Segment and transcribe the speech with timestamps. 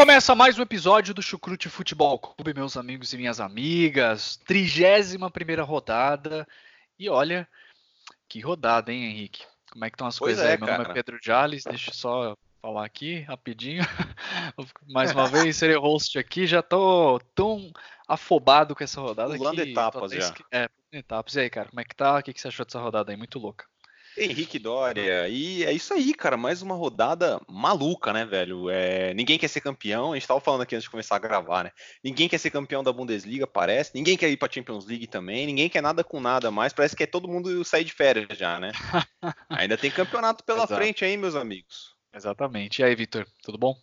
[0.00, 4.38] Começa mais um episódio do Chucrute Futebol Clube, meus amigos e minhas amigas.
[4.46, 6.48] 31 primeira rodada.
[6.98, 7.46] E olha,
[8.26, 9.44] que rodada, hein, Henrique?
[9.70, 10.58] Como é que estão as Pois coisas é, aí?
[10.58, 10.94] Meu nome é cara.
[10.94, 13.82] Pedro Jales, deixa eu só falar aqui rapidinho.
[14.88, 16.46] Mais uma vez, serei host aqui.
[16.46, 17.70] Já tô tão
[18.08, 19.70] afobado com essa rodada Pulando que...
[19.70, 20.18] etapas já.
[20.18, 21.34] esque- É, etapas.
[21.34, 22.18] E aí, cara, como é que tá?
[22.18, 23.18] O que que você achou dessa rodada aí?
[23.18, 23.66] Muito louca.
[24.24, 28.68] Henrique Dória, e é isso aí, cara, mais uma rodada maluca, né, velho?
[28.68, 31.64] É, ninguém quer ser campeão, a gente tava falando aqui antes de começar a gravar,
[31.64, 31.72] né?
[32.04, 35.68] Ninguém quer ser campeão da Bundesliga, parece, ninguém quer ir pra Champions League também, ninguém
[35.68, 38.72] quer nada com nada mais, parece que é todo mundo sair de férias já, né?
[39.48, 40.74] Ainda tem campeonato pela Exato.
[40.74, 41.94] frente aí, meus amigos.
[42.14, 42.82] Exatamente.
[42.82, 43.74] E aí, Vitor, tudo bom?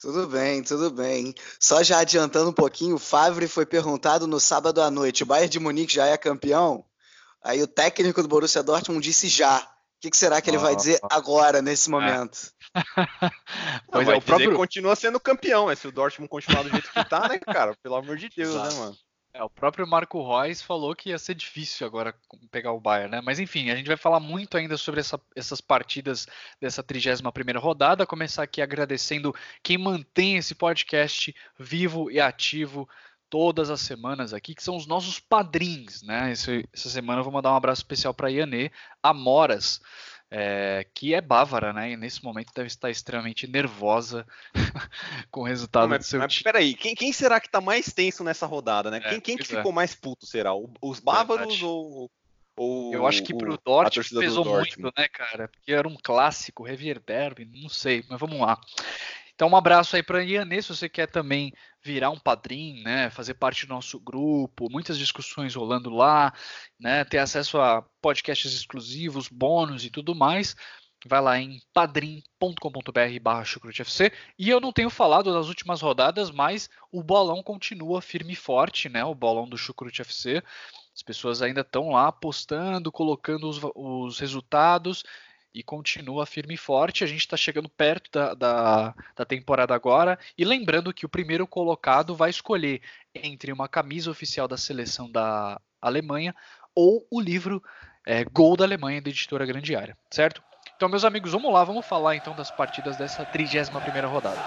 [0.00, 1.34] Tudo bem, tudo bem.
[1.58, 5.48] Só já adiantando um pouquinho, o Favre foi perguntado no sábado à noite: o Bayern
[5.48, 6.84] de Munique já é campeão?
[7.44, 9.58] Aí o técnico do Borussia Dortmund disse já.
[9.60, 12.50] O que, que será que ele vai dizer agora, nesse momento?
[12.96, 13.30] Não,
[13.90, 17.04] Pois é, o próprio, continua sendo campeão, é se o Dortmund continuar do jeito que
[17.08, 17.74] tá, né, cara?
[17.82, 18.74] Pelo amor de Deus, Exato.
[18.74, 18.96] né, mano?
[19.36, 22.14] É, o próprio Marco Reus falou que ia ser difícil agora
[22.52, 23.20] pegar o Bayern, né?
[23.20, 26.26] Mas enfim, a gente vai falar muito ainda sobre essa- essas partidas
[26.60, 28.06] dessa 31ª rodada.
[28.06, 32.88] Começar aqui agradecendo quem mantém esse podcast vivo e ativo
[33.34, 36.30] todas as semanas aqui, que são os nossos padrinhos, né?
[36.30, 38.70] Esse- essa semana eu vou mandar um abraço especial para Ianê
[39.02, 39.80] Amoras,
[40.30, 41.90] é, que é bávara, né?
[41.90, 44.24] E nesse momento deve estar extremamente nervosa
[45.32, 46.44] com o resultado Não, do mas, seu mas time.
[46.44, 48.98] peraí, quem, quem será que tá mais tenso nessa rodada, né?
[48.98, 49.56] É, quem quem que é.
[49.56, 50.54] ficou mais puto, será?
[50.54, 52.08] O- Os bávaros ou,
[52.56, 54.80] ou Eu acho que o- pro a Dortmund do pesou Dortmund?
[54.80, 55.48] muito, né, cara?
[55.48, 58.60] Porque era um clássico, Revier Derby, não sei, mas vamos lá.
[59.34, 61.52] Então, um abraço aí para Ianê, se você quer também
[61.82, 66.32] virar um padrinho, né, fazer parte do nosso grupo, muitas discussões rolando lá,
[66.78, 70.54] né, ter acesso a podcasts exclusivos, bônus e tudo mais.
[71.06, 73.44] Vai lá em padrim.com.br barra.
[74.38, 78.88] E eu não tenho falado das últimas rodadas, mas o bolão continua firme e forte,
[78.88, 79.04] né?
[79.04, 80.42] O bolão do Chucrute FC.
[80.94, 85.04] As pessoas ainda estão lá apostando, colocando os, os resultados
[85.54, 87.04] e continua firme e forte.
[87.04, 90.18] A gente está chegando perto da, da, da temporada agora.
[90.36, 92.82] E lembrando que o primeiro colocado vai escolher
[93.14, 96.34] entre uma camisa oficial da seleção da Alemanha
[96.74, 97.62] ou o livro
[98.04, 100.42] é, Gol da Alemanha da editora Grande Área, certo?
[100.76, 104.40] Então, meus amigos, vamos lá, vamos falar então das partidas dessa 31ª rodada.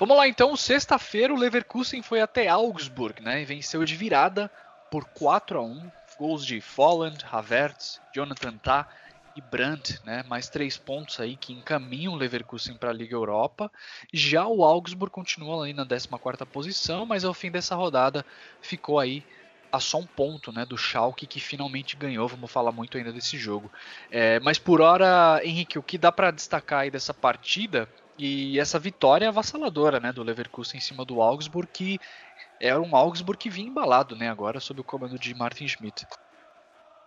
[0.00, 4.50] Vamos lá então, sexta-feira o Leverkusen foi até Augsburg, né, e venceu de virada
[4.90, 8.88] por 4 a 1, gols de Folland, Havertz, Jonathan Tah
[9.36, 13.70] e Brandt, né, mais três pontos aí que encaminham o Leverkusen para a Liga Europa.
[14.10, 18.24] Já o Augsburg continua ali na 14ª posição, mas ao fim dessa rodada
[18.62, 19.22] ficou aí
[19.70, 22.26] a só um ponto, né, do Schalke que finalmente ganhou.
[22.26, 23.70] Vamos falar muito ainda desse jogo.
[24.10, 27.86] É, mas por hora, Henrique, o que dá para destacar aí dessa partida
[28.20, 31.98] e essa vitória avassaladora, né, do Leverkusen em cima do Augsburg, que
[32.60, 36.06] era um Augsburg que vinha embalado, né, agora sob o comando de Martin Schmidt.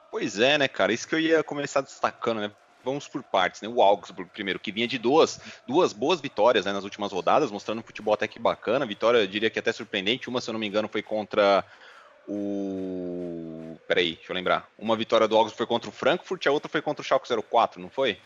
[0.10, 0.94] Pois é, né, cara?
[0.94, 2.52] Isso que eu ia começar destacando, né?
[2.84, 3.68] Vamos por partes, né?
[3.68, 7.80] O Augsburg, primeiro, que vinha de duas, duas boas vitórias né, nas últimas rodadas, mostrando
[7.80, 8.86] um futebol até que bacana.
[8.86, 10.30] Vitória, eu diria que até surpreendente.
[10.30, 11.64] Uma, se eu não me engano, foi contra
[12.28, 13.78] o.
[13.88, 14.68] Peraí, deixa eu lembrar.
[14.78, 17.82] Uma vitória do Augsburg foi contra o Frankfurt, a outra foi contra o Schalke 04,
[17.82, 18.20] não foi?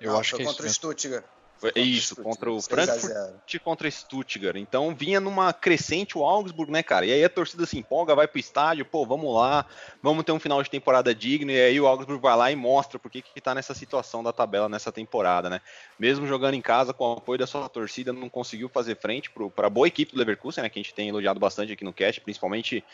[0.00, 0.70] Eu Não, acho foi que é isso contra o.
[0.70, 1.24] Stuttgart.
[1.24, 3.64] Foi- Contra o isso, Stuttgart, contra o 6 a Frankfurt 0.
[3.64, 4.56] contra Stuttgart.
[4.56, 7.04] Então vinha numa crescente o Augsburg, né, cara?
[7.04, 9.66] E aí a torcida se empolga, vai pro estádio, pô, vamos lá,
[10.02, 11.50] vamos ter um final de temporada digno.
[11.50, 14.32] E aí o Augsburg vai lá e mostra por que que tá nessa situação da
[14.32, 15.60] tabela nessa temporada, né?
[15.98, 19.50] Mesmo jogando em casa com o apoio da sua torcida, não conseguiu fazer frente pro,
[19.50, 20.68] pra boa equipe do Leverkusen, né?
[20.68, 22.84] Que a gente tem elogiado bastante aqui no cast, principalmente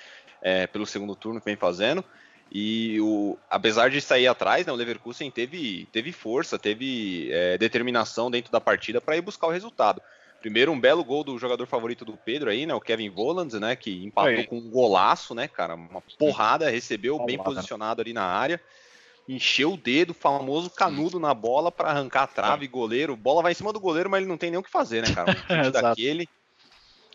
[0.41, 2.03] é, pelo segundo turno que vem fazendo.
[2.51, 8.31] E o, apesar de sair atrás, né, o Leverkusen teve, teve força, teve é, determinação
[8.31, 10.01] dentro da partida para ir buscar o resultado.
[10.45, 12.75] Primeiro, um belo gol do jogador favorito do Pedro aí, né?
[12.75, 13.75] O Kevin Vollands, né?
[13.75, 15.75] Que empatou com um golaço, né, cara?
[15.75, 17.43] Uma porrada, recebeu bem né?
[17.43, 18.61] posicionado ali na área.
[19.27, 23.17] encher o dedo, famoso canudo na bola para arrancar a trave, goleiro.
[23.17, 25.15] Bola vai em cima do goleiro, mas ele não tem nem o que fazer, né,
[25.15, 25.35] cara?
[25.49, 26.29] Um daquele.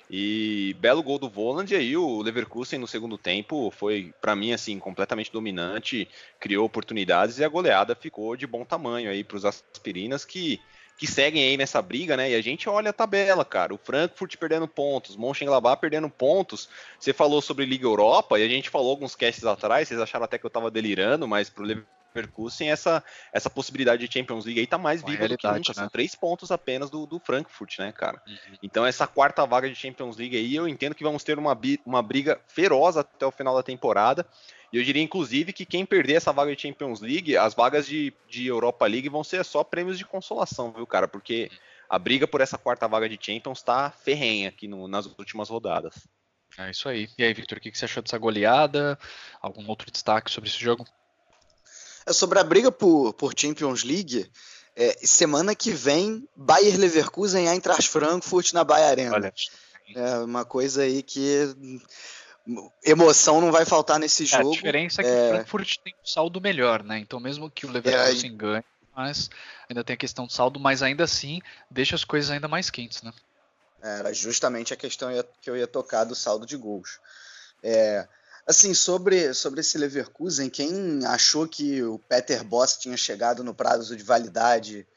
[0.09, 4.51] E belo gol do Voland, e aí o Leverkusen no segundo tempo foi, para mim,
[4.51, 6.09] assim, completamente dominante,
[6.39, 10.59] criou oportunidades e a goleada ficou de bom tamanho aí para os aspirinas que,
[10.97, 12.31] que seguem aí nessa briga, né?
[12.31, 13.71] E a gente olha a tabela, cara.
[13.71, 16.67] O Frankfurt perdendo pontos, Mönchengladbach perdendo pontos.
[16.99, 20.39] Você falou sobre Liga Europa e a gente falou alguns casts atrás, vocês acharam até
[20.39, 24.67] que eu tava delirando, mas pro Leverkusen Leverkusen, essa, essa possibilidade de Champions League aí
[24.67, 25.57] tá mais viva do que nunca.
[25.57, 25.73] Né?
[25.73, 28.21] São três pontos apenas do, do Frankfurt, né, cara?
[28.27, 28.57] Uhum.
[28.61, 32.01] Então, essa quarta vaga de Champions League aí, eu entendo que vamos ter uma, uma
[32.01, 34.25] briga feroz até o final da temporada.
[34.71, 38.13] E eu diria, inclusive, que quem perder essa vaga de Champions League, as vagas de,
[38.27, 41.07] de Europa League vão ser só prêmios de consolação, viu, cara?
[41.07, 41.49] Porque
[41.89, 46.07] a briga por essa quarta vaga de Champions tá ferrenha aqui no, nas últimas rodadas.
[46.57, 47.09] É isso aí.
[47.17, 48.97] E aí, Victor, o que você achou dessa goleada?
[49.41, 50.85] Algum outro destaque sobre esse jogo?
[52.09, 54.29] É sobre a briga por, por Champions League.
[54.75, 59.13] É, semana que vem, Bayer Leverkusen e Eintracht Frankfurt na Bayer Arena.
[59.13, 59.33] Olha.
[59.95, 61.55] É uma coisa aí que
[62.83, 64.49] emoção não vai faltar nesse jogo.
[64.49, 65.25] É, a diferença é que é...
[65.25, 66.97] o Frankfurt tem um saldo melhor, né?
[66.97, 68.33] Então mesmo que o Leverkusen é...
[68.33, 68.65] ganhe,
[68.95, 69.29] mas
[69.69, 73.03] ainda tem a questão do saldo, mas ainda assim deixa as coisas ainda mais quentes,
[73.03, 73.13] né?
[73.83, 75.09] Era justamente a questão
[75.39, 76.99] que eu ia tocar do saldo de gols.
[77.61, 78.07] É,
[78.49, 83.95] Assim, sobre, sobre esse Leverkusen, quem achou que o Peter Boss tinha chegado no prazo
[83.95, 84.87] de validade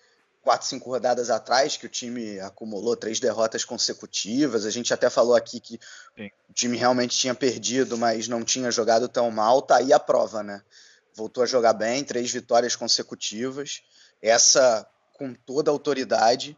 [0.41, 5.37] quatro, cinco rodadas atrás, que o time acumulou três derrotas consecutivas, a gente até falou
[5.37, 5.79] aqui que
[6.17, 6.31] Sim.
[6.49, 10.43] o time realmente tinha perdido, mas não tinha jogado tão mal, tá aí a prova,
[10.43, 10.63] né?
[11.15, 13.83] Voltou a jogar bem, três vitórias consecutivas,
[14.23, 16.57] essa com toda a autoridade,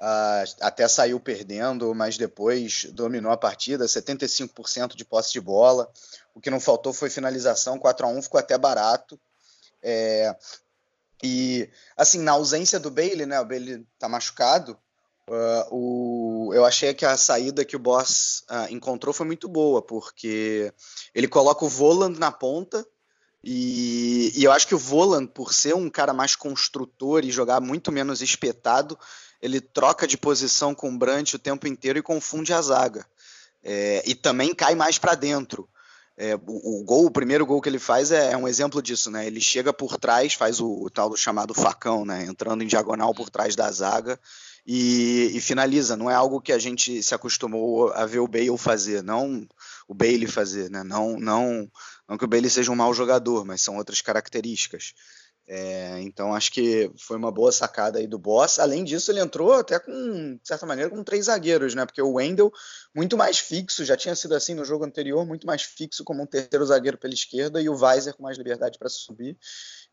[0.00, 5.90] Uh, até saiu perdendo, mas depois dominou a partida, 75% de posse de bola.
[6.34, 9.18] O que não faltou foi finalização, 4 a 1 ficou até barato.
[9.82, 10.36] É,
[11.22, 13.40] e assim, na ausência do Bailey, né?
[13.40, 14.78] O Bailey tá machucado.
[15.28, 19.82] Uh, o, eu achei que a saída que o Boss uh, encontrou foi muito boa,
[19.82, 20.72] porque
[21.14, 22.86] ele coloca o Voland na ponta.
[23.42, 27.60] E, e eu acho que o Voland, por ser um cara mais construtor e jogar
[27.60, 28.98] muito menos espetado,
[29.40, 33.06] ele troca de posição com o Brandt o tempo inteiro e confunde a zaga.
[33.62, 35.68] É, e também cai mais para dentro.
[36.16, 39.10] É, o, o, gol, o primeiro gol que ele faz é, é, um exemplo disso,
[39.10, 39.26] né?
[39.26, 42.24] Ele chega por trás, faz o, o, tal chamado facão, né?
[42.24, 44.18] Entrando em diagonal por trás da zaga
[44.66, 45.96] e, e, finaliza.
[45.96, 49.46] Não é algo que a gente se acostumou a ver o Bale fazer, não
[49.88, 50.84] o Bailey fazer, né?
[50.84, 51.70] Não, não,
[52.06, 54.92] não que o Bailey seja um mau jogador, mas são outras características.
[55.50, 58.58] É, então acho que foi uma boa sacada aí do Boss.
[58.58, 61.86] Além disso, ele entrou até com, de certa maneira, com três zagueiros, né?
[61.86, 62.52] Porque o Wendel,
[62.94, 66.26] muito mais fixo, já tinha sido assim no jogo anterior, muito mais fixo como um
[66.26, 69.38] terceiro zagueiro pela esquerda, e o Weiser com mais liberdade para subir,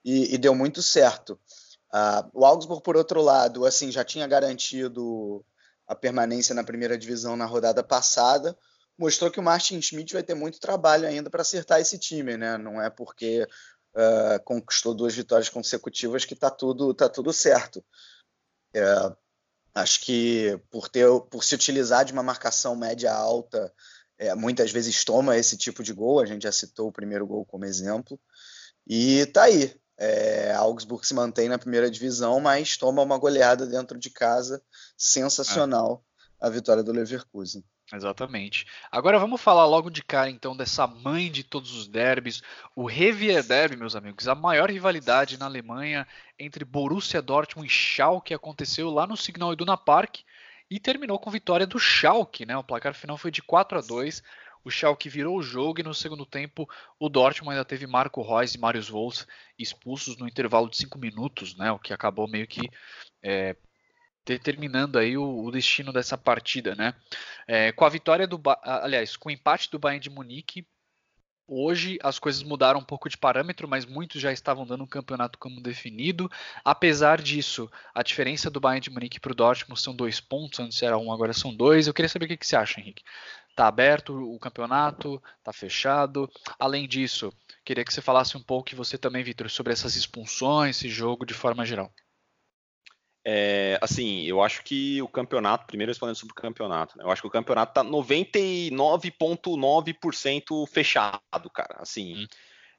[0.04, 1.40] e, e, deu muito certo.
[1.94, 5.42] Uh, o Augsburg, por outro lado, assim, já tinha garantido
[5.88, 8.58] a permanência na primeira divisão na rodada passada.
[8.98, 12.58] Mostrou que o Martin Schmidt vai ter muito trabalho ainda para acertar esse time, né?
[12.58, 13.48] Não é porque
[13.96, 17.84] uh, conquistou duas vitórias consecutivas que está tudo, tá tudo certo.
[18.76, 19.16] É,
[19.74, 23.74] acho que por, ter, por se utilizar de uma marcação média alta,
[24.18, 26.20] é, muitas vezes toma esse tipo de gol.
[26.20, 28.20] A gente já citou o primeiro gol como exemplo.
[28.86, 29.74] E tá aí.
[29.98, 34.62] É, Augsburg se mantém na primeira divisão, mas toma uma goleada dentro de casa
[34.98, 36.04] sensacional
[36.40, 37.64] a vitória do Leverkusen.
[37.96, 38.66] Exatamente.
[38.92, 42.42] Agora vamos falar logo de cara então dessa mãe de todos os derbys,
[42.76, 48.34] o Revier Derby, meus amigos, a maior rivalidade na Alemanha entre Borussia Dortmund e Schalke
[48.34, 50.18] aconteceu lá no Signal Iduna Park
[50.70, 52.58] e terminou com vitória do Schalke, né?
[52.58, 54.24] O placar final foi de 4 a 2.
[54.64, 56.68] O Schalke virou o jogo e no segundo tempo
[57.00, 59.26] o Dortmund ainda teve Marco Reus e Marius Wolff
[59.60, 61.72] expulsos no intervalo de 5 minutos, né?
[61.72, 62.68] O que acabou meio que
[63.22, 63.56] é,
[64.26, 66.94] determinando aí o, o, destino dessa partida, né?
[67.48, 70.68] É, com a vitória do, aliás, com o empate do Bayern de Munique,
[71.48, 75.38] hoje as coisas mudaram um pouco de parâmetro, mas muitos já estavam dando um campeonato
[75.38, 76.30] como definido.
[76.64, 80.82] Apesar disso, a diferença do Bayern de Munique para o Dortmund são dois pontos, antes
[80.82, 81.88] era um, agora são dois.
[81.88, 83.04] Eu queria saber o que, que você acha, Henrique.
[83.56, 85.22] Tá aberto o campeonato?
[85.44, 86.30] Tá fechado?
[86.60, 87.32] Além disso,
[87.64, 91.26] queria que você falasse um pouco, e você também, Vitor, sobre essas expulsões, esse jogo
[91.26, 91.94] de forma geral.
[93.28, 97.24] É, assim, eu acho que o campeonato, primeiro respondendo sobre o campeonato, né, eu acho
[97.24, 101.78] que o campeonato tá 99,9% fechado, cara.
[101.80, 102.28] Assim, hum.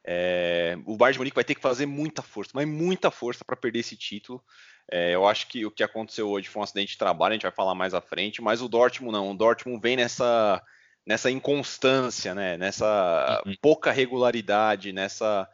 [0.06, 3.56] é, o Bayern de Munique vai ter que fazer muita força, mas muita força para
[3.56, 4.40] perder esse título.
[4.88, 7.42] É, eu acho que o que aconteceu hoje foi um acidente de trabalho, a gente
[7.42, 9.32] vai falar mais à frente, mas o Dortmund não.
[9.32, 10.62] O Dortmund vem nessa,
[11.04, 13.56] nessa inconstância, né, nessa uhum.
[13.60, 15.48] pouca regularidade, nessa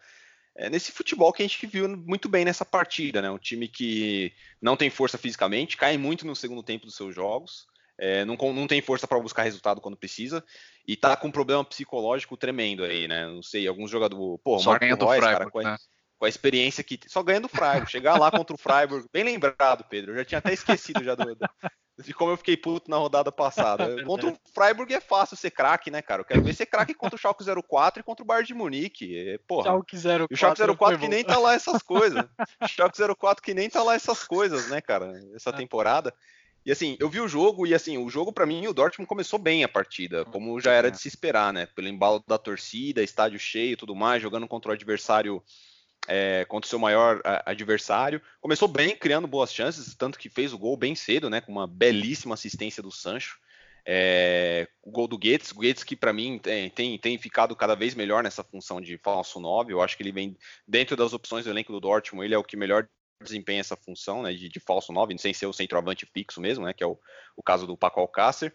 [0.57, 3.31] é, nesse futebol que a gente viu muito bem nessa partida, né?
[3.31, 7.67] Um time que não tem força fisicamente, cai muito no segundo tempo dos seus jogos,
[7.99, 10.45] é, não, não, tem força para buscar resultado quando precisa,
[10.87, 13.27] e tá com um problema psicológico tremendo aí, né?
[13.27, 14.41] Não sei, alguns jogadores.
[14.43, 15.77] Pô, Só Marco Reus, cara, com a, né?
[16.19, 16.99] com a, experiência que.
[17.07, 17.91] Só ganhando o Freiburg.
[17.91, 20.13] Chegar lá contra o Freiburg, bem lembrado, Pedro.
[20.13, 21.37] Eu já tinha até esquecido já do,
[21.99, 24.03] de como eu fiquei puto na rodada passada.
[24.05, 26.23] contra o Freiburg é fácil ser craque, né, cara?
[26.23, 29.17] Eu quero ver ser craque contra o Schalke 04 e contra o Bayern de Munique.
[29.17, 29.65] É, porra.
[29.65, 32.25] Schalke 04, e o Schalke 04 que nem tá lá essas coisas.
[32.61, 35.13] o Schalke 04 que nem tá lá essas coisas, né, cara?
[35.35, 35.53] Essa é.
[35.53, 36.15] temporada.
[36.65, 39.39] E assim, eu vi o jogo e assim, o jogo para mim o Dortmund começou
[39.39, 41.67] bem a partida, como já era de se esperar, né?
[41.67, 45.43] Pelo embalo da torcida, estádio cheio, tudo mais, jogando contra o adversário
[46.09, 48.21] é, contra o seu maior adversário.
[48.41, 51.41] Começou bem, criando boas chances, tanto que fez o gol bem cedo, né?
[51.41, 53.39] Com uma belíssima assistência do Sancho.
[53.85, 57.95] É, o gol do Goetz, o que para mim tem, tem, tem, ficado cada vez
[57.97, 61.51] melhor nessa função de falso 9, eu acho que ele vem dentro das opções do
[61.51, 62.89] elenco do Dortmund, ele é o que melhor
[63.21, 66.73] desempenha essa função né, de, de falso 9, sem ser o centroavante fixo mesmo, né,
[66.73, 66.99] que é o,
[67.37, 68.55] o caso do Paco Alcácer.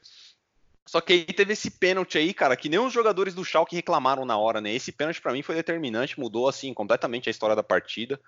[0.88, 4.25] Só que aí teve esse pênalti aí, cara, que nem os jogadores do Schalke reclamaram
[4.25, 4.74] na hora, né?
[4.74, 8.20] Esse pênalti para mim foi determinante, mudou assim completamente a história da partida.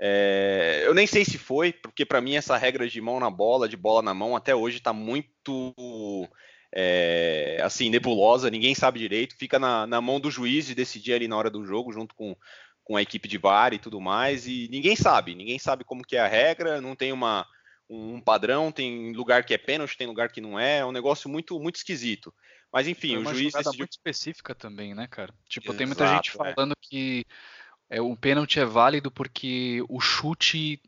[0.00, 0.84] É...
[0.86, 3.76] eu nem sei se foi, porque para mim essa regra de mão na bola, de
[3.76, 5.76] bola na mão, até hoje tá muito
[6.74, 7.60] é...
[7.62, 9.36] assim nebulosa, ninguém sabe direito.
[9.36, 12.34] Fica na, na mão do juiz de decidir ali na hora do jogo, junto com,
[12.84, 14.46] com a equipe de VAR e tudo mais.
[14.46, 17.46] E ninguém sabe, ninguém sabe como que é a regra, não tem uma
[17.88, 21.28] um padrão, tem lugar que é pênalti, tem lugar que não é, é um negócio
[21.28, 22.34] muito muito esquisito.
[22.72, 23.78] Mas enfim, o juiz decidiu...
[23.78, 25.32] muito específica também, né, cara?
[25.48, 26.32] Tipo, Exato, tem muita gente é.
[26.32, 26.76] falando é.
[26.80, 27.26] que
[27.88, 30.80] é, o pênalti é válido porque o chute,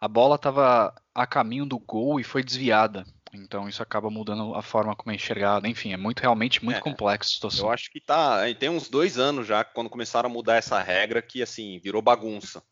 [0.00, 3.04] a bola estava a caminho do gol e foi desviada.
[3.32, 5.68] Então isso acaba mudando a forma como é enxergada.
[5.68, 7.66] Enfim, é muito realmente muito é, complexo a situação.
[7.66, 8.42] Eu acho que tá.
[8.54, 12.62] Tem uns dois anos já quando começaram a mudar essa regra que assim virou bagunça.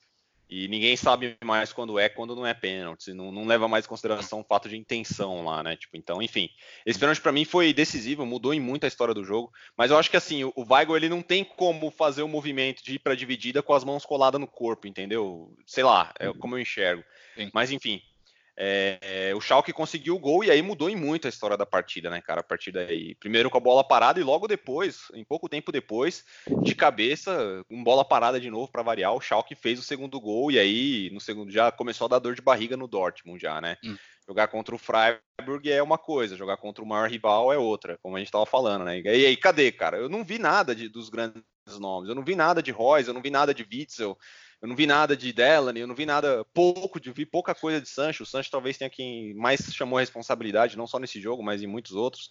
[0.48, 3.12] E ninguém sabe mais quando é, quando não é pênalti.
[3.12, 5.76] Não, não leva mais em consideração o fato de intenção lá, né?
[5.76, 6.50] Tipo, então, enfim.
[6.84, 9.50] Esse pênalti para mim foi decisivo, mudou em muito a história do jogo.
[9.76, 12.94] Mas eu acho que assim, o Weigl ele não tem como fazer o movimento de
[12.94, 15.54] ir para dividida com as mãos coladas no corpo, entendeu?
[15.66, 17.02] Sei lá, é como eu enxergo.
[17.34, 17.50] Sim.
[17.52, 18.02] Mas enfim,
[18.56, 22.08] é, o Schalke conseguiu o gol e aí mudou em muito a história da partida,
[22.08, 22.40] né, cara?
[22.40, 26.24] A partir daí, primeiro com a bola parada e logo depois, em pouco tempo depois,
[26.62, 30.50] de cabeça, com bola parada de novo para variar, o Schalke fez o segundo gol
[30.50, 33.76] e aí no segundo já começou a dar dor de barriga no Dortmund já, né?
[33.84, 33.96] Hum.
[34.26, 38.16] Jogar contra o Freiburg é uma coisa, jogar contra o maior rival é outra, como
[38.16, 39.00] a gente estava falando, né?
[39.00, 39.98] E aí, cadê, cara?
[39.98, 41.42] Eu não vi nada de, dos grandes
[41.78, 44.16] nomes, eu não vi nada de Royce, eu não vi nada de Witzel,
[44.60, 47.80] eu não vi nada de Delaney, eu não vi nada pouco, de, vi pouca coisa
[47.80, 48.22] de Sancho.
[48.22, 51.66] O Sancho talvez tenha quem mais chamou a responsabilidade, não só nesse jogo, mas em
[51.66, 52.30] muitos outros.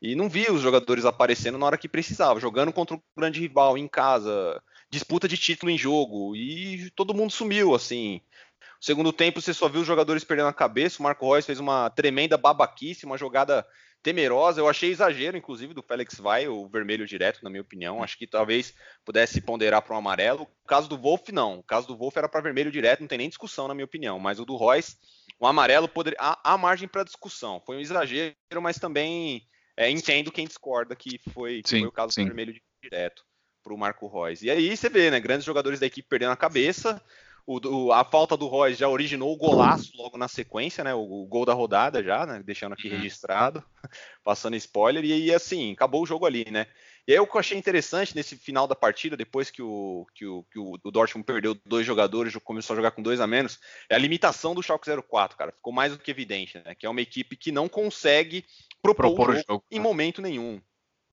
[0.00, 3.78] E não vi os jogadores aparecendo na hora que precisava, jogando contra o grande rival
[3.78, 8.20] em casa, disputa de título em jogo, e todo mundo sumiu, assim.
[8.60, 11.00] No segundo tempo, você só viu os jogadores perdendo a cabeça.
[11.00, 13.66] O Marco Reus fez uma tremenda babaquice, uma jogada
[14.04, 14.60] temerosa.
[14.60, 18.02] Eu achei exagero, inclusive, do Félix Vai, o vermelho direto, na minha opinião.
[18.02, 20.42] Acho que talvez pudesse ponderar para um amarelo.
[20.42, 21.58] O caso do Wolf, não.
[21.58, 24.20] O caso do Wolf era para vermelho direto, não tem nem discussão, na minha opinião.
[24.20, 24.96] Mas o do Royce,
[25.40, 26.18] o amarelo, poderia...
[26.20, 27.60] há, margem para discussão.
[27.64, 29.42] Foi um exagero, mas também
[29.74, 32.22] é, entendo quem discorda que foi, que foi o caso sim.
[32.22, 33.24] do vermelho direto
[33.62, 34.44] para o Marco Royce.
[34.44, 35.18] E aí você vê, né?
[35.18, 37.02] Grandes jogadores da equipe perdendo a cabeça.
[37.46, 40.94] O, o, a falta do Royce já originou o golaço logo na sequência, né?
[40.94, 42.42] O, o gol da rodada já, né?
[42.44, 42.96] Deixando aqui uhum.
[42.96, 43.62] registrado,
[44.24, 46.66] passando spoiler, e, e assim, acabou o jogo ali, né?
[47.06, 50.24] E aí o que eu achei interessante nesse final da partida, depois que o, que
[50.24, 53.60] o, que o, o Dortmund perdeu dois jogadores, começou a jogar com dois a menos,
[53.90, 55.52] é a limitação do Schalke 04, cara.
[55.52, 56.74] Ficou mais do que evidente, né?
[56.74, 58.42] Que é uma equipe que não consegue
[58.80, 59.82] propor, propor o jogo, jogo em né?
[59.82, 60.60] momento nenhum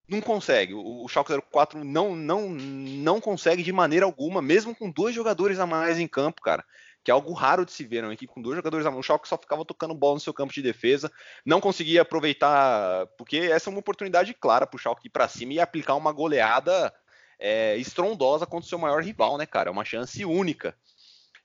[0.07, 0.73] não consegue.
[0.73, 5.59] O, o Schalke 04 não, não, não consegue de maneira alguma, mesmo com dois jogadores
[5.59, 6.63] a mais em campo, cara.
[7.03, 8.07] Que é algo raro de se ver, né?
[8.07, 8.99] uma equipe com dois jogadores a mais.
[8.99, 11.11] O Schalke só ficava tocando bola no seu campo de defesa,
[11.45, 15.53] não conseguia aproveitar, porque essa é uma oportunidade clara para o Schalke ir para cima
[15.53, 16.93] e aplicar uma goleada
[17.39, 19.69] é, estrondosa contra o seu maior rival, né, cara?
[19.69, 20.75] É uma chance única.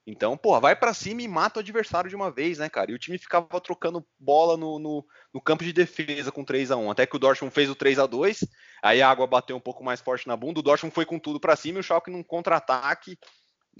[0.09, 2.89] Então, pô, vai para cima e mata o adversário de uma vez, né, cara?
[2.89, 6.77] E o time ficava trocando bola no, no, no campo de defesa com 3 a
[6.77, 8.45] 1 Até que o Dortmund fez o 3 a 2
[8.81, 11.41] aí a água bateu um pouco mais forte na bunda, o Dortmund foi com tudo
[11.41, 13.19] para cima e o Schalke num contra-ataque,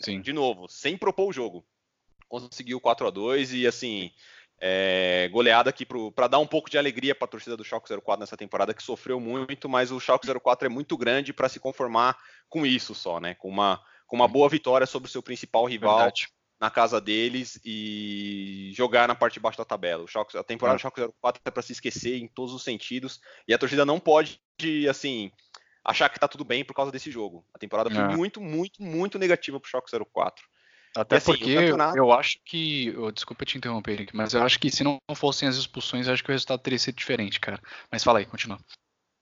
[0.05, 1.65] né, de novo, sem propor o jogo.
[2.27, 4.11] Conseguiu 4 a 2 e, assim,
[4.59, 8.19] é, goleada aqui para dar um pouco de alegria para a torcida do Schalke 04
[8.19, 12.17] nessa temporada, que sofreu muito, mas o Schalke 04 é muito grande para se conformar
[12.49, 13.33] com isso só, né?
[13.33, 16.29] Com uma com uma boa vitória sobre o seu principal rival Verdade.
[16.59, 20.03] na casa deles e jogar na parte de baixo da tabela.
[20.03, 23.19] O Schalke, a temporada do Schalke 04 é para se esquecer em todos os sentidos
[23.47, 24.39] e a torcida não pode,
[24.89, 25.31] assim,
[25.83, 27.45] achar que tá tudo bem por causa desse jogo.
[27.53, 28.15] A temporada foi é.
[28.15, 30.43] muito, muito, muito negativa pro Schalke 04.
[30.95, 31.97] Até assim, porque campeonato...
[31.97, 32.95] eu acho que.
[32.97, 36.13] Oh, desculpa te interromper, Eric, mas eu acho que se não fossem as expulsões, eu
[36.13, 37.61] acho que o resultado teria sido diferente, cara.
[37.91, 38.57] Mas fala aí, continua.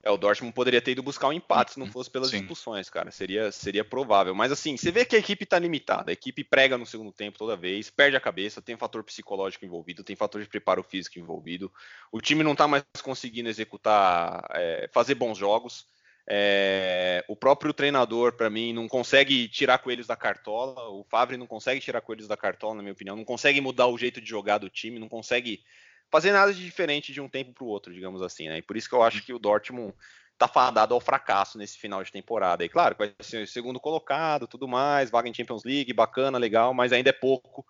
[0.06, 1.92] É, o Dortmund poderia ter ido buscar um empate se não uhum.
[1.92, 2.38] fosse pelas Sim.
[2.38, 3.10] expulsões, cara.
[3.10, 4.36] Seria, seria provável.
[4.36, 6.12] Mas assim, você vê que a equipe tá limitada.
[6.12, 10.04] A equipe prega no segundo tempo toda vez, perde a cabeça, tem fator psicológico envolvido,
[10.04, 11.74] tem fator de preparo físico envolvido.
[12.12, 15.88] O time não tá mais conseguindo executar, é, fazer bons jogos.
[16.30, 20.88] É, o próprio treinador, para mim, não consegue tirar coelhos da cartola.
[20.90, 23.16] O Favre não consegue tirar coelhos da cartola, na minha opinião.
[23.16, 25.64] Não consegue mudar o jeito de jogar do time, não consegue
[26.12, 28.58] fazer nada de diferente de um tempo para o outro, digamos assim, né?
[28.58, 29.94] E por isso que eu acho que o Dortmund
[30.38, 32.64] tá fadado ao fracasso nesse final de temporada.
[32.64, 36.74] E claro, vai ser o segundo colocado, tudo mais, vaga em Champions League, bacana, legal,
[36.74, 37.66] mas ainda é pouco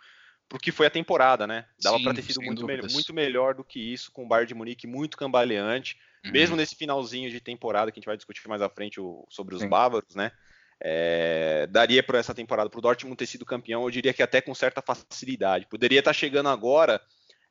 [0.48, 1.66] pro que foi a temporada, né?
[1.82, 4.54] Dava para ter sido muito, me muito, melhor do que isso, com o Bayern de
[4.54, 6.32] Munique muito cambaleante, uhum.
[6.32, 9.56] mesmo nesse finalzinho de temporada que a gente vai discutir mais à frente o, sobre
[9.56, 9.70] os Sim.
[9.70, 10.32] bávaros, né?
[10.80, 14.42] É, daria para essa temporada para o Dortmund ter sido campeão, eu diria que até
[14.42, 15.68] com certa facilidade.
[15.68, 17.02] Poderia estar tá chegando agora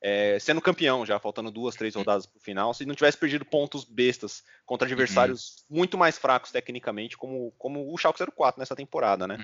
[0.06, 3.42] é, sendo campeão já, faltando duas, três rodadas para o final, se não tivesse perdido
[3.42, 5.78] pontos bestas contra adversários uhum.
[5.78, 9.42] muito mais fracos tecnicamente, como, como o Schalke 04 nessa temporada, né?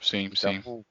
[0.00, 0.84] Sim, então, sim.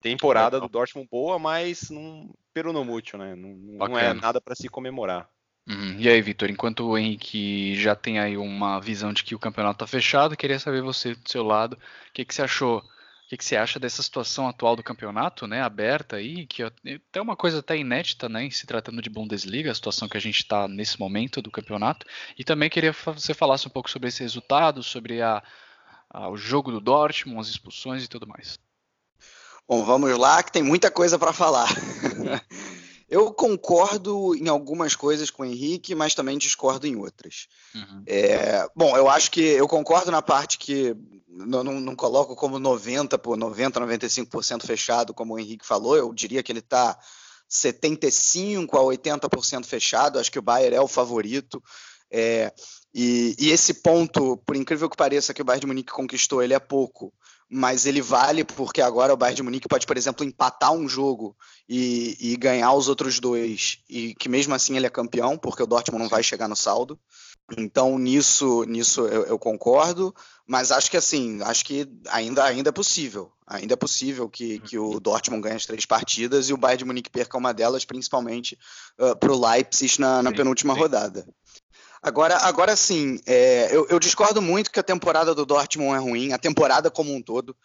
[0.00, 3.34] Temporada do Dortmund boa, mas não peronomútil, né?
[3.34, 3.50] Não,
[3.88, 5.28] não é nada para se comemorar.
[5.68, 5.96] Uhum.
[5.98, 9.84] E aí, Vitor, enquanto o Henrique já tem aí uma visão de que o campeonato
[9.84, 12.82] está fechado, queria saber você do seu lado, o que, que você achou
[13.26, 17.20] o que, que, você acha dessa situação atual do campeonato, né, aberta aí, que é
[17.20, 20.68] uma coisa até inédita, né, se tratando de Bundesliga, a situação que a gente está
[20.68, 22.06] nesse momento do campeonato,
[22.38, 25.42] e também queria que você falasse um pouco sobre esse resultado, sobre a,
[26.08, 28.60] a, o jogo do Dortmund, as expulsões e tudo mais.
[29.68, 31.68] Bom, vamos lá, que tem muita coisa para falar.
[33.08, 37.46] Eu concordo em algumas coisas com o Henrique, mas também discordo em outras.
[37.74, 38.02] Uhum.
[38.04, 40.96] É, bom, eu acho que eu concordo na parte que
[41.28, 45.96] não, não, não coloco como 90 por 90, 95% fechado, como o Henrique falou.
[45.96, 46.98] Eu diria que ele está
[47.48, 50.18] 75 a 80% fechado.
[50.18, 51.62] Acho que o Bayern é o favorito.
[52.10, 52.52] É,
[52.92, 56.54] e, e, esse ponto, por incrível que pareça, que o Bayern de Munique conquistou, ele
[56.54, 57.12] é pouco
[57.48, 61.36] mas ele vale porque agora o Bayern de Munique pode, por exemplo, empatar um jogo
[61.68, 65.66] e, e, ganhar os outros dois, e que mesmo assim ele é campeão, porque o
[65.66, 66.98] Dortmund não vai chegar no saldo.
[67.56, 70.12] Então nisso, nisso eu, eu concordo,
[70.44, 74.76] mas acho que assim, acho que ainda, ainda é possível, ainda é possível que, que
[74.76, 78.58] o Dortmund ganhe as três partidas e o Bayern de Munique perca uma delas, principalmente
[78.98, 80.80] uh, para o Leipzig na, na penúltima sim.
[80.80, 81.24] rodada.
[82.02, 86.32] Agora, agora sim, é, eu, eu, discordo muito que a temporada do Dortmund é ruim,
[86.32, 87.56] a temporada como um todo.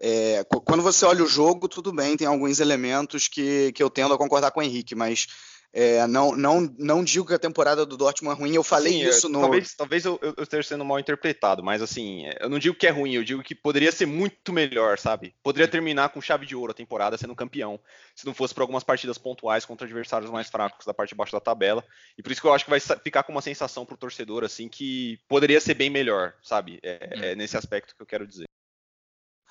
[0.00, 4.14] É, quando você olha o jogo, tudo bem, tem alguns elementos que, que eu tendo
[4.14, 5.26] a concordar com o Henrique, mas
[5.72, 9.08] é, não, não, não digo que a temporada do Dortmund é ruim, eu falei Sim,
[9.08, 9.40] isso no.
[9.40, 12.90] Talvez, talvez eu, eu, esteja sendo mal interpretado, mas assim, eu não digo que é
[12.90, 15.32] ruim, eu digo que poderia ser muito melhor, sabe?
[15.42, 17.78] Poderia terminar com chave de ouro a temporada sendo campeão,
[18.16, 21.32] se não fosse por algumas partidas pontuais contra adversários mais fracos da parte de baixo
[21.32, 21.84] da tabela.
[22.18, 24.68] E por isso que eu acho que vai ficar com uma sensação pro torcedor, assim,
[24.68, 26.80] que poderia ser bem melhor, sabe?
[26.82, 27.22] É, hum.
[27.22, 28.50] é nesse aspecto que eu quero dizer.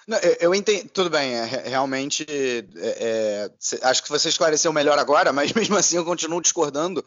[0.09, 3.51] Não, eu, eu, entendo, tudo bem, é, realmente é, é,
[3.83, 7.05] acho que você esclareceu melhor agora, mas mesmo assim eu continuo discordando,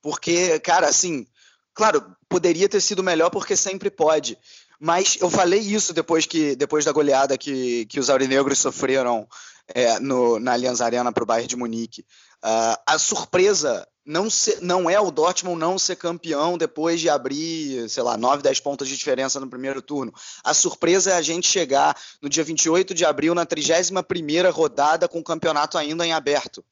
[0.00, 1.26] porque, cara, assim,
[1.74, 4.38] claro, poderia ter sido melhor porque sempre pode,
[4.78, 9.26] mas eu falei isso depois que depois da goleada que, que os aurinegros sofreram
[9.66, 12.02] é, no, na Allianz Arena para o Bayern de Munique.
[12.44, 17.88] Uh, a surpresa não, ser, não é o Dortmund não ser campeão depois de abrir,
[17.88, 20.12] sei lá, 9, 10 pontos de diferença no primeiro turno.
[20.42, 25.20] A surpresa é a gente chegar no dia 28 de abril, na 31ª rodada, com
[25.20, 26.64] o campeonato ainda em aberto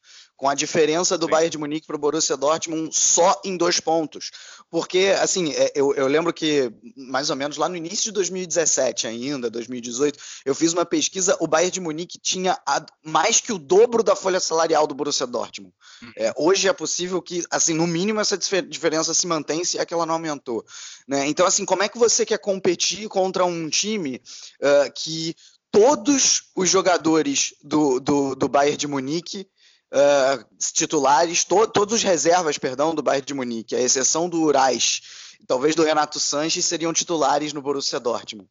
[0.42, 1.30] com a diferença do Sim.
[1.30, 4.32] Bayern de Munique para o Borussia Dortmund só em dois pontos.
[4.68, 9.06] Porque, assim, é, eu, eu, lembro que mais ou menos lá no início de 2017
[9.06, 13.58] ainda, 2018, eu fiz uma pesquisa, o Bayern de Munique tinha a, mais que o
[13.58, 15.72] dobro da folha salarial do Borussia Dortmund.
[16.02, 16.12] Uhum.
[16.16, 19.94] É, hoje é possível que, assim, no mínimo essa diferença se mantém se é que
[19.94, 20.64] ela não aumentou.
[21.06, 21.24] Né?
[21.28, 24.20] Então, assim, como é que você quer competir contra um time
[24.60, 25.36] uh, que
[25.70, 29.46] todos os jogadores do, do, do Bayern de Munique
[29.92, 35.02] uh, titulares, to todos os reservas, perdão, do Bayern de Munique, à exceção do Urais,
[35.46, 38.48] talvez do Renato Sanches, seriam titulares no Borussia Dortmund.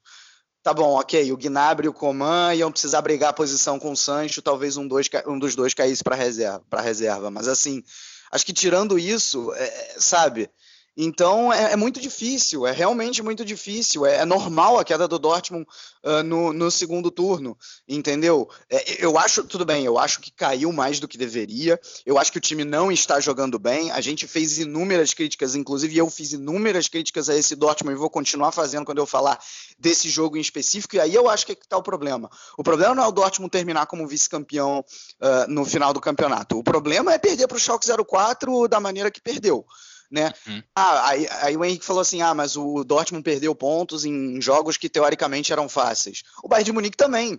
[0.64, 1.32] Tá bom, ok.
[1.32, 4.88] O Gnabry e o Coman iam precisar brigar a posição com o Sancho, talvez um,
[4.88, 7.32] dois, um dos dois caísse para reserva, reserva.
[7.32, 7.84] Mas assim,
[8.32, 10.52] acho que tirando isso, é, sabe,
[10.96, 14.06] Então é, é, muito difícil, é realmente muito difícil.
[14.06, 15.66] É, é normal a queda do Dortmund
[16.04, 18.50] uh, no, no, segundo turno, entendeu?
[18.70, 21.80] É, eu acho, tudo bem, eu acho que caiu mais do que deveria.
[22.06, 23.90] Eu acho que o time não está jogando bem.
[23.92, 28.10] A gente fez inúmeras críticas, inclusive eu fiz inúmeras críticas a esse Dortmund e vou
[28.10, 29.40] continuar fazendo quando eu falar
[29.80, 30.98] desse jogo em específico.
[30.98, 32.30] E aí eu acho que está o problema.
[32.58, 36.60] O problema não é o Dortmund terminar como vice-campeão uh, no final do campeonato.
[36.60, 39.66] O problema é perder para o Schalke 04 da maneira que perdeu
[40.12, 40.32] né?
[40.46, 40.62] Uhum.
[40.76, 44.78] Ah, aí, aí, o Henrique falou assim: ah, mas o Dortmund perdeu pontos em jogos
[44.78, 46.24] que teoricamente eram fáceis.
[46.44, 47.36] O Bayern de Munique também.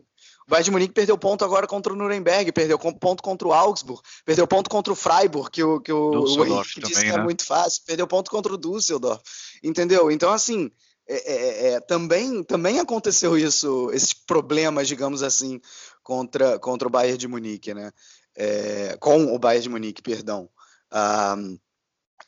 [0.47, 4.03] O Bayern de Munique perdeu ponto agora contra o Nuremberg, perdeu ponto contra o Augsburg,
[4.25, 7.17] perdeu ponto contra o Freiburg, que o, que o, o Henrique também, disse que é
[7.17, 7.23] né?
[7.23, 9.23] muito fácil, perdeu ponto contra o Düsseldorf,
[9.63, 10.11] entendeu?
[10.11, 10.69] Então, assim,
[11.09, 15.61] é, é, é, também, também aconteceu isso, esses problemas, digamos assim,
[16.03, 17.93] contra, contra o Bayern de Munique, né?
[18.35, 20.49] É, com o Bayern de Munique, perdão.
[20.93, 21.59] Um,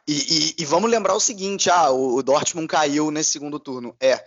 [0.07, 0.13] e,
[0.59, 3.97] e, e, vamos lembrar o seguinte: ah, o, Dortmund caiu nesse segundo turno.
[4.01, 4.25] É,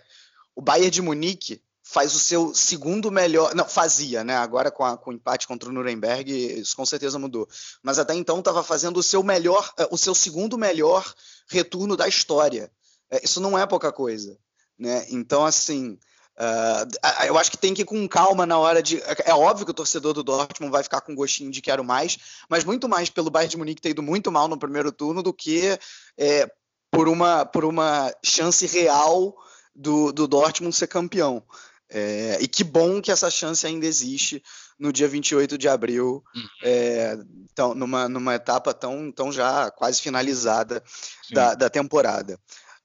[0.54, 3.54] o Bayern de Munique faz o seu segundo melhor.
[3.54, 4.36] Não, fazia, né?
[4.36, 7.48] Agora com, a, com o empate contra o Nuremberg, isso com certeza mudou.
[7.82, 11.14] Mas até então estava fazendo o seu melhor, eh, o seu segundo melhor
[11.48, 12.70] retorno da história.
[13.10, 14.38] É, isso não é pouca coisa.
[14.78, 15.06] Né?
[15.08, 15.98] Então, assim,
[16.38, 19.02] Uh, eu acho que tem que ir com calma na hora de.
[19.24, 22.16] É óbvio que o torcedor do Dortmund vai ficar com gostinho de quero mais,
[22.48, 25.32] mas muito mais pelo Bayern de Munique ter ido muito mal no primeiro turno do
[25.32, 25.76] que
[26.16, 26.48] é,
[26.92, 29.34] por, uma, por uma chance real
[29.74, 31.42] do, do Dortmund ser campeão.
[31.90, 34.40] É, e que bom que essa chance ainda existe
[34.78, 36.48] no dia 28 de abril, uhum.
[36.62, 37.18] é,
[37.50, 40.84] então, numa, numa etapa tão, tão já quase finalizada
[41.32, 42.38] da, da temporada.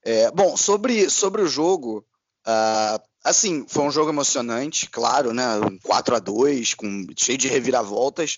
[0.03, 2.03] É, bom, sobre, sobre o jogo,
[2.45, 5.43] Uh, assim, foi um jogo emocionante, claro, né?
[5.83, 8.37] 4 a 2 com cheio de reviravoltas.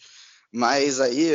[0.56, 1.32] Mas aí,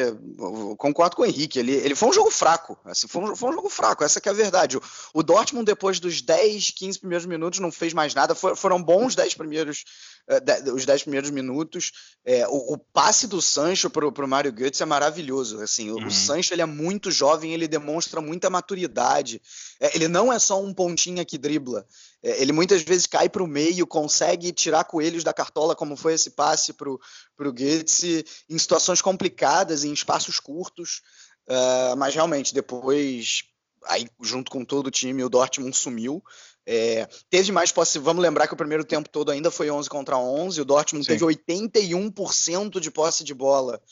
[0.79, 2.79] concordo com o Henrique, ele, ele foi um jogo fraco.
[2.87, 4.79] Assim, foi, um, foi um jogo fraco, essa é a verdade.
[4.79, 4.83] O,
[5.13, 8.35] o, Dortmund, depois dos 10, 15 primeiros minutos, não fez mais nada.
[8.35, 9.85] For, foram bons 10 primeiros,
[10.27, 11.93] uh, os 10 primeiros minutos.
[12.25, 15.61] É, o, o, passe do Sancho para o Mário Götze é maravilhoso.
[15.61, 16.07] Assim, uhum.
[16.07, 19.43] O Sancho ele é muito jovem, ele demonstra muita maturidade.
[19.79, 21.87] É, ele não é só um pontinha que dribla.
[22.22, 26.14] É, ele muitas vezes cai para o meio, consegue tirar coelhos da cartola, como foi
[26.14, 31.02] esse passe para o Götze, em situações complicadas, em espaços curtos.
[31.48, 33.42] Uh, mas realmente, depois,
[33.87, 36.22] aí junto com todo o time, o Dortmund sumiu.
[36.66, 37.98] É, teve mais posse.
[37.98, 40.61] Vamos lembrar que o primeiro tempo todo ainda foi 11 contra 11.
[40.61, 41.12] O Dortmund Sim.
[41.12, 43.83] teve 81% de posse de bola,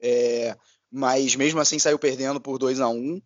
[0.00, 0.56] é,
[0.90, 3.20] mas mesmo assim saiu perdendo por 2 a 1 uh,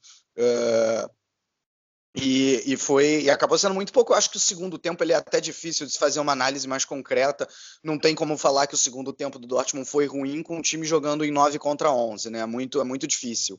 [2.14, 4.12] e, e, foi e acabou sendo muito pouco.
[4.12, 6.68] Eu acho que o segundo tempo ele é até difícil de se fazer uma análise
[6.68, 7.48] mais concreta.
[7.82, 10.86] Não tem como falar que o segundo tempo do Dortmund foi ruim com o time
[10.86, 12.40] jogando em 9 contra 11, né?
[12.40, 13.58] É muito, é muito difícil.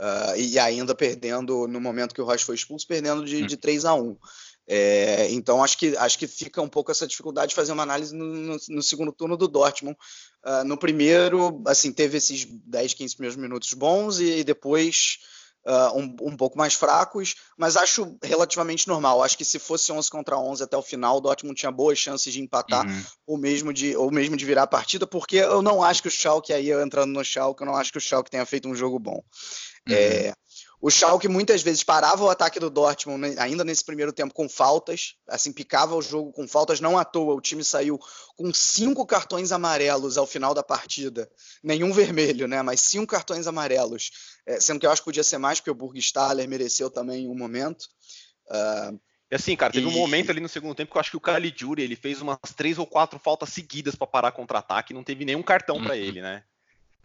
[0.00, 3.84] Uh, e ainda perdendo no momento que o Rocha foi expulso, perdendo de, de 3
[3.84, 4.16] a 1.
[4.66, 8.14] É, então acho que acho que fica um pouco essa dificuldade de fazer uma análise
[8.14, 9.98] no, no, no segundo turno do Dortmund.
[10.42, 15.18] Uh, no primeiro, assim, teve esses 10, 15 primeiros minutos bons e, e depois
[15.66, 19.22] uh, um, um, pouco mais fracos, mas acho relativamente normal.
[19.22, 22.32] Acho que se fosse 11 contra 11 até o final, o Dortmund tinha boas chances
[22.32, 23.02] de empatar uhum.
[23.26, 26.10] ou, mesmo de, ou mesmo de virar a partida, porque eu não acho que o
[26.10, 28.98] Schalke, aí entrando no Schalke, eu não acho que o Schalke tenha feito um jogo
[28.98, 29.22] bom.
[29.88, 29.94] Uhum.
[29.94, 30.34] É,
[30.80, 35.14] o Schalke muitas vezes parava o ataque do Dortmund ainda nesse primeiro tempo com faltas,
[35.28, 37.98] assim, picava o jogo com faltas, não à toa, o time saiu
[38.34, 41.30] com cinco cartões amarelos ao final da partida,
[41.62, 44.10] nenhum vermelho, né, mas cinco cartões amarelos,
[44.46, 47.36] é, sendo que eu acho que podia ser mais, porque o Burgstaller mereceu também um
[47.36, 47.84] momento.
[48.46, 48.98] Uh,
[49.30, 49.88] e assim, cara, teve e...
[49.88, 52.38] um momento ali no segundo tempo que eu acho que o Caligiuri, ele fez umas
[52.56, 55.84] três ou quatro faltas seguidas para parar contra-ataque, não teve nenhum cartão uhum.
[55.84, 56.42] para ele, né?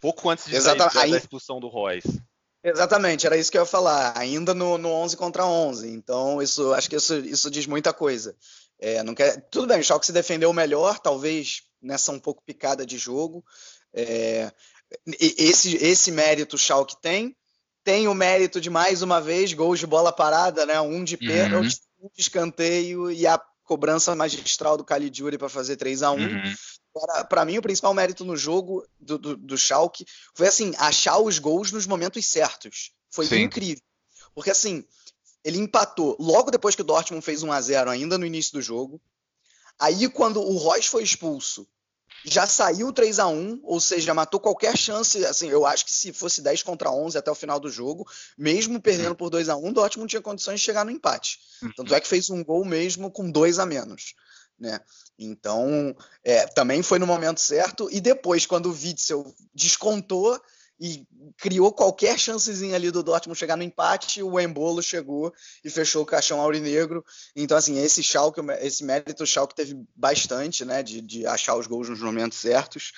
[0.00, 0.76] Pouco antes de sair
[1.10, 2.20] da expulsão do Royce.
[2.68, 4.18] Exatamente, era isso que eu ia falar.
[4.18, 5.88] Ainda no, no 11 contra 11.
[5.88, 8.36] Então, isso, acho que isso, isso diz muita coisa.
[8.78, 9.40] É, não quer...
[9.50, 13.44] Tudo bem, o Schalke se defendeu melhor, talvez nessa um pouco picada de jogo.
[13.94, 14.50] É...
[15.20, 17.36] Esse, esse mérito o Schalke tem.
[17.84, 20.80] Tem o mérito de, mais uma vez, gols de bola parada, né?
[20.80, 22.06] um de pênalti, uhum.
[22.06, 26.54] um de escanteio e a cobrança magistral do Caligiuri para fazer 3 a 1 uhum
[27.28, 31.38] para mim, o principal mérito no jogo do, do, do Schalke foi, assim, achar os
[31.38, 32.92] gols nos momentos certos.
[33.10, 33.42] Foi Sim.
[33.42, 33.82] incrível.
[34.34, 34.84] Porque, assim,
[35.44, 38.62] ele empatou logo depois que o Dortmund fez 1 a 0 ainda no início do
[38.62, 39.00] jogo.
[39.78, 41.68] Aí, quando o Royce foi expulso,
[42.26, 45.24] já saiu 3 a 1 ou seja, matou qualquer chance.
[45.24, 48.80] Assim, eu acho que se fosse 10 contra 11 até o final do jogo, mesmo
[48.80, 51.38] perdendo por 2 a 1 o Dortmund tinha condições de chegar no empate.
[51.76, 54.14] Tanto é que fez um gol mesmo com dois a menos
[54.58, 54.80] né?
[55.18, 57.88] Então, é, também foi no momento certo.
[57.90, 60.40] E depois, quando o Witzel descontou,
[60.78, 61.06] e
[61.38, 65.32] criou qualquer chancezinha ali do Dortmund chegar no empate, o Embolo chegou
[65.64, 67.04] e fechou o caixão aurinegro.
[67.34, 71.66] Então, assim, esse Schalke, esse mérito o Schalke teve bastante, né, de, de achar os
[71.66, 72.92] gols nos momentos certos.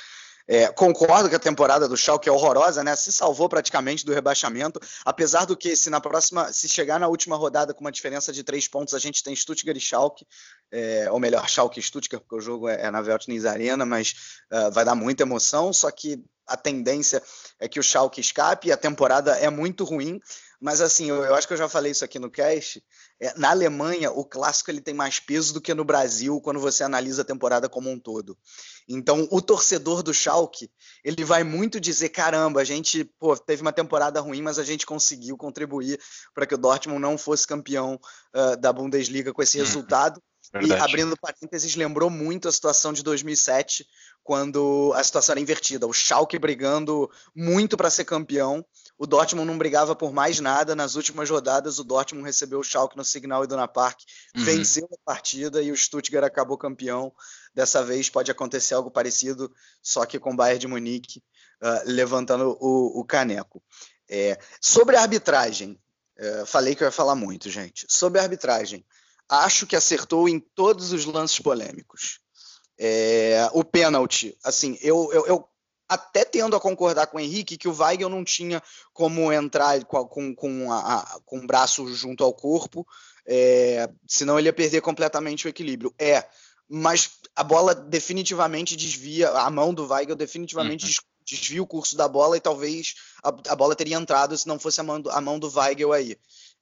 [0.51, 2.97] É, concordo que a temporada do Schalke é horrorosa, né?
[2.97, 7.37] Se salvou praticamente do rebaixamento, apesar do que se na próxima, se chegar na última
[7.37, 10.27] rodada com uma diferença de três pontos, a gente tem Stuttgart e Schalke,
[10.73, 14.15] é, ou melhor, Schalke e Stuttgart, porque o jogo é, é na Veltins Arena, mas
[14.51, 17.23] uh, vai dar muita emoção, só que a tendência
[17.61, 20.21] é que o Schalke escape, a temporada é muito ruim,
[20.61, 22.83] mas assim, eu, eu, acho que eu já falei isso aqui no cast.
[23.21, 26.83] É, na Alemanha, o clássico ele tem mais peso do que no Brasil quando você
[26.83, 28.37] analisa a temporada como um todo.
[28.89, 30.71] Então, o torcedor do Schalke,
[31.05, 34.85] ele vai muito dizer, caramba, a gente pô, teve uma temporada ruim, mas a gente
[34.85, 36.01] conseguiu contribuir
[36.35, 38.01] para que o Dortmund não fosse campeão
[38.35, 39.65] uh, da Bundesliga com esse uhum.
[39.65, 40.21] resultado.
[40.53, 40.81] Verdade.
[40.81, 43.87] E abrindo parênteses, lembrou muito a situação de 2007,
[44.29, 45.87] quando a situação era invertida.
[45.87, 48.63] O Schalke brigando muito para ser campeão,
[48.99, 50.77] o Dortmund não brigava por mais nada.
[50.77, 54.01] Nas últimas rodadas, o Dortmund recebeu o Schalke no Signal Iduna Park,
[54.37, 54.45] uhum.
[54.45, 57.11] venceu a partida e o Stuttgart acabou campeão.
[57.55, 59.51] Dessa vez pode acontecer algo parecido,
[59.83, 61.23] só que com o Bayern de Munique
[61.63, 63.63] uh, levantando o, o caneco.
[64.11, 65.81] É, sobre a arbitragem,
[66.21, 67.87] uh, falei que eu ia falar muito, gente.
[67.89, 68.85] Sobre a arbitragem,
[69.27, 72.21] acho que acertou em todos os lances polêmicos.
[72.79, 75.49] É, o pênalti, assim, eu, eu, eu,
[75.89, 78.63] até tendo a concordar com o Henrique que o Weigel não tinha
[78.93, 82.87] como entrar com, com, com, a, com o braço junto ao corpo,
[83.27, 85.93] é, senão ele ia perder completamente o equilíbrio.
[85.99, 86.25] É,
[86.69, 90.93] mas a bola definitivamente desvia, a mão do Weigel definitivamente uhum.
[91.25, 94.81] desvia o curso da bola e talvez a, a, bola teria entrado se não fosse
[94.81, 96.19] a mão do, a mão do Weigel aí.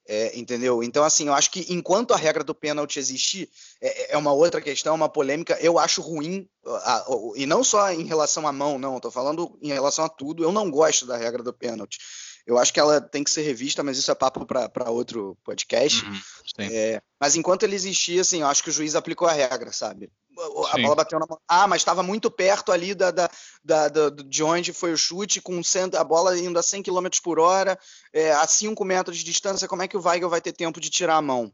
[0.09, 0.85] É, entendeu?
[0.85, 4.61] Então, assim, eu acho que enquanto a regra do pênalti existir, é, é uma outra
[4.61, 8.79] questão, uma polêmica, eu acho ruim, a, a, e não só em relação à mão,
[8.79, 11.99] não, estou falando em relação a tudo, eu não gosto da regra do pênalti.
[12.47, 16.05] Eu acho que ela tem que ser revista, mas isso é papo para outro podcast.
[16.05, 16.21] Uhum,
[16.61, 20.13] é, mas enquanto ele existia, assim, eu acho que o juiz aplicou a regra, sabe?
[20.39, 20.83] A Sim.
[20.83, 21.41] bola bateu na mão.
[21.49, 23.29] Ah, mas estava muito perto ali da, da,
[23.65, 25.61] da, da, de onde foi o chute, com
[25.99, 27.77] a bola indo a 100 km por hora,
[28.13, 29.67] é, a 5 metros de distância.
[29.67, 31.53] Como é que o Weigel vai ter tempo de tirar a mão?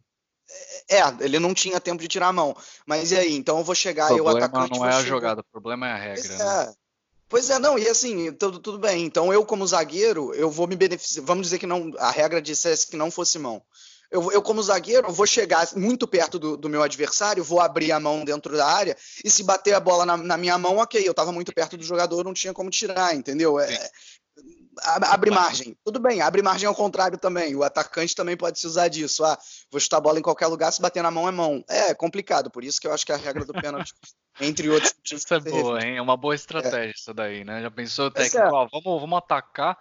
[0.91, 2.55] É, ele não tinha tempo de tirar a mão.
[2.87, 3.35] Mas e aí?
[3.35, 4.79] Então eu vou chegar e o atacante.
[4.79, 6.35] não é a jogada, o problema é a regra.
[6.35, 6.75] É, né?
[7.33, 9.07] Pois é, não, e assim, tudo, tudo bem.
[9.07, 11.25] Então, eu, como zagueiro, eu vou me beneficiar.
[11.25, 13.63] Vamos dizer que não, a regra dissesse que não fosse mão.
[14.11, 17.99] Eu, eu como zagueiro, vou chegar muito perto do, do, meu adversário, vou abrir a
[17.99, 21.13] mão dentro da área, e se bater a bola na, na minha mão, ok, eu
[21.13, 23.59] estava muito perto do jogador, não tinha como tirar, entendeu?
[23.59, 23.91] É,
[24.83, 25.75] abre margem.
[25.83, 27.57] Tudo bem, abre margem ao contrário também.
[27.57, 29.25] O atacante também pode se usar disso.
[29.25, 29.39] Ah,
[29.71, 31.65] vou chutar a bola em qualquer lugar, se bater na mão é mão.
[31.67, 33.95] É complicado, por isso que eu acho que a regra do pênalti
[34.41, 34.95] entre outros.
[35.11, 35.97] Isso é boa, hein?
[35.97, 36.91] É uma boa estratégia é.
[36.91, 37.61] isso daí, né?
[37.63, 38.51] Já pensou, técnico, é.
[38.51, 39.79] ó, vamos, vamos atacar.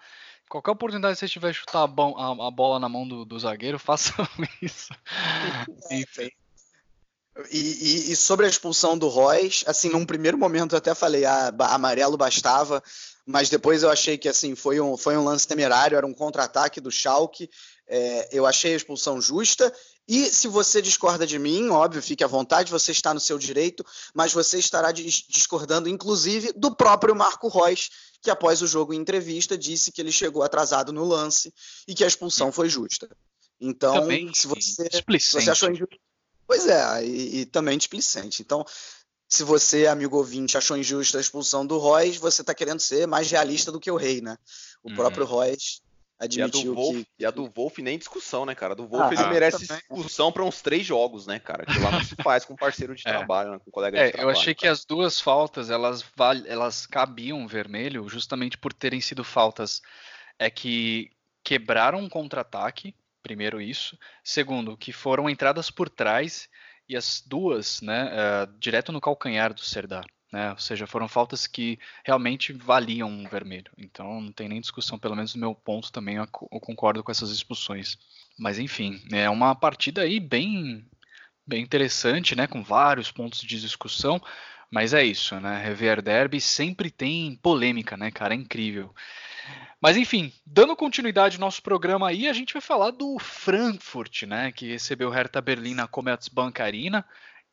[0.49, 4.13] Qualquer oportunidade que você tiver chutar a, a, bola na mão do, do zagueiro, faça
[4.61, 4.89] isso.
[5.89, 6.29] Enfim.
[7.49, 11.23] E, e, e, sobre a expulsão do Royce, assim, num primeiro momento eu até falei,
[11.23, 12.83] ah, amarelo bastava,
[13.25, 16.81] mas depois eu achei que assim foi um, foi um lance temerário, era um contra-ataque
[16.81, 17.49] do Schalke,
[17.87, 19.73] é, eu achei a expulsão justa
[20.07, 23.85] e se você discorda de mim, óbvio, fique à vontade, você está no seu direito,
[24.13, 27.89] mas você estará discordando, inclusive, do próprio Marco Reus,
[28.21, 31.53] que após o jogo em entrevista disse que ele chegou atrasado no lance
[31.87, 33.09] e que a expulsão foi justa.
[33.59, 35.97] Então, também, se você, se você achou injusto.
[36.47, 38.41] Pois é, e, e, também displicente.
[38.41, 38.65] Então,
[39.29, 43.29] se você, amigo ouvinte, achou injusta a expulsão do Reus, você está querendo ser mais
[43.31, 44.37] realista do que o rei, né?
[44.83, 44.95] O uhum.
[44.95, 45.81] próprio Reus
[46.21, 47.07] admitiu e a, Wolf, que...
[47.19, 48.73] e a do Wolf nem discussão, né, cara?
[48.73, 49.81] A do Wolf ah, ele merece também.
[49.89, 51.65] discussão para uns três jogos, né, cara?
[51.65, 53.11] Que lá não se faz com parceiro de é.
[53.11, 54.27] trabalho, né, com colega é, de trabalho.
[54.27, 54.61] Eu achei cara.
[54.61, 56.05] que as duas faltas, elas,
[56.45, 59.81] elas cabiam vermelho justamente por terem sido faltas
[60.37, 61.11] é que
[61.43, 63.97] quebraram um contra-ataque, primeiro isso.
[64.23, 66.47] Segundo, que foram entradas por trás
[66.87, 70.05] e as duas, né, uh, direto no calcanhar do Serdar.
[70.31, 70.51] Né?
[70.51, 73.71] Ou seja, foram faltas que realmente valiam um vermelho.
[73.77, 77.31] Então não tem nem discussão, pelo menos no meu ponto também eu, concordo com essas
[77.31, 77.97] expulsões.
[78.39, 80.85] Mas enfim, é uma partida aí bem
[81.45, 84.21] bem interessante, né, com vários pontos de discussão,
[84.69, 85.61] mas é isso, né?
[85.61, 88.33] Rever Derby sempre tem polêmica, né, cara?
[88.33, 88.95] É incrível.
[89.81, 94.51] Mas enfim, dando continuidade ao nosso programa aí, a gente vai falar do Frankfurt, né,
[94.51, 97.05] que recebeu o Hertha Berlim na Commerzbank Arena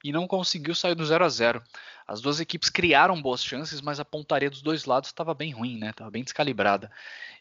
[0.05, 1.63] e não conseguiu sair do 0 a 0.
[2.07, 5.79] As duas equipes criaram boas chances, mas a pontaria dos dois lados estava bem ruim,
[5.79, 5.91] né?
[5.91, 6.91] Estava bem descalibrada.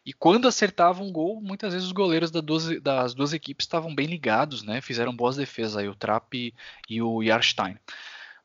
[0.06, 3.96] E quando acertavam um gol, muitas vezes os goleiros das duas, das duas equipes estavam
[3.96, 4.82] bem ligados, né?
[4.82, 6.54] Fizeram boas defesas aí, o Trapp
[6.90, 7.78] e o Jarstein.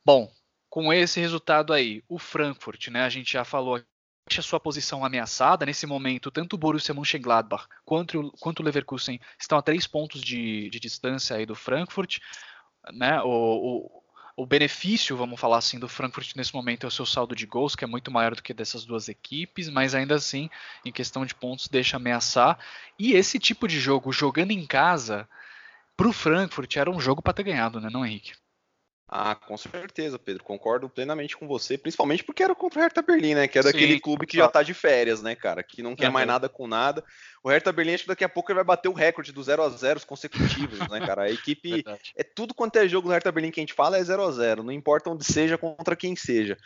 [0.04, 0.30] Bom,
[0.68, 3.02] com esse resultado aí, o Frankfurt, né?
[3.02, 5.66] A gente já falou a sua posição ameaçada.
[5.66, 10.70] Nesse momento, tanto o Borussia Mönchengladbach quanto, quanto o Leverkusen estão a três pontos de,
[10.70, 12.18] de distância aí do Frankfurt.
[12.92, 13.20] Né?
[13.22, 14.01] O, o,
[14.36, 17.76] o, benefício, vamos falar assim, do Frankfurt nesse momento é o seu saldo de gols,
[17.76, 20.48] que é muito maior do que dessas duas equipes, mas ainda assim,
[20.84, 22.58] em questão de pontos, deixa ameaçar.
[22.98, 25.28] E esse tipo de jogo, jogando em casa,
[25.96, 28.32] para o Frankfurt era um jogo para ter ganhado, né, não, Henrique?
[29.14, 30.42] Ah, com certeza, Pedro.
[30.42, 33.46] Concordo plenamente com você, principalmente porque era contra o Hertha Berlim, né?
[33.46, 35.62] Que é daquele Sim, clube que já tá de férias, né, cara?
[35.62, 36.14] Que não quer uhum.
[36.14, 37.04] mais nada com nada.
[37.44, 39.64] O Hertha Berlim, acho que daqui a pouco ele vai bater o recorde dos 0
[39.64, 41.24] a 0 consecutivos, né, cara?
[41.24, 41.72] A equipe.
[41.84, 42.12] Verdade.
[42.16, 44.32] É tudo quanto é jogo do Hertha Berlim que a gente fala é 0 a
[44.32, 46.56] 0 não importa onde seja, contra quem seja.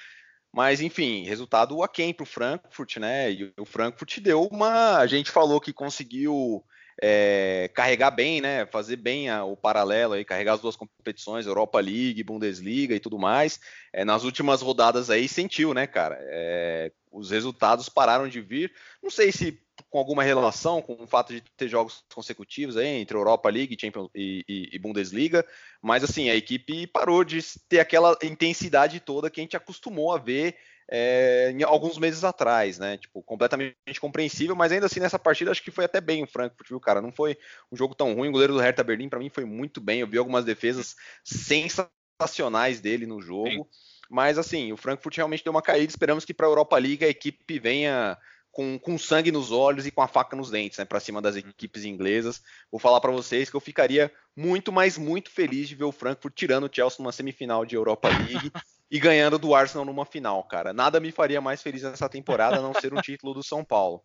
[0.53, 3.29] Mas, enfim, resultado aquém pro Frankfurt, né?
[3.33, 4.99] E o Frankfurt deu uma.
[4.99, 6.65] A gente falou que conseguiu
[7.03, 11.79] é, carregar bem, né, fazer bem a, o paralelo aí, carregar as duas competições, Europa
[11.79, 13.61] League, Bundesliga e tudo mais.
[13.93, 16.17] É, nas últimas rodadas aí sentiu, né, cara?
[16.21, 18.73] É, os resultados pararam de vir.
[19.03, 23.17] Não sei se com alguma relação com o fato de ter jogos consecutivos aí entre
[23.17, 25.45] Europa League Champions e, e, e, Bundesliga,
[25.83, 30.19] mas assim a equipe parou de ter aquela intensidade toda que a gente acostumou a
[30.19, 30.57] ver
[30.89, 32.97] é, alguns meses atrás, né?
[32.97, 36.69] Tipo, completamente compreensível, mas ainda assim nessa partida acho que foi até bem o Frankfurt,
[36.69, 37.03] viu, cara?
[37.03, 37.37] Não foi
[37.71, 38.29] um jogo tão ruim.
[38.29, 40.01] O goleiro do Hertha Berlim para mim foi muito bem.
[40.01, 40.95] Eu vi algumas defesas
[41.25, 43.49] sensacionais dele no jogo.
[43.49, 43.67] Sim.
[44.09, 45.91] Mas assim, o Frankfurt realmente deu uma caída.
[45.91, 48.17] Esperamos que para a Europa League a equipe venha
[48.53, 51.37] com, com, sangue nos olhos e com a faca nos dentes, né, para cima das
[51.37, 52.41] equipes inglesas.
[52.71, 56.35] Vou falar para vocês que eu ficaria muito, mas muito feliz de ver o Frankfurt
[56.35, 58.51] tirando o Chelsea numa semifinal de Europa League
[58.91, 60.73] e ganhando do Arsenal numa final, cara.
[60.73, 64.03] Nada me faria mais feliz nessa temporada a não ser um título do São Paulo.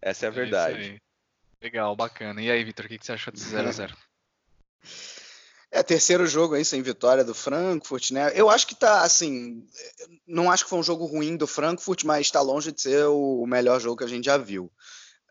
[0.00, 1.02] Essa é a é verdade.
[1.62, 2.40] Legal, bacana.
[2.40, 3.94] E aí, Vitor, o que você achou desse 0x0?
[5.72, 8.32] É, terceiro jogo aí sem vitória do Frankfurt, né?
[8.34, 9.64] Eu acho que tá, assim,
[10.26, 13.46] não acho que foi um jogo ruim do Frankfurt, mas está longe de ser o
[13.46, 14.70] melhor jogo que a gente já viu.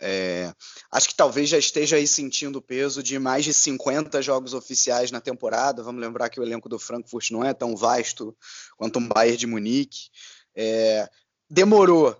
[0.02, 0.54] É,
[0.92, 5.12] acho que talvez já esteja aí sentindo o peso de mais de 50 jogos oficiais
[5.12, 5.84] na temporada.
[5.84, 8.36] Vamos lembrar que o elenco do Frankfurt não é tão vasto
[8.78, 10.10] quanto um Bayern de Munique.
[10.56, 11.10] É,
[11.50, 12.18] demorou,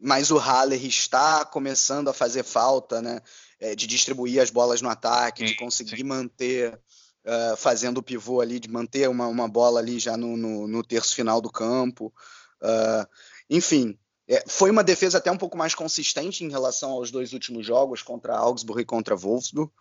[0.00, 3.20] mas o Haller está começando a fazer falta, né?
[3.60, 6.80] É, de distribuir as bolas no ataque, de conseguir manter,
[7.26, 10.84] uh, fazendo o pivô ali, de manter uma, uma bola ali já no, no, no
[10.84, 12.14] terço final do campo.
[12.62, 13.04] Uh,
[13.50, 17.64] enfim, é, foi uma defesa até um pouco mais consistente em relação aos dois últimos
[17.64, 19.72] jogos, contra Augsburg e contra Wolfsburg,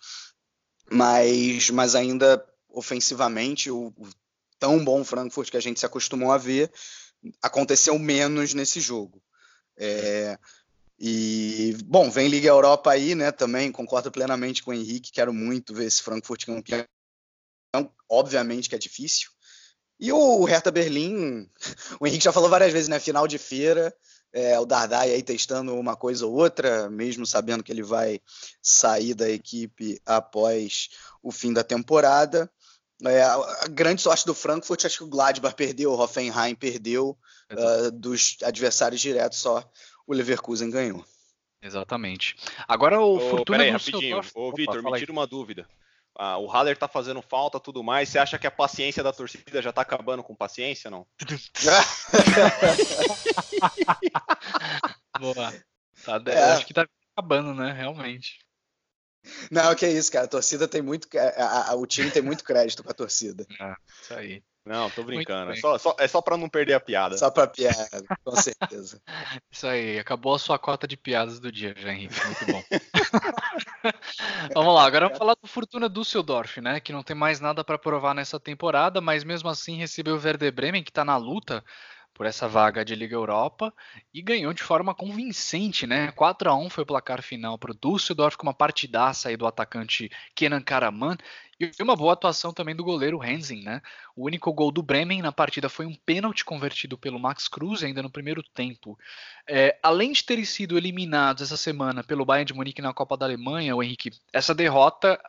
[0.90, 4.08] mas, mas ainda ofensivamente, o, o
[4.60, 6.72] tão bom Frankfurt que a gente se acostumou a ver,
[7.42, 9.22] aconteceu menos nesse jogo.
[9.76, 10.38] É,
[11.00, 15.74] e, bom, vem Liga Europa aí, né, também, concordo plenamente com o Henrique, quero muito
[15.74, 16.86] ver esse Frankfurt campeão,
[18.10, 19.30] obviamente que é difícil,
[20.00, 21.50] e o Hertha Berlim,
[22.00, 23.94] o Henrique já falou várias vezes, né, final de feira,
[24.34, 28.20] é, o Dardai aí testando uma coisa ou outra, mesmo sabendo que ele vai
[28.62, 30.90] sair da equipe após
[31.24, 32.50] o fim da temporada.
[33.04, 37.18] É, a grande sorte do Frankfurt, acho que o Gladbach perdeu, o Hoffenheim perdeu,
[37.52, 39.64] uh, dos adversários diretos só
[40.06, 41.06] o Leverkusen ganhou.
[41.62, 42.36] Exatamente.
[42.68, 44.22] Agora o oh, Fortuna peraí, rapidinho.
[44.34, 45.68] Ô, Vitor, me tira uma dúvida.
[46.20, 48.10] Ah, o Haller tá fazendo falta tudo mais.
[48.10, 51.06] Você acha que a paciência da torcida já tá acabando com paciência, não?
[55.20, 55.54] Boa.
[56.04, 56.54] Tá, é.
[56.54, 57.72] Acho que tá acabando, né?
[57.72, 58.40] Realmente.
[59.52, 60.26] Não, que é isso, cara.
[60.26, 61.08] A torcida tem muito.
[61.18, 63.46] A, a, o time tem muito crédito com a torcida.
[63.60, 64.44] É, isso aí.
[64.68, 65.52] Não, tô brincando.
[65.52, 67.18] É só, só, é só pra não perder a piada.
[67.18, 69.02] Só pra piada, com certeza.
[69.50, 72.16] Isso aí, acabou a sua cota de piadas do dia, já, Henrique.
[72.26, 72.64] Muito bom.
[74.54, 76.80] vamos lá, agora vamos falar do Fortuna Düsseldorf, né?
[76.80, 80.52] Que não tem mais nada para provar nessa temporada, mas mesmo assim recebeu o Werder
[80.52, 81.64] Bremen, que tá na luta
[82.18, 83.72] por essa vaga de Liga Europa
[84.12, 86.12] e ganhou de forma convincente, né?
[86.14, 89.46] 4 a 1 foi o placar final para o Düsseldorf com uma partidaça aí do
[89.46, 91.16] atacante Kenan Karaman
[91.60, 93.82] e uma boa atuação também do goleiro Hensing, né?
[94.16, 98.04] O único gol do Bremen na partida foi um pênalti convertido pelo Max Cruz ainda
[98.04, 98.98] no primeiro tempo.
[99.48, 103.26] É, além de terem sido eliminados essa semana pelo Bayern de Munique na Copa da
[103.26, 105.20] Alemanha, o Henrique, essa derrota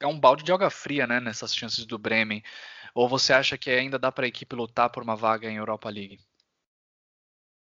[0.00, 1.20] é um balde de água fria, né?
[1.20, 2.42] Nessas chances do Bremen.
[2.94, 5.90] Ou você acha que ainda dá para a equipe lutar por uma vaga em Europa
[5.90, 6.18] League?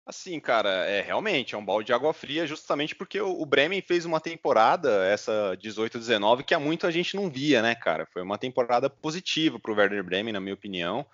[0.08, 3.82] Assim, cara, é realmente é um balde de água fria, justamente porque o, o Bremen
[3.82, 8.06] fez uma temporada, essa 18-19, que há muito a gente não via, né, cara?
[8.10, 11.04] Foi uma temporada positiva para o Werder Bremen, na minha opinião.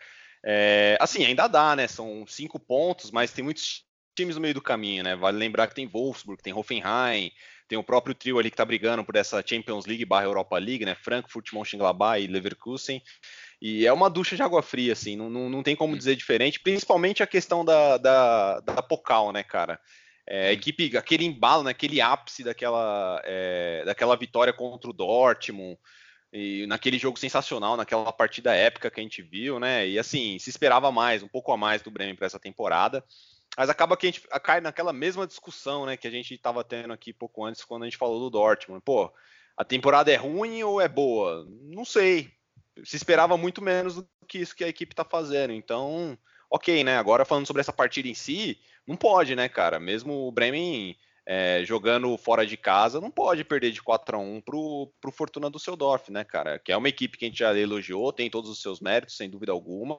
[0.44, 1.88] É, assim, ainda dá, né?
[1.88, 3.84] São cinco pontos, mas tem muitos
[4.14, 5.16] times no meio do caminho, né?
[5.16, 7.32] Vale lembrar que tem Wolfsburg, tem Hoffenheim,
[7.68, 10.84] tem o próprio trio ali que tá brigando por essa Champions League barra Europa League,
[10.84, 10.94] né?
[10.94, 13.02] Frankfurt, Mönchengladbach e Leverkusen.
[13.60, 16.60] E é uma ducha de água fria, assim, não, não, não tem como dizer diferente,
[16.60, 19.80] principalmente a questão da, da, da Pocal, né, cara?
[20.26, 25.78] É, equipe, aquele embalo, né, aquele ápice daquela, é, daquela vitória contra o Dortmund,
[26.32, 29.86] e naquele jogo sensacional, naquela partida épica que a gente viu, né?
[29.86, 33.04] E assim, se esperava mais, um pouco a mais do Bremen para essa temporada.
[33.56, 36.92] Mas acaba que a gente cai naquela mesma discussão, né, que a gente estava tendo
[36.92, 38.82] aqui pouco antes quando a gente falou do Dortmund.
[38.84, 39.12] Pô,
[39.56, 41.46] a temporada é ruim ou é boa?
[41.62, 42.30] Não sei.
[42.84, 45.52] Se esperava muito menos do que isso que a equipe está fazendo.
[45.52, 46.18] Então,
[46.50, 46.96] ok, né?
[46.96, 49.78] Agora falando sobre essa partida em si, não pode, né, cara?
[49.78, 54.40] Mesmo o Bremen é, jogando fora de casa, não pode perder de 4 a 1
[54.42, 56.58] pro, pro Fortuna do Seudorf, né, cara?
[56.58, 59.30] Que é uma equipe que a gente já elogiou, tem todos os seus méritos, sem
[59.30, 59.96] dúvida alguma,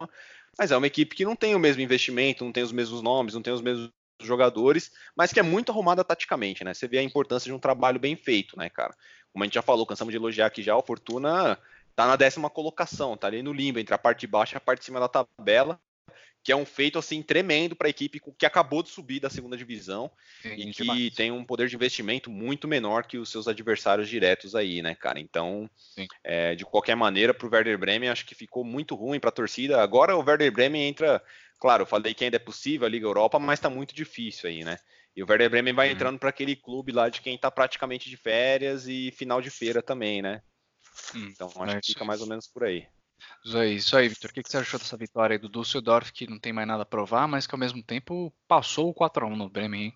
[0.58, 3.34] mas é uma equipe que não tem o mesmo investimento, não tem os mesmos nomes,
[3.34, 3.92] não tem os mesmos
[4.22, 6.74] jogadores, mas que é muito arrumada taticamente, né?
[6.74, 8.96] Você vê a importância de um trabalho bem feito, né, cara?
[9.32, 11.60] Como a gente já falou, cansamos de elogiar aqui já, o Fortuna
[11.96, 14.62] tá na décima colocação, tá ali no limbo, entre a parte de baixo e a
[14.62, 15.80] parte de cima da tabela,
[16.46, 19.58] que é um feito assim tremendo para a equipe que acabou de subir da segunda
[19.58, 20.12] divisão
[20.44, 21.16] Sim, e que demais.
[21.16, 25.20] tem um poder de investimento muito menor que os seus adversários diretos aí, né, cara?
[25.20, 25.68] Então,
[26.24, 29.34] é, de qualquer maneira, para o Werder Bremen acho que ficou muito ruim para a
[29.34, 29.82] torcida.
[29.82, 31.20] Agora o Werder Bremen entra,
[31.60, 34.64] claro, eu falei que ainda é possível a Liga Europa, mas está muito difícil aí,
[34.64, 34.78] né?
[35.16, 35.94] E o Werder Bremen vai hum.
[35.94, 39.82] entrando para aquele clube lá de quem está praticamente de férias e final de feira
[39.82, 40.44] também, né?
[41.16, 42.88] Hum, então acho que fica mais ou menos por aí.
[43.46, 44.32] Isso aí, isso aí, Vitor.
[44.32, 47.28] O que você achou dessa vitória do Düsseldorf, que não tem mais nada a provar,
[47.28, 49.94] mas que ao mesmo tempo passou o 4x1 no Bremen, hein?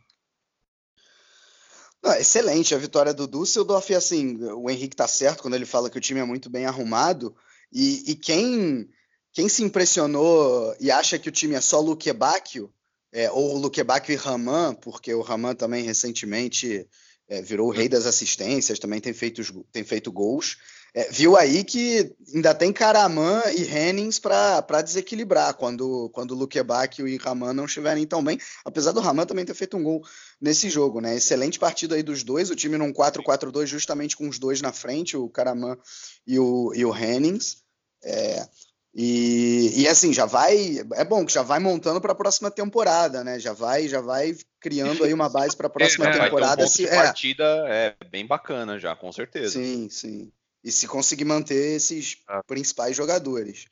[2.02, 3.92] Não, excelente a vitória do Düsseldorf.
[3.92, 6.66] E assim, o Henrique tá certo quando ele fala que o time é muito bem
[6.66, 7.36] arrumado.
[7.72, 8.90] E, e quem,
[9.34, 12.74] quem se impressionou e acha que o time é só Luque Bacchio,
[13.12, 16.88] é, ou Luque Bacchio e Raman, porque o Raman também recentemente
[17.28, 20.58] é, virou o rei das assistências, também tem feito, tem feito gols.
[20.94, 27.02] É, viu aí que ainda tem Karaman e Hennings para desequilibrar quando, quando o Luquebac
[27.02, 30.04] e o Raman não estiverem tão bem, apesar do Raman também ter feito um gol
[30.42, 31.16] nesse jogo, né?
[31.16, 35.16] Excelente partida aí dos dois, o time num 4-4-2 justamente com os dois na frente,
[35.16, 35.78] o Karaman
[36.26, 37.58] e o, e o Hennings.
[38.04, 38.48] É,
[38.96, 40.80] e, e assim, já vai.
[40.96, 43.40] É bom que já vai montando para a próxima temporada, né?
[43.40, 46.48] Já vai, já vai criando aí uma base para a próxima é, temporada.
[46.48, 46.96] Vai ter um se, é.
[46.96, 49.52] partida é bem bacana já, com certeza.
[49.52, 50.32] Sim, sim
[50.64, 52.42] e se conseguir manter esses ah.
[52.46, 53.66] principais jogadores.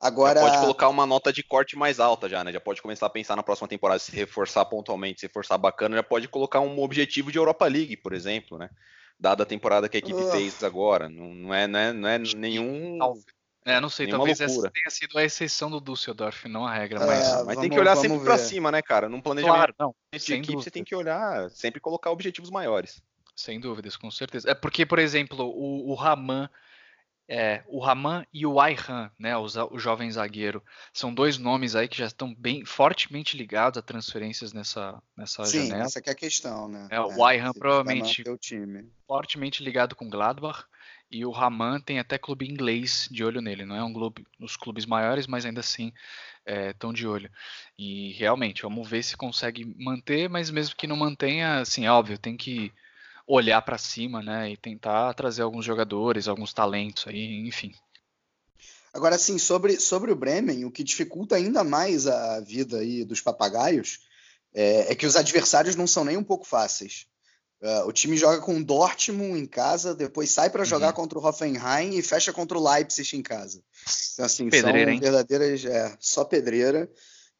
[0.00, 2.52] Agora já pode colocar uma nota de corte mais alta já, né?
[2.52, 6.02] Já pode começar a pensar na próxima temporada se reforçar pontualmente, se reforçar bacana, já
[6.02, 8.68] pode colocar um objetivo de Europa League, por exemplo, né?
[9.18, 10.30] Dada a temporada que a equipe uh.
[10.32, 12.98] fez agora, não, não, é, não, é, não é nenhum
[13.66, 14.68] é, não sei, talvez loucura.
[14.68, 17.70] essa tenha sido a exceção do Düsseldorf, não a regra, mas, é, mas vamos, tem
[17.70, 19.08] que olhar sempre para cima, né, cara?
[19.08, 20.62] Num planejamento claro, não, de equipe, dúvida.
[20.62, 23.02] você tem que olhar, sempre colocar objetivos maiores.
[23.34, 24.50] Sem dúvidas, com certeza.
[24.50, 26.48] É porque, por exemplo, o, o Raman
[27.26, 30.62] é, o Raman e o Ayhan, né, o, o, jovem zagueiro,
[30.92, 35.68] são dois nomes aí que já estão bem fortemente ligados a transferências nessa, nessa Sim,
[35.68, 35.84] janela.
[35.84, 36.86] essa é a questão, né?
[36.90, 38.22] É, o é, Ayhan provavelmente
[39.06, 40.64] fortemente ligado com Gladbach
[41.10, 43.64] e o Raman tem até clube inglês de olho nele.
[43.64, 45.92] Não é um clube nos clubes maiores, mas ainda assim
[46.44, 47.30] estão é, de olho.
[47.78, 52.36] E realmente, vamos ver se consegue manter, mas mesmo que não mantenha, assim, óbvio, tem
[52.36, 52.70] que
[53.26, 57.72] olhar para cima, né, e tentar trazer alguns jogadores, alguns talentos aí, enfim.
[58.92, 63.20] Agora, sim, sobre, sobre o Bremen, o que dificulta ainda mais a vida aí dos
[63.20, 64.00] papagaios
[64.54, 67.06] é, é que os adversários não são nem um pouco fáceis.
[67.60, 70.92] Uh, o time joga com o Dortmund em casa, depois sai para jogar uhum.
[70.92, 73.62] contra o Hoffenheim e fecha contra o Leipzig em casa.
[74.12, 75.00] Então, assim, pedreira, são hein?
[75.00, 75.64] verdadeiras.
[75.64, 76.90] É, só pedreira.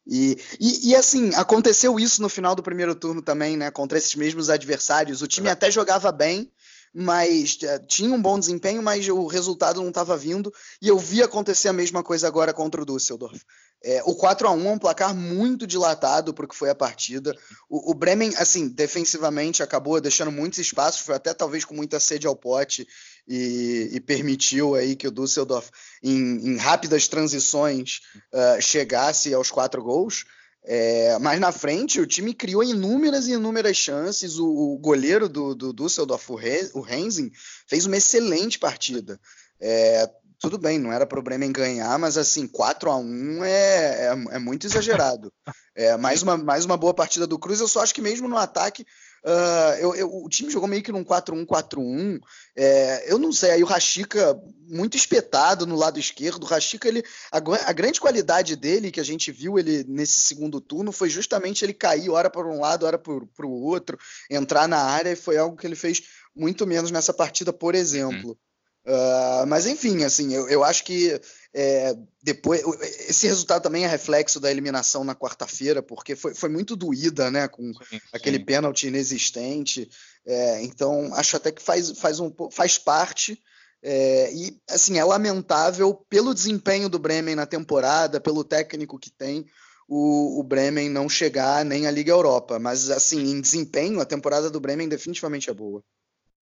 [0.07, 3.71] E, e, e, assim, aconteceu isso no final do primeiro turno também, né?
[3.71, 5.21] Contra esses mesmos adversários.
[5.21, 6.51] O time até jogava bem,
[6.93, 10.53] mas é, tinha um bom desempenho, mas o resultado não estava vindo.
[10.81, 13.41] E eu vi acontecer a mesma coisa agora contra o Düsseldorf.
[13.83, 16.75] É, o 4 a 1 é um placar muito dilatado para o que foi a
[16.75, 17.35] partida.
[17.69, 22.25] O, o, Bremen, assim, defensivamente acabou deixando muitos espaços, foi até talvez com muita sede
[22.25, 22.87] ao pote
[23.27, 25.69] e, e permitiu aí que o Düsseldorf,
[26.03, 28.01] em, em rápidas transições,
[28.33, 30.25] uh, chegasse aos quatro gols.
[30.67, 34.39] É, mas na frente o time criou inúmeras e inúmeras chances.
[34.39, 37.31] O, o goleiro do, do Düsseldorf, o, Re, o Rensing,
[37.67, 39.19] fez uma excelente partida.
[39.59, 40.09] É,
[40.39, 44.39] tudo bem, não era problema em ganhar, mas assim, 4 a 1 é, é, é
[44.39, 45.31] muito exagerado.
[45.75, 47.59] É, mais, uma, mais uma boa partida do Cruz.
[47.59, 48.85] Eu só acho que mesmo no ataque,
[49.25, 52.19] uh, eu, eu, o time jogou meio que num 4-1-4-1.
[52.55, 56.43] É, eu não sei, aí o Rashica muito espetado no lado esquerdo.
[56.43, 60.61] O Rashica, ele, a, a, grande qualidade dele, que a gente viu ele nesse segundo
[60.61, 63.97] turno, foi justamente ele cair, hora para um lado, hora para o outro,
[64.29, 66.03] entrar na área, e foi algo que ele fez
[66.35, 68.31] muito menos nessa partida, por exemplo.
[68.31, 68.45] Hum.
[68.87, 71.19] Uh, mas enfim, assim, eu, eu acho que
[71.57, 72.61] é, depois
[73.07, 77.47] esse resultado também é reflexo da eliminação na quarta-feira, porque foi, foi muito doída, né,
[77.47, 78.43] com sim, aquele sim.
[78.43, 79.89] pênalti inexistente.
[80.25, 83.41] É, então acho até que faz, faz, um, faz parte.
[83.81, 89.45] É, e assim é lamentável pelo desempenho do Bremen na temporada, pelo técnico que tem,
[89.87, 92.59] o, o, Bremen não chegar nem à Liga Europa.
[92.59, 95.81] Mas assim, em desempenho, a temporada do Bremen definitivamente é boa.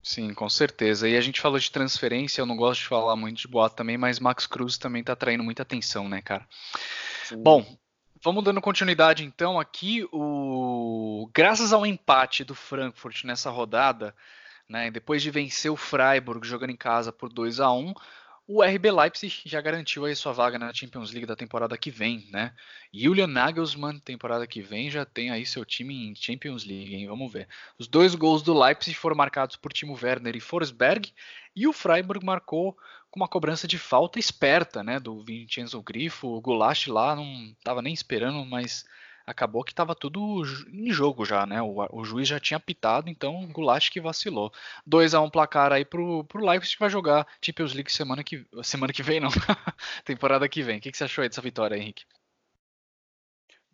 [0.03, 1.07] Sim, com certeza.
[1.07, 3.97] E a gente falou de transferência, eu não gosto de falar muito de boato também,
[3.97, 6.45] mas Max Cruz também tá atraindo muita atenção, né, cara?
[7.23, 7.41] Sim.
[7.41, 7.65] Bom,
[8.21, 10.05] vamos dando continuidade então aqui.
[10.11, 11.29] O...
[11.33, 14.13] Graças ao empate do Frankfurt nessa rodada,
[14.67, 17.93] né, depois de vencer o Freiburg jogando em casa por 2 a 1
[18.45, 22.27] o RB Leipzig já garantiu aí sua vaga na Champions League da temporada que vem,
[22.29, 22.53] né?
[22.93, 27.07] Julian Nagelsmann, temporada que vem, já tem aí seu time em Champions League, hein?
[27.07, 27.47] Vamos ver.
[27.77, 31.13] Os dois gols do Leipzig foram marcados por Timo Werner e Forsberg,
[31.55, 32.77] e o Freiburg marcou
[33.09, 34.99] com uma cobrança de falta esperta, né?
[34.99, 36.27] Do Vincenzo Grifo.
[36.27, 38.85] O Goulash lá não estava nem esperando, mas
[39.25, 41.61] acabou que estava tudo em jogo já, né?
[41.61, 43.53] O, o, juiz já tinha apitado, então o
[43.89, 44.51] que vacilou.
[44.85, 48.23] 2 a 1 um placar aí pro, pro Leipzig que vai jogar Champions League semana
[48.23, 49.29] que, semana que vem, não.
[50.03, 50.77] Temporada que vem.
[50.77, 52.05] O que, que você achou aí dessa vitória, Henrique?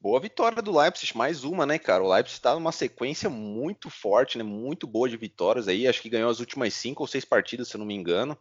[0.02, 2.04] Boa vitória do Leipzig, mais uma, né, cara?
[2.04, 4.44] O Leipzig está numa sequência muito forte, né?
[4.44, 5.88] Muito boa de vitórias aí.
[5.88, 8.38] Acho que ganhou as últimas cinco ou seis partidas, se eu não me engano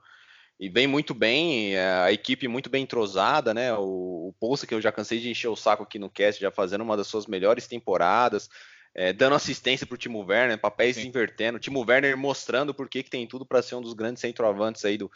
[0.59, 3.72] e vem muito bem, é, a equipe muito bem entrosada, né?
[3.74, 6.82] O, o que eu já cansei de encher o saco aqui no cast, já fazendo
[6.82, 8.50] uma das suas melhores temporadas,
[8.92, 11.06] é, dando assistência para o Timo Werner, papéis Sim.
[11.06, 14.84] invertendo, o Timo Werner mostrando por que tem tudo para ser um dos grandes centroavantes
[14.84, 15.09] aí, do,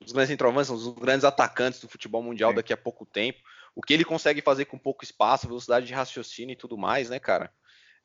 [0.00, 2.56] dos grandes centroavantes, um dos grandes atacantes do futebol mundial Sim.
[2.56, 3.38] daqui a pouco tempo.
[3.74, 7.18] O que ele consegue fazer com pouco espaço, velocidade de raciocínio e tudo mais, né,
[7.18, 7.52] cara?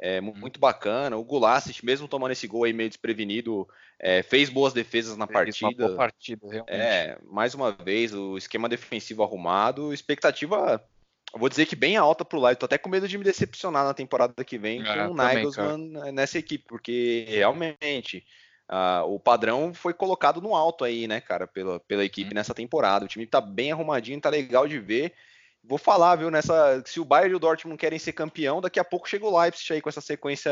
[0.01, 0.33] É, uhum.
[0.35, 1.15] muito bacana.
[1.15, 3.67] O Goulash, mesmo tomando esse gol aí meio desprevenido,
[3.99, 5.87] é, fez boas defesas na fez partida.
[5.87, 6.73] Uma partida, realmente.
[6.75, 10.83] É, mais uma vez, o esquema defensivo arrumado, expectativa,
[11.35, 12.57] vou dizer que bem alta pro lado.
[12.57, 16.11] Tô até com medo de me decepcionar na temporada que vem é, com o Nagelsmann
[16.11, 18.25] nessa equipe, porque realmente
[18.71, 22.35] uh, o padrão foi colocado no alto aí, né, cara, pela, pela equipe hum.
[22.35, 23.05] nessa temporada.
[23.05, 25.13] O time tá bem arrumadinho, tá legal de ver.
[25.63, 26.81] Vou falar, viu, nessa.
[26.85, 29.73] Se o Bayern e o Dortmund querem ser campeão, daqui a pouco chega o Leipzig
[29.73, 30.51] aí com essa sequência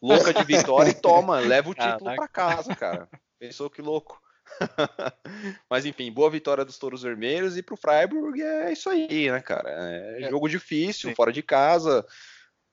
[0.00, 3.08] louca de vitória e toma, leva o título ah, para casa, cara.
[3.38, 4.20] Pensou que louco.
[5.70, 9.70] Mas enfim, boa vitória dos Touros Vermelhos e pro Freiburg é isso aí, né, cara?
[9.70, 10.30] É, é.
[10.30, 11.14] jogo difícil, Sim.
[11.14, 12.06] fora de casa,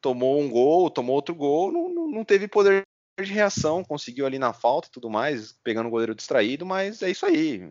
[0.02, 2.84] tomou um gol, tomou outro gol, não, não teve poder
[3.22, 7.10] de reação, conseguiu ali na falta e tudo mais, pegando o goleiro distraído, mas é
[7.10, 7.62] isso aí.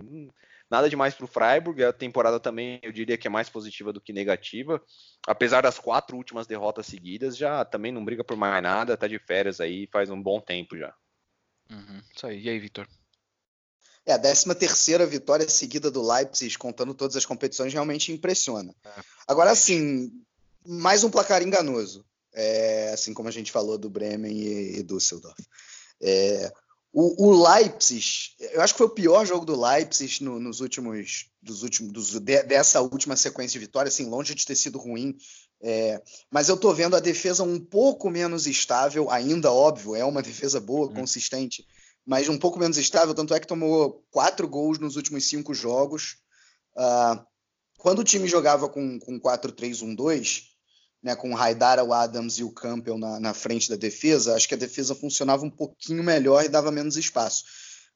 [0.70, 4.00] Nada demais para o Freiburg, a temporada também eu diria que é mais positiva do
[4.00, 4.82] que negativa.
[5.26, 9.18] Apesar das quatro últimas derrotas seguidas, já também não briga por mais nada, tá de
[9.18, 10.94] férias aí faz um bom tempo já.
[11.70, 12.42] Uhum, isso aí.
[12.42, 12.86] E aí, Vitor?
[14.04, 18.74] É, a 13 terceira vitória seguida do Leipzig, contando todas as competições, realmente impressiona.
[18.84, 18.90] É.
[19.26, 20.10] Agora, assim,
[20.66, 22.04] mais um placar enganoso.
[22.32, 25.36] É, assim como a gente falou do Bremen e, e Düsseldorf.
[26.00, 26.52] É,
[26.92, 31.30] o, o, Leipzig, eu acho que foi o pior jogo do Leipzig no, nos últimos,
[31.42, 35.16] dos últimos dos, de, dessa última sequência de vitórias, assim, longe de ter sido ruim.
[35.60, 40.22] É, mas eu tô vendo a defesa um pouco menos estável, ainda óbvio, é uma
[40.22, 40.94] defesa boa, hum.
[40.94, 41.66] consistente,
[42.06, 46.16] mas um pouco menos estável, tanto é que tomou quatro gols nos últimos cinco jogos.
[46.74, 47.22] Uh,
[47.78, 50.44] quando o time jogava com, com 4-3-1-2,
[51.02, 54.48] né, com o Haidara, o Adams e o Campbell na, na, frente da defesa, acho
[54.48, 57.44] que a defesa funcionava um pouquinho melhor e dava menos espaço.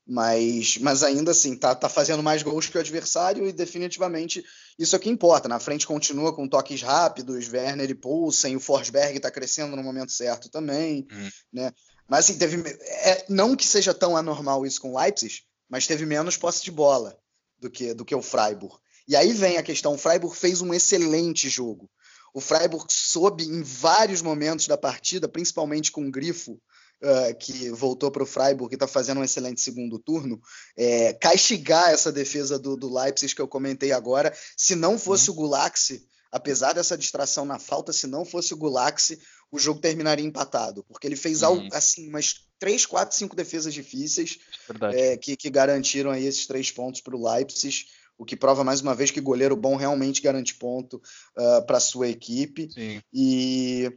[0.07, 4.45] Mas, mas ainda assim, tá, tá fazendo mais gols que o adversário e definitivamente
[4.77, 5.49] isso é que importa.
[5.49, 10.11] Na frente continua com toques rápidos, Werner e Poulsen, o Forsberg está crescendo no momento
[10.11, 11.07] certo também.
[11.11, 11.31] Uhum.
[11.53, 11.73] Né?
[12.09, 16.05] Mas assim, teve, é, não que seja tão anormal isso com o Leipzig, mas teve
[16.05, 17.17] menos posse de bola
[17.61, 18.75] do que, do que o Freiburg.
[19.07, 21.89] E aí vem a questão: o Freiburg fez um excelente jogo.
[22.33, 26.53] O Freiburg soube em vários momentos da partida, principalmente com o Grifo,
[27.03, 30.41] uh, que voltou para o Freiburg e está fazendo um excelente segundo turno,
[30.76, 34.33] é, castigar essa defesa do, do, Leipzig que eu comentei agora.
[34.57, 35.37] Se não fosse uhum.
[35.37, 39.18] o Gulaxi, apesar dessa distração na falta, se não fosse o Gulaxi,
[39.51, 41.49] o jogo terminaria empatado, porque ele fez uhum.
[41.49, 44.39] algo, assim umas três, quatro, cinco defesas difíceis
[44.95, 47.85] é, que, que, garantiram aí esses três pontos para o Leipzig
[48.19, 51.81] o que prova mais uma vez que goleiro bom realmente garante ponto uh, ah, para
[51.81, 52.71] sua equipe.
[52.71, 53.01] Sim.
[53.13, 53.93] E,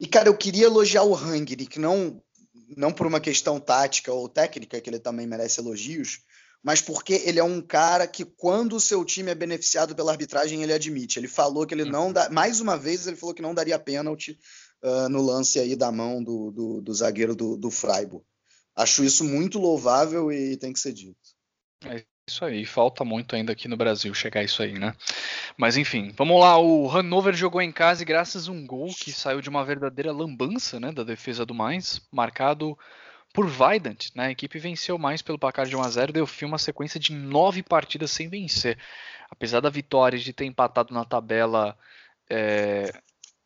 [0.00, 2.20] e, cara, eu queria elogiar o Rangnick, não,
[2.76, 6.20] não por uma questão tática ou técnica, que ele também merece elogios,
[6.62, 10.62] mas porque ele é um cara que, quando o seu time é beneficiado pela arbitragem,
[10.62, 11.18] ele admite.
[11.18, 11.90] Ele falou que ele uhum.
[11.90, 12.28] não dá.
[12.30, 14.36] Mais uma vez, ele falou que não daria pênalti
[14.82, 18.24] uh, no lance aí da mão do, do, do zagueiro do, do Freiburg.
[18.74, 21.16] Acho isso muito louvável e tem que ser dito.
[21.84, 24.94] É isso aí, falta muito ainda aqui no Brasil chegar isso aí, né?
[25.56, 26.58] Mas enfim, vamos lá.
[26.58, 30.10] O Hannover jogou em casa e graças a um gol que saiu de uma verdadeira
[30.10, 32.76] lambança, né, da defesa do Mainz, marcado
[33.32, 34.26] por Weidand, né?
[34.26, 37.12] A equipe venceu mais pelo placar de 1 a 0, deu fim uma sequência de
[37.12, 38.76] nove partidas sem vencer.
[39.30, 41.78] Apesar da vitória de ter empatado na tabela
[42.28, 42.92] é,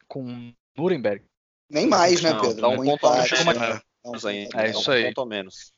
[0.09, 1.23] com Nuremberg.
[1.69, 2.61] Nem mais, né, Pedro?
[2.61, 4.25] Dá um, ponto a menos.
[4.25, 4.49] Né?
[4.55, 5.03] É isso aí.
[5.03, 5.73] Um ponto a menos.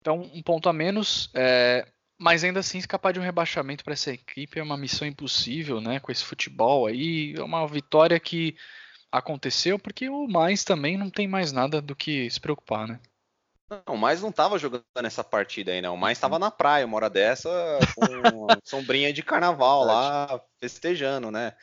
[0.00, 1.30] Então, um ponto a menos.
[1.34, 1.86] É,
[2.18, 6.00] mas ainda assim, escapar de um rebaixamento para essa equipe é uma missão impossível, né?
[6.00, 8.56] Com esse futebol aí, é uma vitória que
[9.10, 13.00] aconteceu porque o mais também não tem mais nada do que se preocupar, né?
[13.70, 15.94] Não, o mais não estava jogando nessa partida aí, não.
[15.94, 17.50] O mais estava na praia, uma hora dessa,
[17.94, 21.54] com sombrinha de carnaval lá, festejando, né?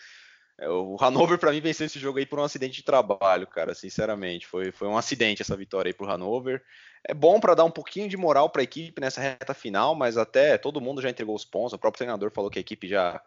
[0.58, 3.74] É, o Hanover, para mim, venceu esse jogo aí por um acidente de trabalho, cara,
[3.74, 4.48] sinceramente.
[4.48, 6.64] Foi, foi um acidente essa vitória aí pro Hanover.
[7.08, 10.18] É bom para dar um pouquinho de moral para a equipe nessa reta final, mas
[10.18, 11.74] até todo mundo já entregou os pontos.
[11.74, 13.22] O próprio treinador falou que a equipe já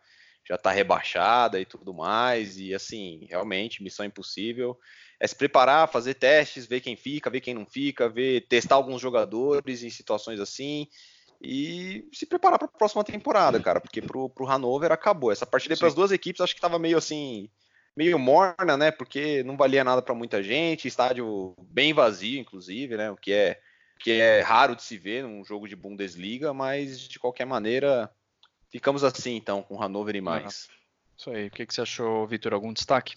[0.49, 2.59] já está rebaixada e tudo mais.
[2.59, 4.79] E assim, realmente, missão impossível.
[5.21, 9.01] É se preparar, fazer testes, ver quem fica, ver quem não fica, ver testar alguns
[9.01, 10.89] jogadores em situações assim
[11.41, 15.31] e se preparar para a próxima temporada, cara, porque pro, pro Hanover acabou.
[15.31, 17.49] Essa partida para as duas equipes acho que estava meio assim,
[17.97, 18.91] meio morna, né?
[18.91, 23.11] Porque não valia nada para muita gente, estádio bem vazio, inclusive, né?
[23.11, 23.61] O que é
[23.99, 28.11] que é raro de se ver num jogo de Bundesliga, mas de qualquer maneira
[28.71, 30.69] ficamos assim então com Hanover e mais.
[31.17, 31.49] Isso aí.
[31.49, 32.53] O que, que você achou, Vitor?
[32.53, 33.17] Algum destaque?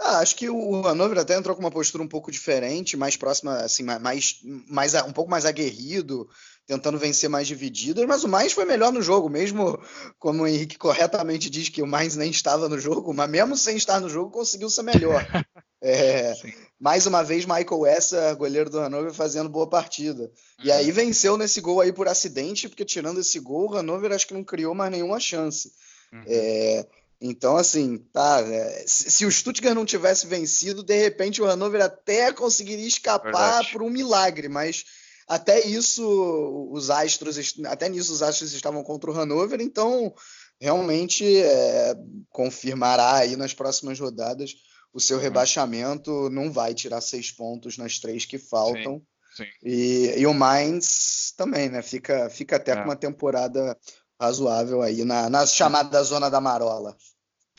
[0.00, 3.58] Ah, acho que o Hanover até entrou com uma postura um pouco diferente, mais próxima,
[3.58, 6.28] assim, mais, mais um pouco mais aguerrido,
[6.66, 9.80] tentando vencer mais divididas, mas o mais foi melhor no jogo, mesmo
[10.18, 13.76] como o Henrique corretamente diz que o mais nem estava no jogo, mas mesmo sem
[13.76, 15.24] estar no jogo conseguiu ser melhor.
[15.82, 16.32] É,
[16.78, 20.30] mais uma vez, Michael Essa, goleiro do Hanover, fazendo boa partida.
[20.62, 20.76] E uhum.
[20.76, 24.34] aí venceu nesse gol aí por acidente, porque tirando esse gol, o Hanover acho que
[24.34, 25.72] não criou mais nenhuma chance.
[26.12, 26.22] Uhum.
[26.26, 26.86] É,
[27.20, 28.40] então, assim, tá.
[28.40, 33.72] É, se, o Stuttgart não tivesse vencido, de repente o Hannover até conseguiria escapar Verdade.
[33.72, 34.84] por um milagre, mas
[35.28, 40.12] até isso os astros, até nisso os astros estavam contra o Hannover, então
[40.60, 41.94] realmente é,
[42.28, 44.54] confirmará aí nas próximas rodadas
[44.92, 45.22] o seu uhum.
[45.22, 49.02] rebaixamento, não vai tirar seis pontos nas três que faltam.
[49.34, 49.50] Sim, sim.
[49.62, 51.82] E, e, o Mainz também, né?
[51.82, 52.76] Fica, fica até é.
[52.76, 53.76] com uma temporada
[54.20, 56.96] razoável aí na, na chamada zona da marola.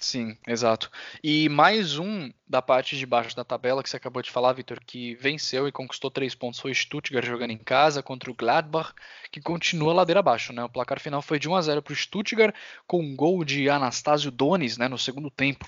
[0.03, 0.91] Sim, exato.
[1.23, 4.77] E mais um da parte de baixo da tabela que você acabou de falar, Vitor,
[4.86, 8.93] que venceu e conquistou três pontos foi Stuttgart jogando em casa contra o Gladbach,
[9.31, 10.61] que continua ladeira abaixo, né?
[10.61, 12.53] O placar final foi de 1 a 0 para o Stuttgart
[12.86, 15.65] com um gol de Anastácio Donis, né, no segundo tempo.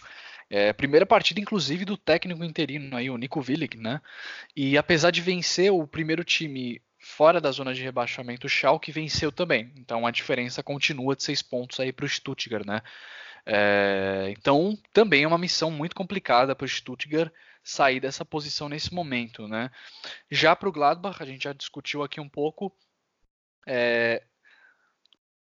[0.50, 4.00] É, primeira partida, inclusive, do técnico interino aí, o Nico Willig, né?
[4.56, 9.32] E apesar de vencer o primeiro time fora da zona de rebaixamento, o Schalke venceu
[9.32, 9.72] também.
[9.78, 12.82] Então a diferença continua de seis pontos aí para o Stuttgart, né?
[13.46, 17.32] É, então, também é uma missão muito complicada para o Stuttgart
[17.64, 19.48] sair dessa posição nesse momento.
[19.48, 19.70] Né?
[20.30, 22.76] Já para o Gladbach, a gente já discutiu aqui um pouco,
[23.68, 24.24] é,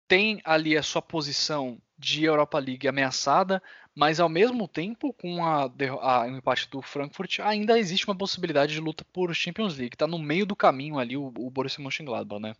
[0.07, 3.62] tem ali a sua posição de Europa League ameaçada,
[3.95, 8.74] mas ao mesmo tempo, com a, a, o empate do Frankfurt, ainda existe uma possibilidade
[8.74, 9.95] de luta por Champions League.
[9.95, 12.55] Está no meio do caminho ali o, o Borussia Mönchengladbach, né?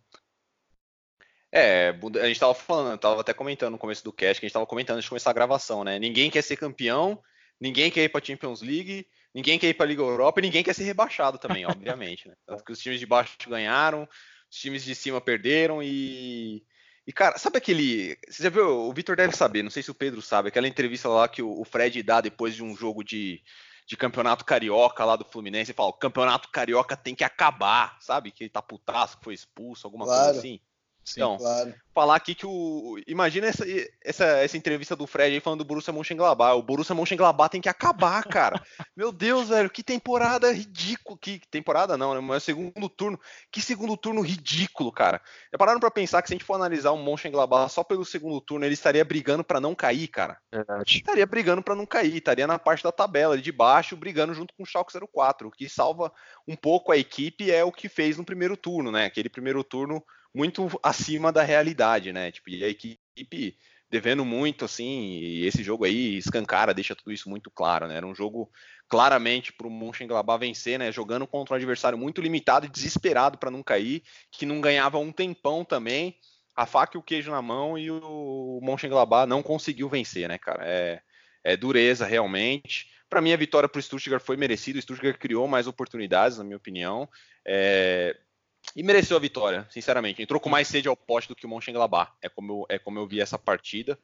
[1.51, 4.53] É, a gente tava falando, tava até comentando no começo do cast, que a gente
[4.53, 5.97] tava comentando antes de começar a gravação, né?
[5.97, 7.21] Ninguém quer ser campeão,
[7.59, 10.75] ninguém quer ir pra Champions League, ninguém quer ir pra Liga Europa e ninguém quer
[10.75, 12.35] ser rebaixado também, obviamente, né?
[12.45, 14.07] Tanto que os times de baixo ganharam,
[14.51, 16.65] os times de cima perderam e.
[17.07, 18.17] E, cara, sabe aquele.
[18.27, 18.67] Você já viu?
[18.67, 21.63] O Vitor deve saber, não sei se o Pedro sabe, aquela entrevista lá que o
[21.63, 23.41] Fred dá depois de um jogo de,
[23.85, 28.31] de campeonato carioca lá do Fluminense e fala: o campeonato carioca tem que acabar, sabe?
[28.31, 30.23] Que ele tá putaço, que foi expulso, alguma claro.
[30.23, 30.59] coisa assim.
[31.05, 31.75] Sim, então, claro.
[31.93, 32.99] falar aqui que o.
[33.05, 33.63] Imagina essa,
[34.03, 36.57] essa, essa entrevista do Fred aí falando do Borussia Mönchengladbach.
[36.57, 38.59] O Borussia Mönchengladbach tem que acabar, cara.
[38.97, 41.15] Meu Deus, velho, que temporada ridícula.
[41.21, 42.19] Que temporada não, né?
[42.21, 43.19] Mas segundo turno.
[43.51, 45.21] Que segundo turno ridículo, cara.
[45.51, 48.41] Já pararam pra pensar que se a gente for analisar o Mönchengladbach só pelo segundo
[48.41, 50.39] turno, ele estaria brigando para não cair, cara?
[50.51, 50.97] Verdade.
[50.97, 52.17] Estaria brigando para não cair.
[52.17, 55.49] Estaria na parte da tabela, de baixo, brigando junto com o Schalke 04.
[55.49, 56.11] O que salva
[56.47, 59.05] um pouco a equipe é o que fez no primeiro turno, né?
[59.05, 60.03] Aquele primeiro turno
[60.35, 62.31] muito acima da realidade, né?
[62.31, 63.57] Tipo, e a equipe
[63.89, 67.95] devendo muito, assim, e esse jogo aí escancara, deixa tudo isso muito claro, né?
[67.95, 68.51] Era um jogo
[68.89, 70.91] claramente para o Mönchengladbach vencer, né?
[70.91, 75.11] Jogando contra um adversário muito limitado e desesperado para não cair, que não ganhava um
[75.11, 76.17] tempão também,
[76.55, 80.63] a faca e o queijo na mão e o Mönchengladbach não conseguiu vencer, né, cara?
[80.65, 81.01] É,
[81.43, 82.91] é dureza realmente.
[83.09, 86.43] Para mim a vitória para o Stuttgart foi merecida, o Stuttgart criou mais oportunidades, na
[86.43, 87.07] minha opinião.
[87.45, 88.17] É,
[88.75, 90.21] E mereceu a vitória, sinceramente.
[90.21, 92.11] Entrou com mais sede ao poste do que o Mönchengladbach.
[92.21, 93.97] É como eu, é como eu vi essa partida.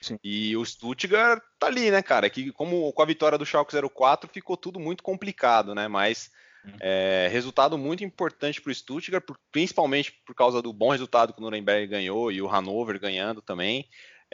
[0.00, 0.18] Sim.
[0.22, 2.30] E o Stuttgart tá ali, né, cara?
[2.30, 5.88] Que como com a vitória do Schalke 04 ficou tudo muito complicado, né?
[5.88, 6.30] Mas
[6.64, 6.72] uhum.
[6.80, 11.42] é, resultado muito importante para o Stuttgart, principalmente por causa do bom resultado que o
[11.42, 13.86] Nuremberg ganhou e o Hannover ganhando também.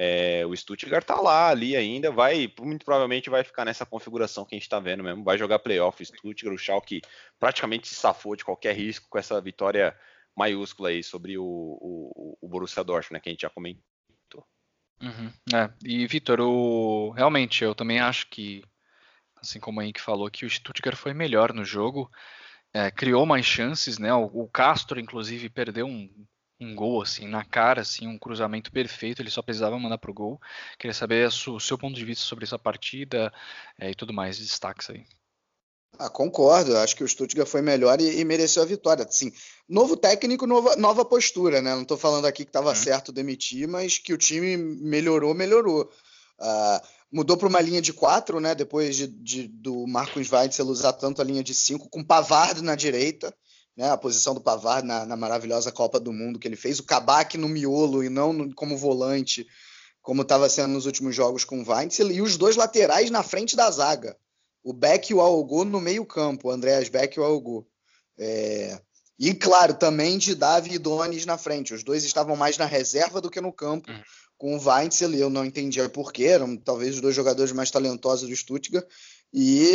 [0.02, 4.54] É, o Stuttgart tá lá ali ainda, vai muito provavelmente vai ficar nessa configuração que
[4.54, 6.02] a gente está vendo mesmo, vai jogar playoff.
[6.02, 7.02] O Stuttgart, o Schalke
[7.38, 9.94] praticamente se safou de qualquer risco com essa vitória
[10.34, 14.46] maiúscula aí sobre o, o, o Borussia Dortmund, né, que a gente já comentou.
[15.02, 15.70] Uhum, é.
[15.84, 17.10] E Vitor, o...
[17.10, 18.64] realmente eu também acho que,
[19.36, 22.10] assim como o Henrique falou, que o Stuttgart foi melhor no jogo,
[22.72, 24.14] é, criou mais chances, né?
[24.14, 26.08] O, o Castro, inclusive, perdeu um,
[26.60, 30.40] um gol assim na cara, assim, um cruzamento perfeito, ele só precisava mandar pro gol.
[30.78, 33.32] Queria saber o seu ponto de vista sobre essa partida
[33.78, 35.04] é, e tudo mais, destaques aí.
[35.98, 39.06] Ah, concordo, acho que o Stuttgart foi melhor e, e mereceu a vitória.
[39.10, 39.32] Sim,
[39.68, 41.74] novo técnico, nova, nova postura, né?
[41.74, 42.74] Não estou falando aqui que estava é.
[42.74, 45.90] certo demitir, mas que o time melhorou, melhorou.
[46.38, 48.54] Uh, mudou para uma linha de quatro, né?
[48.54, 52.74] Depois de, de, do Marcos Weitzel usar tanto a linha de cinco, com Pavard na
[52.74, 53.34] direita
[53.76, 56.84] né, a posição do Pavard na, na, maravilhosa Copa do Mundo que ele fez, o
[56.84, 59.46] Kabak no miolo e não no, como volante,
[60.02, 63.56] como estava sendo nos últimos jogos com o Weinzel, e os dois laterais na frente
[63.56, 64.16] da zaga,
[64.62, 67.66] o Beck e o Algo no meio campo, o Andreas Beck e o Algo.
[68.18, 68.80] É...
[69.18, 73.20] E, claro, também de Davi e Donis na frente, os dois estavam mais na reserva
[73.20, 74.02] do que no campo, uhum.
[74.38, 78.34] com o Weinzel, eu não entendia porquê, eram talvez os dois jogadores mais talentosos do
[78.34, 78.86] Stuttgart,
[79.32, 79.68] e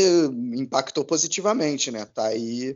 [0.56, 2.06] impactou positivamente, né?
[2.06, 2.76] Tá aí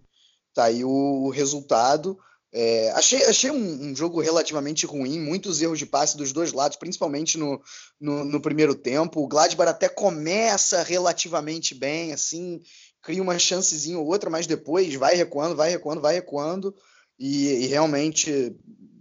[0.59, 2.19] Tá aí o, o resultado.
[2.51, 6.75] É, achei achei um, um, jogo relativamente ruim, muitos erros de passe dos dois lados,
[6.75, 7.61] principalmente no,
[7.97, 9.21] no, no, primeiro tempo.
[9.21, 12.61] O Gladbach até começa relativamente bem, assim,
[13.01, 16.75] cria uma chancezinha ou outra, mas depois vai recuando, vai recuando, vai recuando.
[17.17, 18.53] E, e realmente,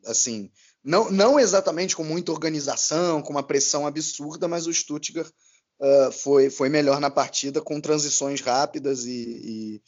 [0.07, 0.53] assim,
[0.85, 5.33] não, não exatamente com muita organização, com uma pressão absurda, mas o Stuttgart
[5.81, 9.83] uh, foi, foi melhor na partida, com transições rápidas e, e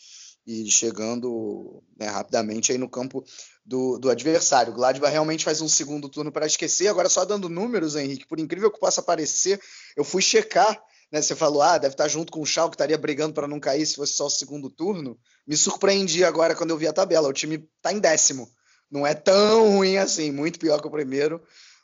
[0.51, 3.25] e chegando né, rapidamente aí no campo
[3.65, 4.73] do, do adversário.
[4.73, 6.89] O Gladbach realmente faz um segundo turno para esquecer.
[6.89, 9.61] Agora, só dando números, Henrique, por incrível que possa parecer,
[9.97, 10.83] eu fui checar.
[11.13, 13.87] Né, você falou, ah, deve estar junto com o Schalke, estaria brigando para não cair
[13.87, 15.17] se fosse só o segundo turno.
[15.47, 17.29] Me surpreendi agora quando eu vi a tabela.
[17.29, 18.49] O time está em décimo.
[18.91, 21.41] Não é tão ruim assim, muito pior que o primeiro,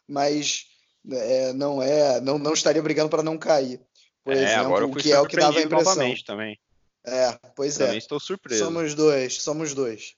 [0.08, 0.64] mas
[1.08, 3.80] é, não é, não, não estaria brigando para não cair.
[4.24, 6.14] Por é, exemplo, o que é o que dava a impressão.
[6.26, 6.58] Também.
[7.06, 7.98] É, pois Também é.
[7.98, 8.64] estou surpreso.
[8.64, 10.14] Somos dois, somos dois.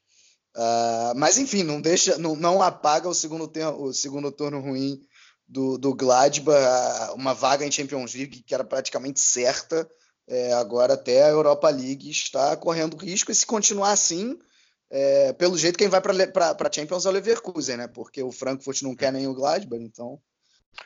[0.57, 4.99] Uh, mas enfim, não deixa, não, não apaga o segundo, tempo, o segundo turno ruim
[5.47, 6.59] do, do Gladbach,
[7.15, 9.89] uma vaga em Champions League que era praticamente certa.
[10.31, 14.39] É, agora até a Europa League está correndo risco e se continuar assim,
[14.91, 17.89] é, pelo jeito quem vai para Champions é o Leverkusen, né?
[17.89, 20.21] Porque o Frankfurt não quer nem o Gladbach, então.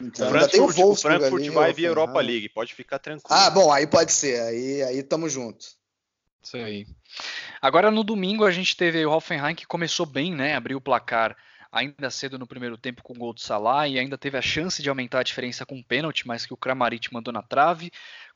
[0.00, 3.26] Então, o Frankfurt, tem o, o Frankfurt ali, vai via Europa League, pode ficar tranquilo.
[3.28, 5.66] Ah, bom, aí pode ser, aí aí tamo junto.
[6.42, 6.86] Isso aí.
[7.60, 10.54] Agora no domingo a gente teve o Hoffenheim que começou bem, né?
[10.54, 11.36] Abriu o placar
[11.70, 14.82] ainda cedo no primeiro tempo com o gol do Salah e ainda teve a chance
[14.82, 17.90] de aumentar a diferença com um pênalti, mas que o Kramaric mandou na trave.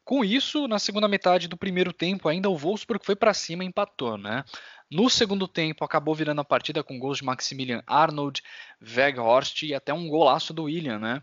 [0.05, 3.67] Com isso, na segunda metade do primeiro tempo, ainda o Wolfsburg foi para cima e
[3.67, 4.45] empatou, né?
[4.89, 8.41] No segundo tempo, acabou virando a partida com gols de Maximilian Arnold,
[8.81, 11.21] Weghorst e até um golaço do William, né?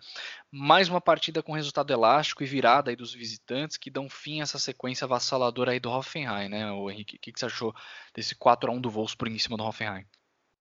[0.51, 4.43] Mais uma partida com resultado elástico e virada aí dos visitantes que dão fim a
[4.43, 7.15] essa sequência avassaladora aí do Hoffenheim, né, o Henrique?
[7.15, 7.73] O que, você achou
[8.13, 10.05] desse 4 a 1 do Wolfsburg em cima do Hoffenheim?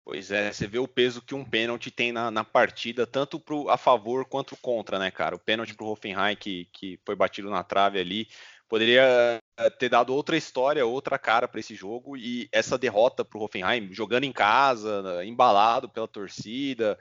[0.03, 3.69] Pois é, você vê o peso que um pênalti tem na, na, partida, tanto pro,
[3.69, 5.35] a favor quanto contra, né, cara?
[5.35, 8.29] O pênalti pro Hoffenheim que, que foi batido na trave ali
[8.69, 13.39] poderia eh, ter dado outra história, outra cara para esse jogo e essa derrota para
[13.39, 16.99] o Hoffenheim, jogando em casa, embalado pela torcida.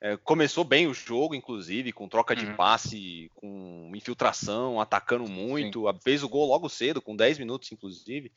[0.00, 2.54] É, começou bem o jogo, inclusive, com troca de uhum.
[2.54, 5.90] passe, com infiltração, atacando muito.
[5.90, 5.98] Sim.
[6.04, 8.30] Fez o gol logo cedo, com 10 minutos, inclusive.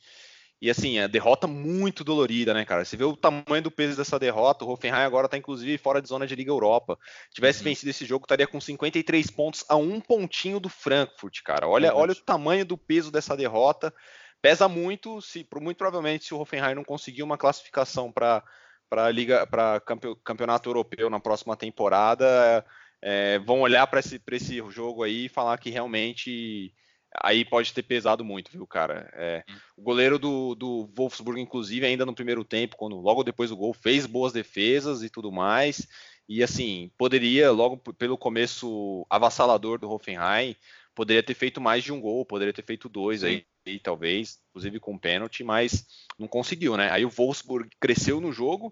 [0.61, 2.83] E assim, a derrota muito dolorida, né, cara?
[2.83, 4.65] Você vê o tamanho do peso dessa derrota.
[4.65, 6.97] O Hoffenheim agora tá, inclusive, fora de zona de Liga Europa.
[7.33, 7.65] Tivesse uhum.
[7.65, 11.67] vencido esse jogo, estaria com 53 pontos a um pontinho do Frankfurt, cara.
[11.67, 13.93] Olha, olha o tamanho do peso dessa derrota.
[14.41, 18.43] Pesa muito, se muito provavelmente, se o Hoffenheim não conseguir uma classificação para
[18.89, 19.79] para liga para
[20.23, 22.65] campeonato europeu na próxima temporada
[23.01, 26.73] é, vão olhar para esse, esse jogo aí e falar que realmente
[27.21, 29.09] aí pode ter pesado muito, viu, cara?
[29.13, 29.55] É, hum.
[29.77, 33.73] o goleiro do, do Wolfsburg, inclusive, ainda no primeiro tempo, quando logo depois do gol,
[33.73, 35.87] fez boas defesas e tudo mais.
[36.27, 40.55] E assim, poderia, logo pelo começo avassalador do Hoffenheim,
[40.93, 44.79] poderia ter feito mais de um gol, poderia ter feito dois aí, aí, talvez, inclusive
[44.79, 45.85] com pênalti, mas
[46.19, 46.91] não conseguiu, né?
[46.91, 48.71] Aí o Wolfsburg cresceu no jogo,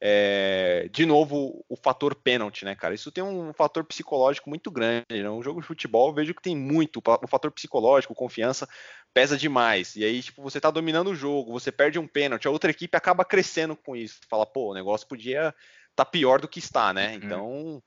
[0.00, 2.94] é, de novo, o fator pênalti, né, cara?
[2.94, 5.04] Isso tem um fator psicológico muito grande.
[5.10, 5.28] Né?
[5.28, 7.02] Um jogo de futebol, eu vejo que tem muito.
[7.04, 8.68] O fator psicológico, confiança,
[9.12, 9.96] pesa demais.
[9.96, 12.96] E aí, tipo, você tá dominando o jogo, você perde um pênalti, a outra equipe
[12.96, 14.20] acaba crescendo com isso.
[14.28, 15.54] Fala, pô, o negócio podia
[15.96, 17.08] tá pior do que está, né?
[17.08, 17.14] Uhum.
[17.16, 17.82] Então,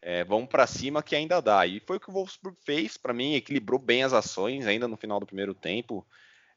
[0.00, 1.66] é, vamos para cima que ainda dá.
[1.66, 4.96] E foi o que o Wolfsburg fez, para mim, equilibrou bem as ações ainda no
[4.96, 6.06] final do primeiro tempo.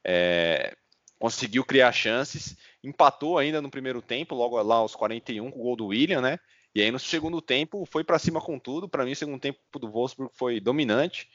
[0.02, 0.74] É,
[1.18, 5.76] conseguiu criar chances, empatou ainda no primeiro tempo, logo lá aos 41 com o gol
[5.76, 6.38] do William, né?
[6.74, 8.88] E aí no segundo tempo foi para cima com tudo.
[8.88, 11.28] Para mim, o segundo tempo do Wolfsburg foi dominante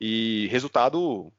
[0.00, 1.32] e resultado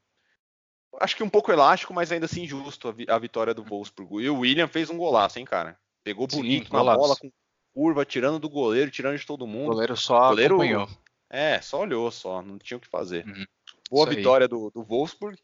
[1.00, 4.22] acho que um pouco elástico, mas ainda assim justo a, vitória do Wolfsburg.
[4.22, 5.78] E o William fez um golaço, hein, cara?
[6.04, 7.30] Pegou bonito Sim, na bola com
[7.74, 9.66] curva, tirando do goleiro, tirando de todo mundo.
[9.66, 10.88] O goleiro só o goleiro, acompanhou.
[11.28, 13.26] É, só olhou só, não tinha o que fazer.
[13.26, 13.44] Uhum.
[13.90, 15.38] Boa Isso vitória do, do Wolfsburg.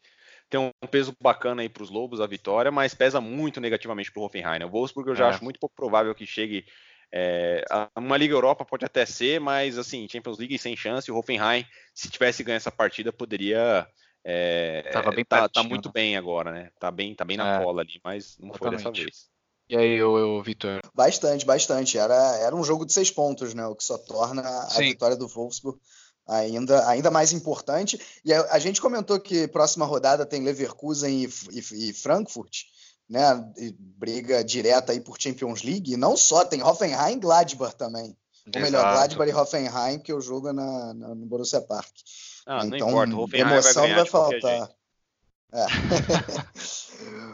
[0.53, 4.21] Tem um peso bacana aí para os Lobos a vitória, mas pesa muito negativamente para
[4.21, 4.59] o Hoffenheim.
[4.59, 4.65] Né?
[4.65, 5.29] O Wolfsburg eu já é.
[5.29, 6.63] acho muito pouco provável que chegue.
[7.11, 7.65] É,
[7.97, 11.11] uma Liga Europa pode até ser, mas assim, Champions League sem chance.
[11.11, 13.87] O Hoffenheim, se tivesse ganho essa partida, poderia
[14.23, 15.91] é, Tava bem tá, tá muito né?
[15.91, 16.69] bem agora, né?
[16.79, 18.83] Tá bem, tá bem na é, cola ali, mas não exatamente.
[18.83, 19.33] foi dessa vez.
[19.69, 20.81] E aí, o, o Vitor?
[20.93, 21.97] Bastante, bastante.
[21.97, 23.65] Era, era um jogo de seis pontos, né?
[23.65, 24.89] O que só torna a Sim.
[24.89, 25.79] vitória do Wolfsburg
[26.27, 27.99] ainda, ainda mais importante.
[28.23, 32.63] E a, a, gente comentou que próxima rodada tem Leverkusen e, e, e Frankfurt,
[33.09, 33.51] né?
[33.57, 35.93] E briga direta aí por Champions League.
[35.93, 38.15] E não só, tem Hoffenheim e Gladbach também.
[38.53, 41.91] Ou melhor, Gladbach e Hoffenheim, que eu jogo na, na, no Borussia Park.
[42.45, 43.37] Ah, então, não importa.
[43.37, 44.69] emoção vai, vai faltar.
[45.53, 45.65] É.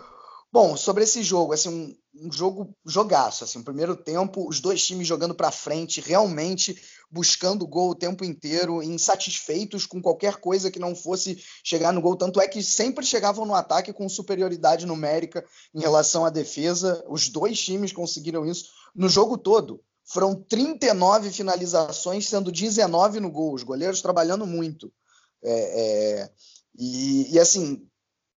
[0.51, 4.83] Bom, sobre esse jogo, assim, um, um jogo jogaço, assim, um primeiro tempo, os dois
[4.83, 6.81] times jogando para frente, realmente
[7.11, 12.15] buscando gol o tempo inteiro, insatisfeitos com qualquer coisa que não fosse chegar no gol,
[12.15, 15.43] tanto é que sempre chegavam no ataque com superioridade numérica
[15.73, 17.03] em relação à defesa.
[17.07, 19.81] Os dois times conseguiram isso no jogo todo.
[20.05, 24.91] Foram 39 finalizações, sendo 19 no gol, os goleiros trabalhando muito.
[25.43, 26.31] É, é,
[26.77, 27.87] e, e, assim,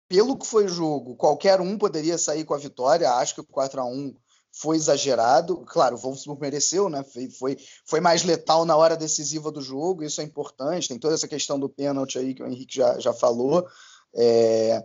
[0.08, 3.12] pelo que foi o jogo, qualquer um poderia sair com a vitória.
[3.12, 4.14] Acho que o 4 a 1
[4.52, 5.64] foi exagerado.
[5.66, 7.02] Claro, o Wolfsburg mereceu, né?
[7.04, 10.88] Foi, foi, foi, mais letal na hora decisiva do jogo, isso é importante.
[10.88, 13.66] Tem toda essa questão do pênalti aí que o Henrique já, já falou.
[14.14, 14.84] É,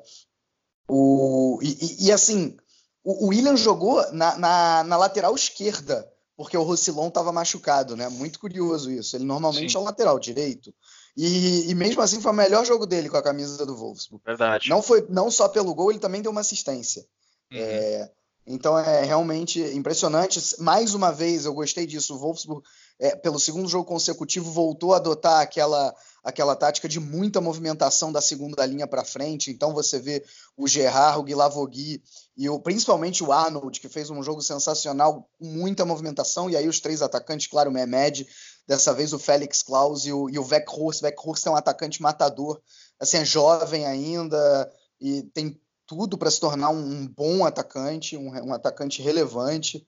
[0.88, 2.56] o, e, e, assim,
[3.04, 6.08] o, o William jogou na, na, na, lateral esquerda,
[6.38, 8.08] porque o Roussillon estava machucado, né?
[8.08, 9.16] Muito curioso isso.
[9.16, 9.78] Ele normalmente Sim.
[9.78, 10.74] é o lateral direito.
[11.18, 14.24] E, e, mesmo assim foi o melhor jogo dele com a camisa do Wolfsburg.
[14.24, 14.70] Verdade.
[14.70, 17.06] Não foi não só pelo gol, ele também deu uma assistência.
[17.52, 17.58] Uhum.
[17.58, 18.12] É,
[18.48, 20.40] então é realmente impressionante.
[20.60, 22.16] Mais uma vez eu gostei disso.
[22.16, 22.64] O Wolfsburg,
[23.00, 25.94] é, pelo segundo jogo consecutivo, voltou a adotar aquela
[26.24, 29.52] aquela tática de muita movimentação da segunda linha para frente.
[29.52, 30.24] Então você vê
[30.58, 32.02] o Gerard, o Guilavogui
[32.36, 36.50] e o, principalmente o Arnold, que fez um jogo sensacional, muita movimentação.
[36.50, 38.28] E aí os três atacantes, claro, o Mehmed,
[38.68, 42.60] Dessa vez o Félix Klaus e o, e o é um atacante matador,
[43.00, 48.30] assim, é jovem ainda e tem tudo para se tornar um, um bom atacante, um,
[48.48, 49.86] um atacante relevante.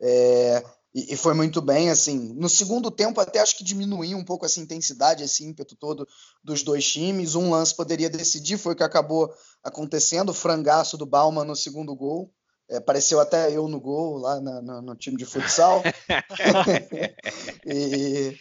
[0.00, 2.34] É, e, e, foi muito bem, assim.
[2.34, 6.06] No segundo tempo, até acho que diminuiu um pouco essa intensidade, esse ímpeto todo
[6.42, 7.34] dos dois times.
[7.34, 9.32] Um lance poderia decidir, foi o que acabou
[9.62, 10.30] acontecendo.
[10.30, 12.32] O frangaço do Bauman no segundo gol.
[12.68, 15.82] É, apareceu até eu no gol lá na, na, no time de futsal.
[17.66, 18.36] e,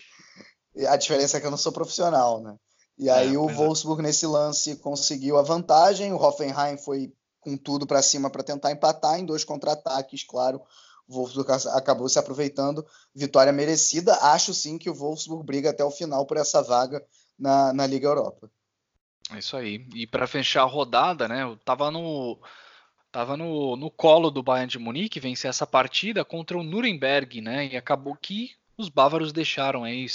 [0.76, 2.56] e, a diferença é que eu não sou profissional, né?
[3.00, 3.54] E aí é, o é.
[3.54, 8.72] Wolfsburg nesse lance conseguiu a vantagem, o Hoffenheim foi com tudo para cima para tentar
[8.72, 10.62] empatar em dois contra-ataques, claro.
[11.08, 12.86] O Wolfsburg acabou se aproveitando,
[13.16, 14.14] vitória merecida.
[14.22, 17.04] Acho sim que o Wolfsburg briga até o final por essa vaga
[17.38, 18.52] na, na Liga Europa.
[19.32, 19.88] É isso aí.
[19.96, 21.44] E para fechar a rodada, né?
[21.44, 22.38] Eu tava no
[23.12, 27.68] Tava no, no colo do Bayern de Munique vencer essa partida contra o Nuremberg, né?
[27.68, 30.06] E acabou que os bávaros deixaram aí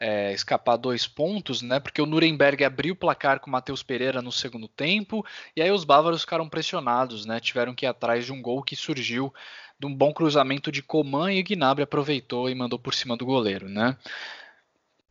[0.00, 1.80] é, escapar dois pontos, né?
[1.80, 5.24] Porque o Nuremberg abriu o placar com o Matheus Pereira no segundo tempo,
[5.54, 7.40] e aí os bávaros ficaram pressionados, né?
[7.40, 9.32] Tiveram que ir atrás de um gol que surgiu
[9.78, 13.68] de um bom cruzamento de Coman e Gnabry aproveitou e mandou por cima do goleiro,
[13.68, 13.96] né?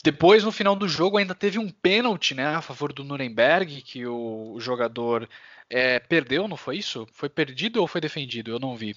[0.03, 4.05] Depois, no final do jogo, ainda teve um pênalti né, a favor do Nuremberg, que
[4.05, 5.27] o, o jogador
[5.67, 7.07] é, perdeu, não foi isso?
[7.11, 8.51] Foi perdido ou foi defendido?
[8.51, 8.95] Eu não vi.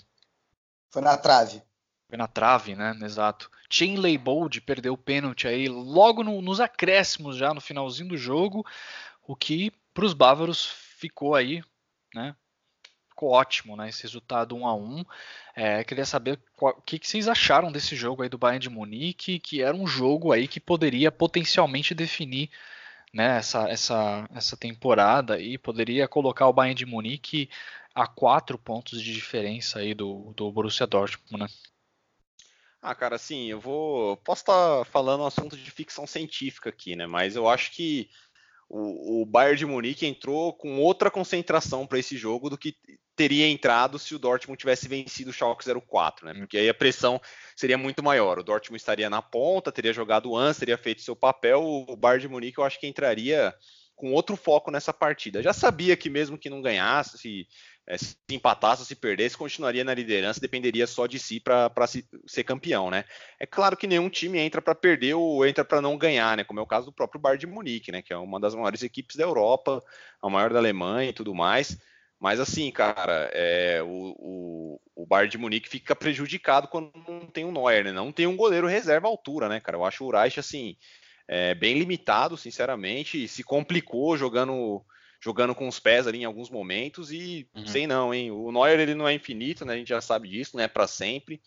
[0.90, 1.62] Foi na trave.
[2.08, 2.96] Foi na trave, né?
[3.02, 3.50] Exato.
[3.68, 8.64] Chain Leibold perdeu o pênalti aí logo no, nos acréscimos já no finalzinho do jogo,
[9.26, 11.62] o que para os bávaros ficou aí,
[12.14, 12.34] né?
[13.10, 13.88] Ficou ótimo, né?
[13.88, 15.04] Esse resultado 1 a 1
[15.54, 19.38] é, Queria saber o que, que, vocês acharam desse jogo aí do Bayern de Munique,
[19.38, 22.48] que era um jogo aí que poderia potencialmente definir
[23.12, 27.50] né, essa, essa, essa temporada e poderia colocar o Bayern de Munique
[27.94, 31.48] a quatro pontos de diferença aí do, do Borussia Dortmund, né?
[32.80, 34.16] Ah, cara, assim, eu vou.
[34.18, 37.06] Posso estar falando um assunto de ficção científica aqui, né?
[37.06, 38.08] Mas eu acho que
[38.68, 42.76] o, o Bayern de Munique entrou com outra concentração para esse jogo do que
[43.16, 46.34] teria entrado se o Dortmund tivesse vencido o Schalke 04, né?
[46.34, 47.20] Porque aí a pressão
[47.56, 48.38] seria muito maior.
[48.38, 51.60] O Dortmund estaria na ponta, teria jogado antes, teria feito seu papel.
[51.60, 53.52] O Bayern de Munique eu acho que entraria
[53.96, 55.42] com outro foco nessa partida.
[55.42, 57.48] Já sabia que mesmo que não ganhasse, se,
[57.88, 61.72] é, se empatasse ou se perdesse, continuaria na liderança, dependeria só de si para
[62.26, 63.06] ser campeão, né?
[63.40, 66.44] É claro que nenhum time entra para perder ou entra para não ganhar, né?
[66.44, 68.02] Como é o caso do próprio Bayern de Munique, né?
[68.02, 69.82] Que é uma das maiores equipes da Europa,
[70.20, 71.78] a maior da Alemanha e tudo mais.
[72.20, 77.46] Mas assim, cara, é, o, o, o Bayern de Munique fica prejudicado quando não tem
[77.46, 77.92] um Neuer, né?
[77.92, 79.78] Não tem um goleiro reserva à altura, né, cara?
[79.78, 80.76] Eu acho o Reich, assim,
[81.26, 84.84] é, bem limitado, sinceramente, se complicou jogando
[85.20, 87.66] jogando com os pés ali em alguns momentos e uhum.
[87.66, 88.30] sei não, hein?
[88.30, 89.74] O Neuer ele não é infinito, né?
[89.74, 91.40] A gente já sabe disso, não é para sempre.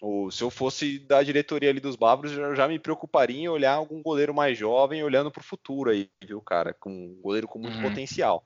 [0.00, 3.74] O, se eu fosse da diretoria ali dos Bávaros, eu já me preocuparia em olhar
[3.74, 6.72] algum goleiro mais jovem olhando para o futuro aí, viu, cara?
[6.72, 7.82] Com um goleiro com muito uhum.
[7.82, 8.44] potencial.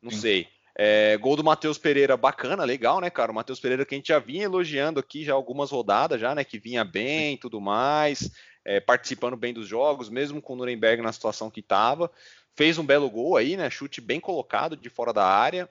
[0.00, 0.20] Não Sim.
[0.20, 0.48] sei.
[0.78, 3.32] É, gol do Matheus Pereira, bacana, legal, né, cara?
[3.32, 6.44] O Matheus Pereira que a gente já vinha elogiando aqui já algumas rodadas, já, né?
[6.44, 8.30] Que vinha bem tudo mais
[8.64, 12.10] é, participando bem dos jogos, mesmo com o Nuremberg na situação que estava.
[12.54, 13.70] Fez um belo gol aí, né?
[13.70, 15.68] Chute bem colocado de fora da área.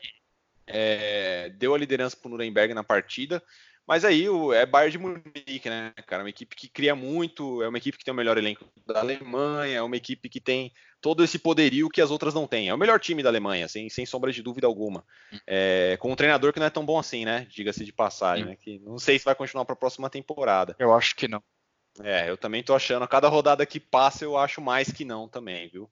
[0.66, 3.42] É, deu a liderança para o Nuremberg na partida.
[3.88, 6.24] Mas aí o, é Bayern de Munique, né, cara?
[6.24, 9.78] Uma equipe que cria muito, é uma equipe que tem o melhor elenco da Alemanha,
[9.78, 10.72] é uma equipe que tem
[11.02, 12.70] todo esse poderio que as outras não têm.
[12.70, 15.04] É o melhor time da Alemanha, sem, sem sombra de dúvida alguma.
[15.46, 17.48] É, com um treinador que não é tão bom assim, né?
[17.50, 18.56] Diga-se de passagem, né?
[18.56, 20.76] Que não sei se vai continuar para a próxima temporada.
[20.80, 21.44] Eu acho que não.
[22.02, 23.04] É, eu também tô achando.
[23.04, 25.90] A cada rodada que passa, eu acho mais que não também, viu?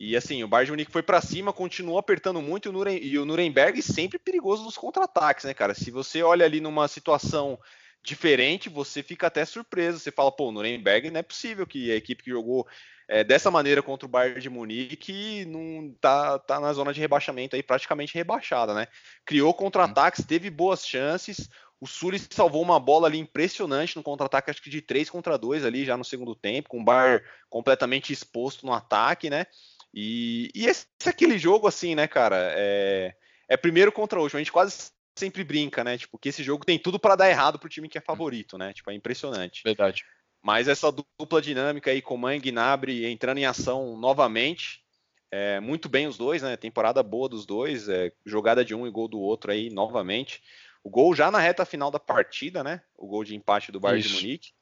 [0.00, 3.18] E assim, o Bayern de Munique foi para cima, continuou apertando muito o Nurem, e
[3.18, 5.74] o Nuremberg sempre perigoso nos contra-ataques, né, cara?
[5.74, 7.58] Se você olha ali numa situação
[8.02, 9.98] diferente, você fica até surpreso.
[9.98, 12.66] Você fala, pô, o Nuremberg não é possível que a equipe que jogou
[13.06, 17.54] é, dessa maneira contra o Bayern de Munique não tá, tá na zona de rebaixamento
[17.54, 18.86] aí, praticamente rebaixada, né?
[19.26, 21.46] Criou contra-ataques, teve boas chances.
[21.78, 25.64] O Sully salvou uma bola ali impressionante no contra-ataque, acho que de 3 contra 2
[25.64, 29.46] ali já no segundo tempo, com o Bar completamente exposto no ataque, né?
[29.92, 32.36] E, e esse é aquele jogo assim, né, cara?
[32.56, 33.14] É,
[33.48, 34.38] é primeiro contra último.
[34.38, 35.98] A gente quase sempre brinca, né?
[35.98, 38.72] Tipo, que esse jogo tem tudo para dar errado pro time que é favorito, né?
[38.72, 39.62] Tipo, é impressionante.
[39.64, 40.04] Verdade.
[40.42, 44.82] Mas essa dupla dinâmica aí, Coman e Gnabry entrando em ação novamente,
[45.30, 46.56] é, muito bem os dois, né?
[46.56, 50.42] Temporada boa dos dois, é, jogada de um e gol do outro aí novamente.
[50.82, 52.80] O gol já na reta final da partida, né?
[52.96, 54.16] O gol de empate do Bayern Isso.
[54.16, 54.52] de Munique.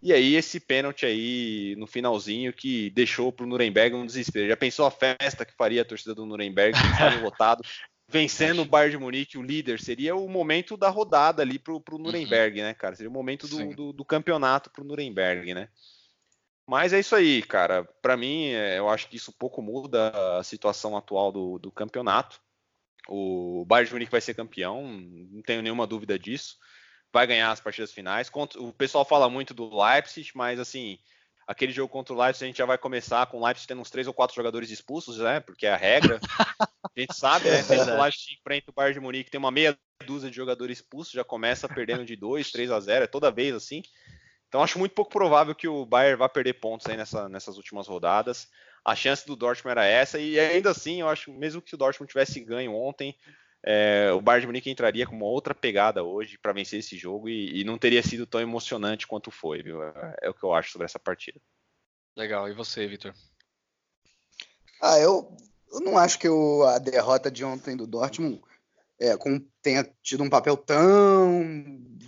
[0.00, 4.48] E aí esse pênalti aí no finalzinho que deixou para o Nuremberg um desespero.
[4.48, 6.78] Já pensou a festa que faria a torcida do Nuremberg, que
[7.24, 7.64] lotado,
[8.08, 9.80] vencendo o Bayern de Munique, o líder?
[9.80, 11.98] Seria o momento da rodada ali para o uhum.
[11.98, 12.94] Nuremberg, né, cara?
[12.94, 15.68] Seria o momento do, do, do campeonato para o Nuremberg, né?
[16.64, 17.82] Mas é isso aí, cara.
[18.00, 22.40] Para mim, é, eu acho que isso pouco muda a situação atual do, do campeonato.
[23.08, 26.56] O Bayern de Munique vai ser campeão, não tenho nenhuma dúvida disso.
[27.12, 28.30] Vai ganhar as partidas finais.
[28.56, 30.98] O pessoal fala muito do Leipzig, mas assim,
[31.46, 33.90] aquele jogo contra o Leipzig a gente já vai começar com o Leipzig tendo uns
[33.90, 35.40] três ou quatro jogadores expulsos, né?
[35.40, 36.20] Porque é a regra.
[36.96, 37.60] A gente sabe, né?
[37.60, 41.12] É o Leipzig enfrenta o Bayern de Munique, tem uma meia dúzia de jogadores expulsos,
[41.12, 43.82] já começa perdendo de 2, 3 a 0, é toda vez assim.
[44.48, 47.86] Então acho muito pouco provável que o Bayern vá perder pontos aí nessa, nessas últimas
[47.86, 48.48] rodadas
[48.88, 52.08] a chance do Dortmund era essa, e ainda assim, eu acho, mesmo que o Dortmund
[52.08, 53.14] tivesse ganho ontem,
[53.64, 57.28] é, o Bayern de Munique entraria com uma outra pegada hoje para vencer esse jogo
[57.28, 59.82] e, e, não teria sido tão emocionante quanto foi, viu?
[59.82, 61.40] É, é, o que eu acho sobre essa partida.
[62.16, 63.12] Legal, e você, Vitor?
[64.80, 65.36] Ah, eu,
[65.72, 68.40] eu não acho que o, a derrota de ontem do Dortmund
[69.00, 71.44] é, com, tenha tido um papel tão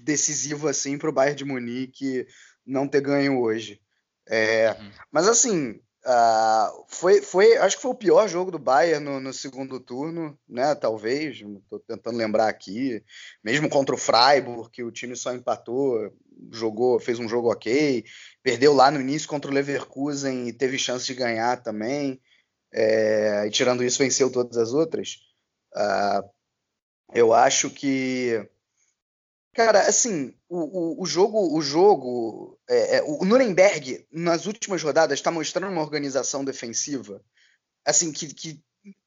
[0.03, 2.27] decisivo assim para o Bayern de Munique
[2.65, 3.81] não ter ganho hoje.
[4.29, 4.91] É, uhum.
[5.11, 9.33] Mas assim, Uh, foi, foi, acho que foi o pior jogo do Bayern no, no
[9.33, 10.75] segundo turno, né?
[10.75, 13.05] Talvez, estou tentando lembrar aqui,
[13.45, 16.11] mesmo contra o Freiburg, que o time só empatou,
[16.51, 18.05] jogou, fez um jogo ok,
[18.43, 22.19] perdeu lá no início contra o Leverkusen e teve chance de ganhar também,
[22.73, 25.19] é, e tirando isso venceu todas as outras.
[25.75, 26.27] Uh,
[27.13, 28.49] eu acho que
[29.53, 35.31] Cara, assim, o, o, jogo, o jogo, é, é, o Nuremberg nas últimas rodadas está
[35.31, 37.23] mostrando uma organização defensiva,
[37.85, 38.61] assim que, que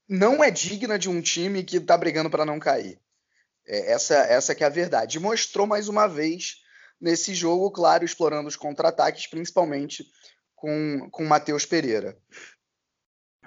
[0.07, 2.97] não é digna de um time que está brigando para não cair.
[3.67, 5.19] É, essa, essa que é a verdade.
[5.19, 6.61] mostrou mais uma vez
[6.99, 10.05] nesse jogo, claro, explorando os contra-ataques, principalmente
[10.55, 12.17] com com Matheus Pereira.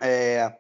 [0.03, 0.55] É,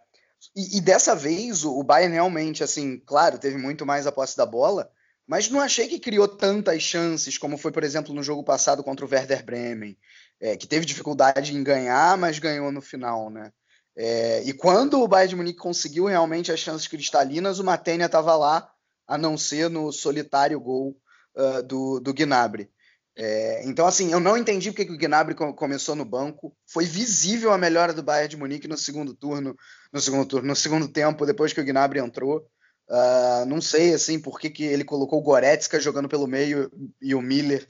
[0.54, 4.38] e, e, dessa vez o, o Bayern realmente, assim, claro, teve muito mais a posse
[4.38, 4.90] da bola
[5.26, 9.04] mas não achei que criou tantas chances como foi, por exemplo, no jogo passado contra
[9.04, 9.98] o Werder Bremen,
[10.40, 13.52] é, que teve dificuldade em ganhar, mas ganhou no final, né?
[13.96, 18.36] É, e quando o Bayern de Munique conseguiu realmente as chances cristalinas, o Matenia estava
[18.36, 18.70] lá,
[19.06, 20.96] a não ser no solitário gol
[21.34, 22.70] uh, do, do Gnabry.
[23.18, 26.54] É, então, assim, eu não entendi porque que o Gnabry começou no banco.
[26.66, 29.56] Foi visível a melhora do Bayern de Munique no segundo turno,
[29.90, 32.46] no segundo turno, no segundo tempo, depois que o Gnabry entrou.
[32.88, 36.70] Uh, não sei, assim, por que, que ele colocou o Goretzka jogando pelo meio
[37.00, 37.66] e o Miller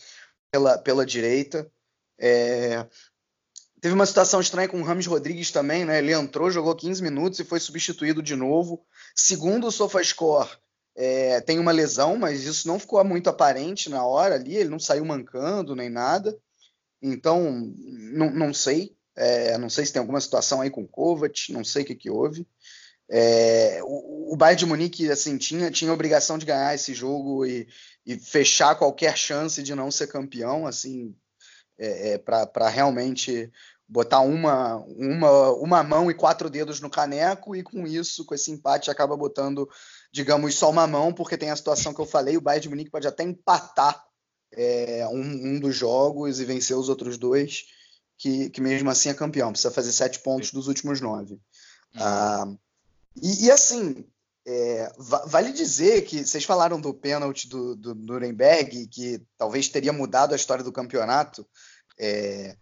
[0.51, 1.71] pela, pela direita.
[2.19, 2.87] É,
[3.81, 5.99] teve uma situação estranha com o Rames Rodrigues também, né?
[5.99, 8.85] Ele entrou, jogou 15 minutos e foi substituído de novo.
[9.15, 10.49] Segundo o SofaScore,
[10.95, 14.79] é, tem uma lesão, mas isso não ficou muito aparente na hora ali, ele não
[14.79, 16.37] saiu mancando nem nada.
[17.03, 17.73] Então,
[18.33, 18.97] não, sei.
[19.15, 21.95] É, não sei se tem alguma situação aí com o Kovac, não sei o que,
[21.95, 22.47] que houve.
[23.09, 27.69] É, o, o Bayern de Munique assim, tinha, tinha obrigação de ganhar esse jogo e,
[28.05, 31.15] e fechar qualquer chance de não ser campeão, assim,
[31.79, 33.51] é, é, para realmente
[33.89, 38.51] botar uma, uma, uma mão e quatro dedos no caneco, e com isso, com esse
[38.51, 39.69] empate, acaba botando
[40.17, 42.91] digamos, só uma mão, porque tem a situação que eu falei, o Bayern de Munique
[42.91, 44.03] pode até empatar
[44.53, 47.65] é, um, um, dos jogos e vencer os outros dois,
[48.17, 51.35] que, que mesmo assim é campeão, precisa fazer sete pontos dos últimos nove.
[51.35, 51.41] Uhum.
[52.01, 52.47] Ah,
[53.23, 54.05] e, e, assim,
[54.47, 54.93] é,
[55.27, 60.37] vale dizer que vocês falaram do pênalti do, do Nuremberg, que talvez teria mudado a
[60.37, 61.47] história do campeonato.
[61.99, 62.57] É,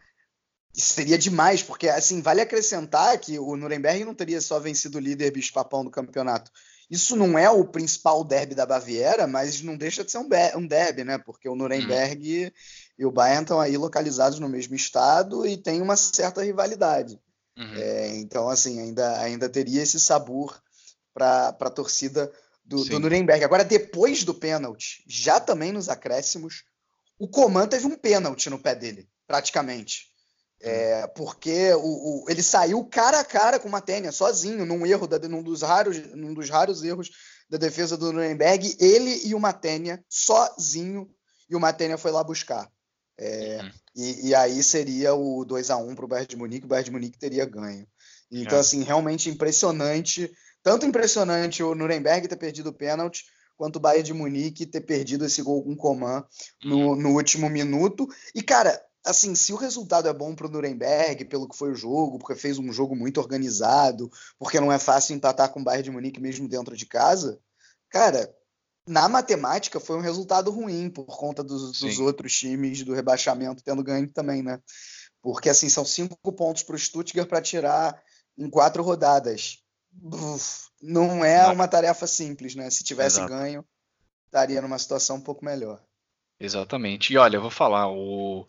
[0.75, 5.01] isso seria demais, porque assim, vale acrescentar que o Nuremberg não teria só vencido o
[5.01, 6.51] líder bicho-papão do campeonato.
[6.91, 10.67] Isso não é o principal derby da Baviera, mas não deixa de ser um, um
[10.67, 11.19] derby, né?
[11.19, 12.51] Porque o Nuremberg uhum.
[12.99, 17.19] e o Bayern estão aí localizados no mesmo estado e tem uma certa rivalidade.
[17.57, 17.75] Uhum.
[17.77, 20.61] É, então, assim, ainda, ainda teria esse sabor
[21.13, 22.33] para a torcida
[22.65, 23.45] do, do, Nuremberg.
[23.45, 26.65] Agora, depois do pênalti, já também nos acréscimos,
[27.19, 30.13] o Coman teve um pênalti no pé dele, praticamente.
[30.61, 35.07] É, porque o, o, ele saiu cara a cara com o Matênia, sozinho, num erro,
[35.07, 37.11] da, num, dos raros, num dos raros erros
[37.51, 41.09] da defesa do Nuremberg, ele e o Matênia, sozinho,
[41.51, 42.71] e o Matênia foi lá buscar.
[43.19, 43.71] É, uhum.
[43.95, 46.87] e, e, aí seria o 2 a 1 para o Bayern de Munique, o Bayern
[46.87, 47.87] de Munique teria ganho.
[48.31, 48.61] Então, é.
[48.61, 50.31] assim, realmente impressionante,
[50.63, 53.25] tanto impressionante o Nuremberg ter perdido o pênalti,
[53.57, 56.25] quanto o Bayern de Munique ter perdido esse gol com Coman
[56.65, 56.97] no, uhum.
[56.97, 58.09] no último minuto.
[58.35, 61.77] E, cara, assim, se o resultado é bom para o Nuremberg, pelo que foi o
[61.77, 65.85] jogo, porque fez um jogo muito organizado, porque não é fácil empatar com o Bayern
[65.85, 67.39] de Munique mesmo dentro de casa,
[67.91, 68.35] cara,
[68.87, 73.83] na matemática foi um resultado ruim por conta dos, dos outros times do rebaixamento tendo
[73.83, 74.61] ganho também, né?
[75.23, 78.03] Porque assim são cinco pontos para o Stuttgart para tirar
[78.37, 79.59] em quatro rodadas.
[80.03, 82.69] Uf, não é uma tarefa simples, né?
[82.69, 83.33] Se tivesse Exato.
[83.33, 83.65] ganho,
[84.27, 85.83] estaria numa situação um pouco melhor.
[86.39, 87.13] Exatamente.
[87.13, 88.47] E olha, eu vou falar, o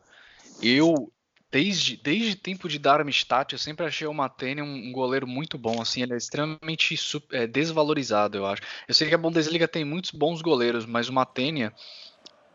[0.62, 1.12] eu,
[1.56, 5.82] desde, desde tempo de Darmstadt, eu sempre achei o Matene um, um goleiro muito bom,
[5.82, 6.94] assim, ele é extremamente
[7.32, 8.62] é, desvalorizado, eu acho.
[8.86, 11.72] Eu sei que a Bundesliga tem muitos bons goleiros, mas o Matenia,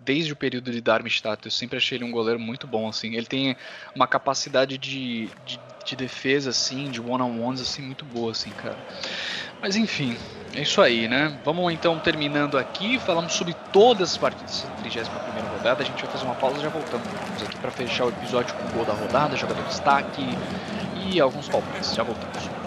[0.01, 3.27] desde o período de Darmstadt, eu sempre achei ele um goleiro muito bom, assim, ele
[3.27, 3.57] tem
[3.95, 8.77] uma capacidade de, de, de defesa, assim, de one-on-ones, assim, muito boa, assim, cara.
[9.61, 10.17] Mas enfim,
[10.55, 11.39] é isso aí, né?
[11.45, 15.05] Vamos então terminando aqui, falamos sobre todas as partidas da 31
[15.57, 15.83] rodada.
[15.83, 17.07] A gente vai fazer uma pausa e já voltamos
[17.43, 20.23] aqui para fechar o episódio com o gol da rodada, jogador de destaque
[21.07, 21.95] e alguns palpites.
[21.95, 22.60] Já voltamos.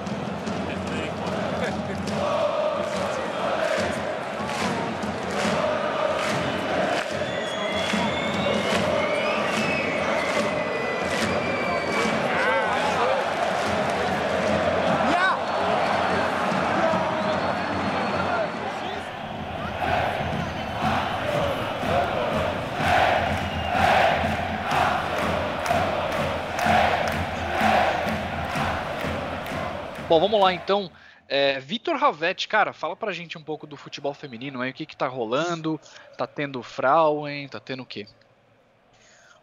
[30.23, 30.89] Vamos lá então.
[31.27, 34.85] É, Vitor Ravetti, cara, fala pra gente um pouco do futebol feminino aí, o que
[34.85, 35.79] que tá rolando,
[36.17, 38.07] tá tendo Frauen, tá tendo o quê?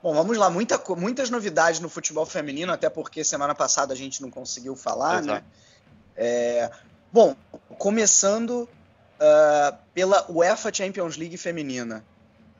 [0.02, 4.23] Bom, vamos lá, Muita, muitas novidades no futebol feminino, até porque semana passada a gente
[4.23, 5.32] não conseguiu falar, né?
[5.32, 5.32] Exato.
[5.32, 5.44] né?
[6.16, 6.70] É,
[7.12, 7.36] bom,
[7.78, 8.69] começando
[9.20, 12.05] uh, pela UEFA Champions League feminina.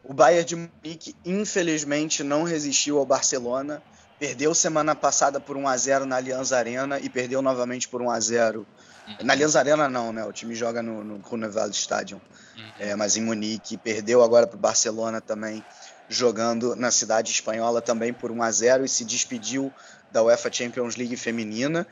[0.05, 3.83] O Bayern de Munique, infelizmente, não resistiu ao Barcelona
[4.21, 8.11] Perdeu semana passada por 1 a 0 na Allianz Arena e perdeu novamente por 1
[8.11, 8.67] a 0
[9.09, 9.17] uhum.
[9.25, 10.23] Na Allianz Arena não, né?
[10.27, 12.21] O time joga no, no Grunewald Stadium.
[12.55, 12.71] Uhum.
[12.79, 13.79] É, mas em Munique.
[13.79, 15.65] Perdeu agora para o Barcelona também,
[16.07, 19.73] jogando na cidade espanhola também por 1 a 0 e se despediu
[20.13, 21.87] da UEFA Champions League feminina.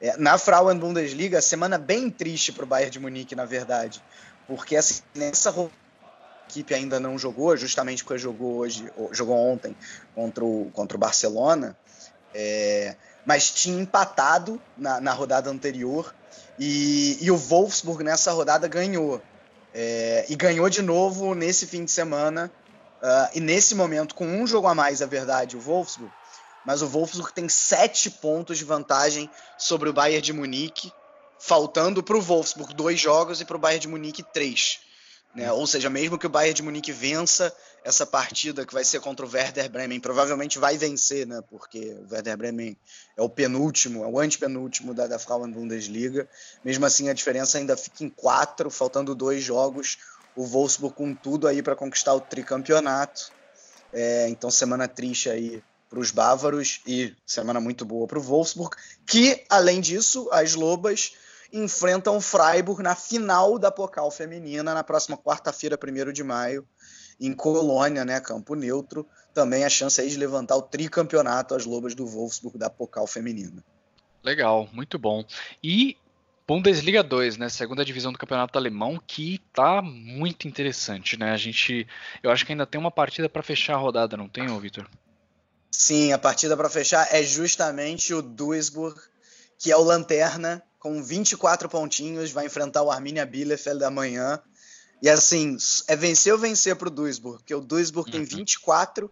[0.00, 4.00] É, na Frauen Bundesliga, semana bem triste para o Bayern de Munique, na verdade.
[4.46, 5.50] Porque assim, nessa
[6.52, 9.74] equipe ainda não jogou, justamente porque jogou hoje, jogou ontem
[10.14, 11.76] contra o, contra o Barcelona,
[12.34, 16.14] é, mas tinha empatado na, na rodada anterior
[16.58, 19.22] e, e, o Wolfsburg nessa rodada ganhou.
[19.74, 22.52] É, e ganhou de novo nesse fim de semana.
[23.02, 26.12] Uh, e nesse momento, com um jogo a mais, é verdade, o Wolfsburg,
[26.64, 30.92] mas o Wolfsburg tem sete pontos de vantagem sobre o Bayern de Munique,
[31.36, 34.78] faltando para o Wolfsburg dois jogos e para o Bayern de Munique três.
[35.34, 35.50] Né?
[35.50, 37.54] Ou seja, mesmo que o Bayern de Munique vença
[37.84, 41.42] essa partida que vai ser contra o Werder Bremen, provavelmente vai vencer, né?
[41.48, 42.76] porque o Werder Bremen
[43.16, 46.28] é o penúltimo, é o antepenúltimo da, da Frauen Bundesliga.
[46.64, 49.98] Mesmo assim, a diferença ainda fica em quatro, faltando dois jogos.
[50.36, 53.32] O Wolfsburg com tudo aí para conquistar o tricampeonato.
[53.92, 58.74] É, então, semana triste aí para os bávaros e semana muito boa para o Wolfsburg,
[59.06, 61.12] que, além disso, as Lobas
[61.52, 66.66] enfrentam o Freiburg na final da Pokal Feminina na próxima quarta-feira, 1 de maio,
[67.20, 69.06] em Colônia, né, campo neutro.
[69.34, 73.62] Também a chance aí de levantar o tricampeonato às Lobas do Wolfsburg da Pokal Feminina.
[74.22, 75.24] Legal, muito bom.
[75.62, 75.96] E
[76.46, 81.32] Bundesliga 2, né, segunda divisão do Campeonato Alemão, que tá muito interessante, né?
[81.32, 81.86] A gente,
[82.22, 84.88] eu acho que ainda tem uma partida para fechar a rodada, não tem, Vitor?
[85.70, 89.00] Sim, a partida para fechar é justamente o Duisburg,
[89.58, 94.42] que é o lanterna, com 24 pontinhos, vai enfrentar o Arminia Bielefeld amanhã.
[95.00, 95.56] E assim,
[95.86, 98.26] é vencer ou vencer para o Duisburg, porque o Duisburg uhum.
[98.26, 99.08] tem 24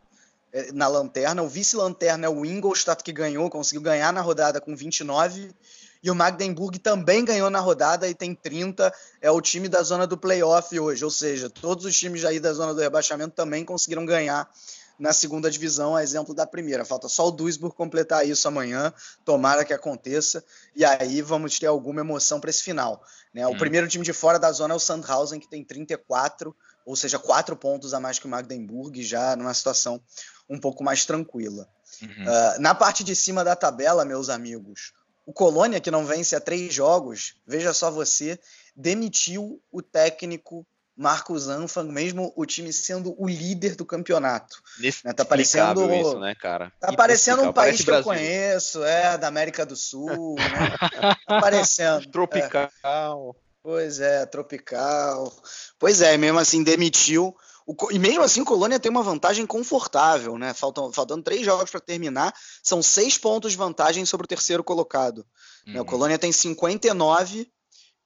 [0.52, 4.74] é, na lanterna, o vice-lanterna é o Ingolstadt, que ganhou, conseguiu ganhar na rodada com
[4.74, 5.54] 29,
[6.02, 10.08] e o Magdeburg também ganhou na rodada e tem 30, é o time da zona
[10.08, 14.04] do playoff hoje, ou seja, todos os times aí da zona do rebaixamento também conseguiram
[14.04, 14.50] ganhar
[15.00, 16.84] na segunda divisão, a exemplo da primeira.
[16.84, 18.92] Falta só o Duisburg completar isso amanhã,
[19.24, 20.44] tomara que aconteça,
[20.76, 23.02] e aí vamos ter alguma emoção para esse final.
[23.32, 23.46] Né?
[23.46, 23.58] O hum.
[23.58, 26.54] primeiro time de fora da zona é o Sandhausen, que tem 34,
[26.84, 30.02] ou seja, quatro pontos a mais que o Magdeburg, já numa situação
[30.48, 31.66] um pouco mais tranquila.
[32.02, 32.08] Uhum.
[32.08, 34.92] Uh, na parte de cima da tabela, meus amigos,
[35.24, 38.38] o Colônia, que não vence há três jogos, veja só você,
[38.76, 40.66] demitiu o técnico
[41.00, 44.62] Marcos Anfang, mesmo o time sendo o líder do campeonato.
[45.02, 45.14] Né?
[45.14, 46.70] Tá parecendo isso, né, cara?
[46.78, 48.00] Tá parecendo um país que Brasil.
[48.00, 50.76] eu conheço, é, da América do Sul, né?
[51.26, 52.06] Tá parecendo.
[52.10, 53.34] tropical.
[53.34, 53.40] É.
[53.62, 55.32] Pois é, tropical.
[55.78, 57.34] Pois é, mesmo assim demitiu.
[57.66, 60.52] O, e mesmo assim, o Colônia tem uma vantagem confortável, né?
[60.52, 65.24] Faltam, faltando três jogos para terminar, são seis pontos de vantagem sobre o terceiro colocado.
[65.66, 65.72] Uhum.
[65.72, 65.78] Né?
[65.78, 65.88] O uhum.
[65.88, 67.50] Colônia tem 59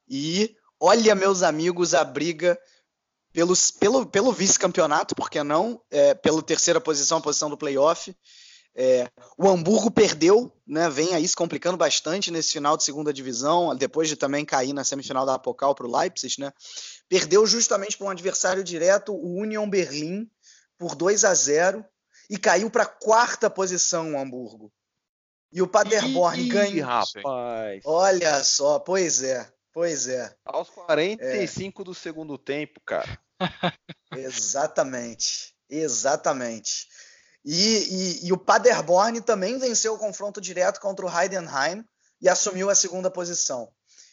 [0.09, 2.57] e olha, meus amigos, a briga
[3.35, 8.17] pelos, pelo, pelo vice-campeonato, porque não, é, pela terceira posição, a posição do playoff.
[8.77, 13.75] É, o Hamburgo perdeu, né, vem aí se complicando bastante nesse final de segunda divisão,
[13.75, 16.41] depois de também cair na semifinal da Apocal para o Leipzig.
[16.41, 16.53] Né,
[17.09, 20.31] perdeu justamente para um adversário direto, o Union Berlim,
[20.79, 21.85] por 2 a 0
[22.31, 24.73] e caiu para a quarta posição o Hamburgo.
[25.53, 26.87] E o Paderborn ganhou.
[26.87, 27.83] Rapaz.
[27.85, 29.49] Olha só, pois é.
[29.73, 30.33] Pois é.
[30.45, 31.85] Aos 45 é.
[31.85, 33.19] do segundo tempo, cara.
[34.17, 35.55] Exatamente.
[35.69, 36.87] Exatamente.
[37.45, 41.85] E, e, e, o Paderborn também venceu o confronto direto contra o Heidenheim
[42.21, 43.71] e assumiu a segunda posição.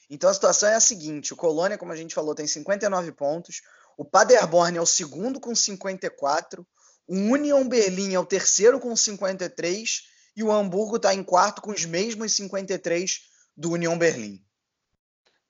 [0.10, 3.62] Então a situação é a seguinte: o Colônia, como a gente falou, tem 59 pontos.
[3.98, 6.68] O Paderborn é o segundo com 54.
[7.08, 10.02] O Union Berlim é o terceiro com 53.
[10.36, 13.20] E o Hamburgo está em quarto com os mesmos 53
[13.56, 14.44] do Union Berlim.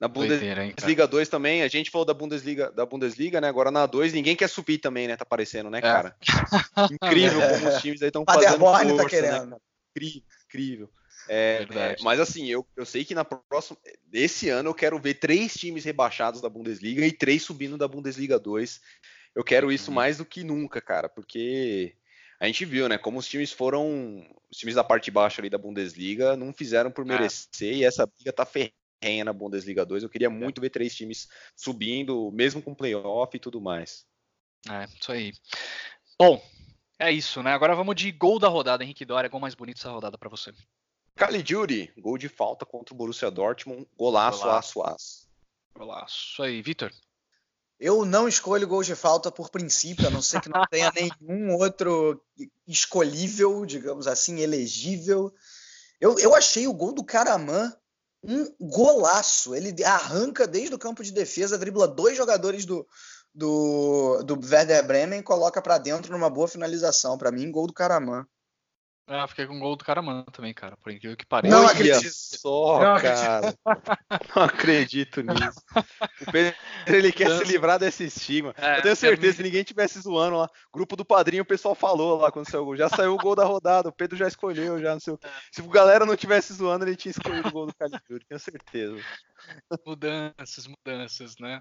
[0.02, 3.46] Na Bundesliga 2 também, a gente falou da Bundesliga, da Bundesliga, né?
[3.46, 5.16] Agora na 2 ninguém quer subir também, né?
[5.16, 5.80] Tá parecendo, né, é.
[5.80, 6.16] cara?
[6.76, 6.92] É.
[6.92, 9.46] Incrível como os times aí estão fazendo tá força, tá querendo.
[9.46, 9.56] Né,
[9.94, 10.90] incrível, incrível.
[11.28, 13.78] É, é, mas assim, eu, eu sei que na próxima.
[14.12, 18.40] Esse ano eu quero ver três times rebaixados da Bundesliga e três subindo da Bundesliga
[18.40, 18.80] 2.
[19.36, 19.94] Eu quero isso uhum.
[19.94, 21.94] mais do que nunca, cara, porque
[22.40, 24.26] a gente viu, né, como os times foram.
[24.50, 27.08] Os times da parte de baixo ali da Bundesliga não fizeram por é.
[27.08, 30.02] merecer e essa briga tá ferrada renha na Bundesliga 2.
[30.02, 30.30] Eu queria é.
[30.30, 34.06] muito ver três times subindo, mesmo com playoff e tudo mais.
[34.70, 35.32] É, isso aí.
[36.18, 36.40] Bom,
[36.98, 37.52] é isso, né?
[37.52, 39.28] Agora vamos de gol da rodada, Henrique Dória.
[39.28, 40.52] Gol mais bonito essa rodada para você.
[41.16, 43.86] Caligiuri, gol de falta contra o Borussia Dortmund.
[43.96, 45.28] Golaço, golaço, aço, aço.
[45.76, 46.32] Golaço.
[46.32, 46.92] Isso aí, Vitor.
[47.78, 51.56] Eu não escolho gol de falta por princípio, a não ser que não tenha nenhum
[51.56, 52.22] outro
[52.66, 55.34] escolhível, digamos assim, elegível.
[56.00, 57.76] Eu, eu achei o gol do Caraman
[58.22, 59.54] um golaço.
[59.54, 62.86] Ele arranca desde o campo de defesa, dribla dois jogadores do,
[63.34, 67.18] do, do Werder Bremen e coloca para dentro numa boa finalização.
[67.18, 68.26] Para mim, gol do Caraman.
[69.06, 70.76] Ah, fiquei com o gol do Caraman também, cara.
[70.76, 71.54] Por incrível que pareça.
[71.54, 72.12] Não acredito.
[72.14, 73.54] Só, Não cara.
[74.34, 75.60] Não acredito nisso.
[76.20, 76.54] O Pedro,
[76.86, 78.54] ele quer se livrar desse estigma.
[78.56, 81.74] É, eu tenho certeza, é se ninguém tivesse zoando lá, grupo do padrinho, o pessoal
[81.74, 82.76] falou lá quando saiu o gol.
[82.76, 85.28] Já saiu o gol da rodada, o Pedro já escolheu, já não sei o quê.
[85.50, 89.02] Se a galera não tivesse zoando, ele tinha escolhido o gol do Calibre, tenho certeza.
[89.84, 91.60] Mudanças, mudanças, né?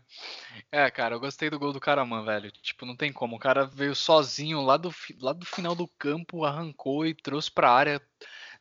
[0.72, 2.52] É, cara, eu gostei do gol do Caraman, velho.
[2.52, 3.36] Tipo, não tem como.
[3.36, 7.72] O cara veio sozinho lá do, lá do final do campo, arrancou e trouxe pra
[7.72, 8.02] área.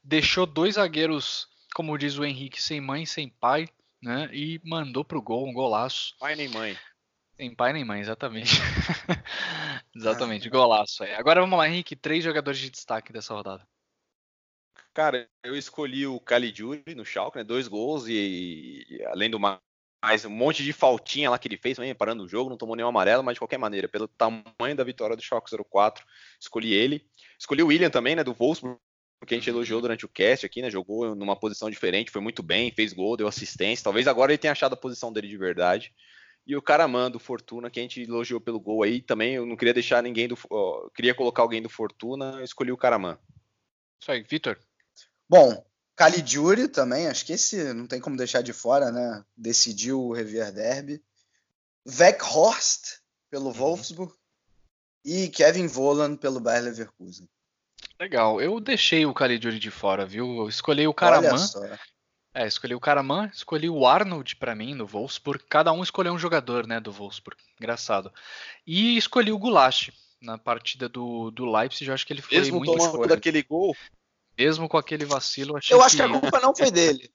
[0.02, 3.68] Deixou dois zagueiros, como diz o Henrique, sem mãe, sem pai,
[4.02, 4.28] né?
[4.32, 6.16] E mandou pro gol, um golaço.
[6.18, 6.76] Pai nem mãe.
[7.36, 8.52] Sem pai nem mãe, exatamente.
[9.96, 11.04] exatamente, golaço.
[11.04, 11.16] É.
[11.16, 11.96] Agora vamos lá, Henrique.
[11.96, 13.66] Três jogadores de destaque dessa rodada.
[14.92, 17.44] Cara, eu escolhi o Caligiuri no Schalke, né?
[17.44, 19.58] Dois gols e, e, além do mais
[20.24, 22.88] um monte de faltinha lá que ele fez também, parando o jogo, não tomou nenhum
[22.88, 26.04] amarelo, mas de qualquer maneira, pelo tamanho da vitória do Schalke 04,
[26.40, 27.06] escolhi ele.
[27.38, 28.78] Escolhi o William também, né, do Wolfsburg,
[29.26, 30.70] que a gente elogiou durante o cast aqui, né?
[30.70, 33.84] Jogou numa posição diferente, foi muito bem, fez gol, deu assistência.
[33.84, 35.92] Talvez agora ele tenha achado a posição dele de verdade.
[36.46, 39.56] E o Caraman do Fortuna, que a gente elogiou pelo gol aí, também eu não
[39.56, 40.38] queria deixar ninguém do.
[40.50, 43.18] ó, queria colocar alguém do Fortuna, eu escolhi o Caraman.
[44.00, 44.58] Isso aí, Vitor.
[45.28, 45.64] Bom,
[46.00, 49.22] Caligiuri também, acho que esse não tem como deixar de fora, né?
[49.36, 51.02] Decidiu o Revier Derby.
[51.86, 53.00] Weghorst
[53.30, 54.10] pelo Wolfsburg
[55.04, 57.28] e Kevin Volland pelo Bayer Leverkusen.
[58.00, 58.40] Legal.
[58.40, 60.38] Eu deixei o Caligiuri de fora, viu?
[60.38, 61.36] Eu escolhi o Olha Caraman.
[61.36, 61.60] só.
[62.32, 65.44] É, escolhi o Karaman, escolhi o Arnold pra mim no Wolfsburg.
[65.50, 67.38] Cada um escolheu um jogador, né, do Wolfsburg.
[67.58, 68.10] Engraçado.
[68.66, 71.88] E escolhi o Gulasch na partida do, do Leipzig.
[71.88, 73.16] Eu acho que ele foi Mesmo muito tomando importante.
[73.16, 73.76] daquele gol,
[74.44, 77.10] Mesmo com aquele vacilo, eu achei Eu acho que a culpa não foi dele.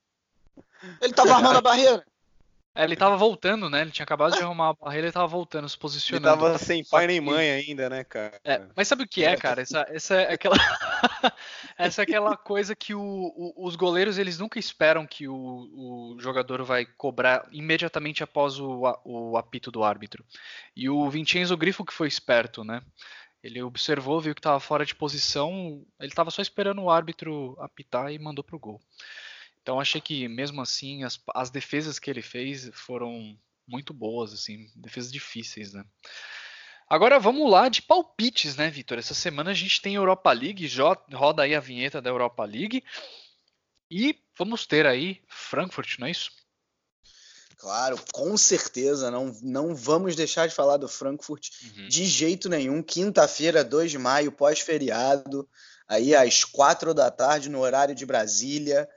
[1.02, 2.06] Ele tava armando a barreira.
[2.78, 3.82] É, ele tava voltando, né?
[3.82, 6.28] Ele tinha acabado de arrumar a barreira e tava voltando, se ele posicionando.
[6.44, 8.38] tava sem pai nem que- mãe ainda, né, cara?
[8.44, 9.62] É, mas sabe o que é, cara?
[9.62, 10.56] Essa, essa é aquela,
[11.78, 16.18] essa é aquela coisa que o- o- os goleiros eles nunca esperam que o, o
[16.20, 20.26] jogador vai cobrar imediatamente após o apito do árbitro.
[20.76, 22.82] E o Vincenzo Grifo que foi esperto, né?
[23.46, 28.12] Ele observou, viu que estava fora de posição, ele estava só esperando o árbitro apitar
[28.12, 28.82] e mandou pro gol.
[29.62, 34.68] Então achei que mesmo assim as, as defesas que ele fez foram muito boas, assim,
[34.76, 35.86] defesas difíceis, né?
[36.90, 38.98] Agora vamos lá de palpites, né, Vitor?
[38.98, 40.68] Essa semana a gente tem Europa League,
[41.14, 42.84] roda aí a vinheta da Europa League.
[43.92, 46.32] E vamos ter aí Frankfurt, não é isso?
[47.58, 49.10] Claro, com certeza.
[49.10, 51.50] Não, não vamos deixar de falar do Frankfurt
[51.90, 52.84] de jeito nenhum.
[52.84, 55.48] Quinta-feira, 2 de maio, pós-feriado,
[55.88, 58.88] aí às 4 da tarde, no horário de Brasília.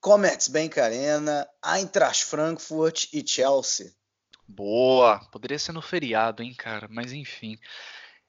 [0.00, 3.92] Commerzbank Arena, Eintracht Frankfurt e Chelsea.
[4.48, 5.20] Boa!
[5.30, 6.88] Poderia ser no feriado, hein, cara?
[6.90, 7.56] Mas enfim.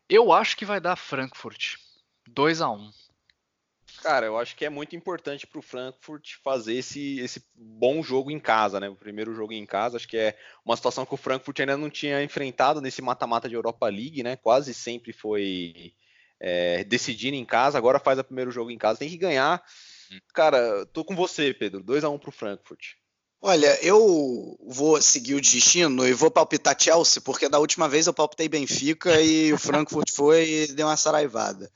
[0.07, 1.77] Eu acho que vai dar Frankfurt.
[2.27, 2.91] 2 a 1
[4.03, 8.39] Cara, eu acho que é muito importante pro Frankfurt fazer esse, esse bom jogo em
[8.39, 8.89] casa, né?
[8.89, 11.89] O primeiro jogo em casa, acho que é uma situação que o Frankfurt ainda não
[11.89, 14.35] tinha enfrentado nesse mata-mata de Europa League, né?
[14.35, 15.93] Quase sempre foi
[16.37, 19.63] é, decidir em casa, agora faz o primeiro jogo em casa, tem que ganhar.
[20.33, 21.81] Cara, tô com você, Pedro.
[21.81, 22.95] 2 a 1 pro Frankfurt.
[23.41, 28.13] Olha, eu vou seguir o destino e vou palpitar Chelsea, porque da última vez eu
[28.13, 31.71] palpitei Benfica e o Frankfurt foi e deu uma saraivada.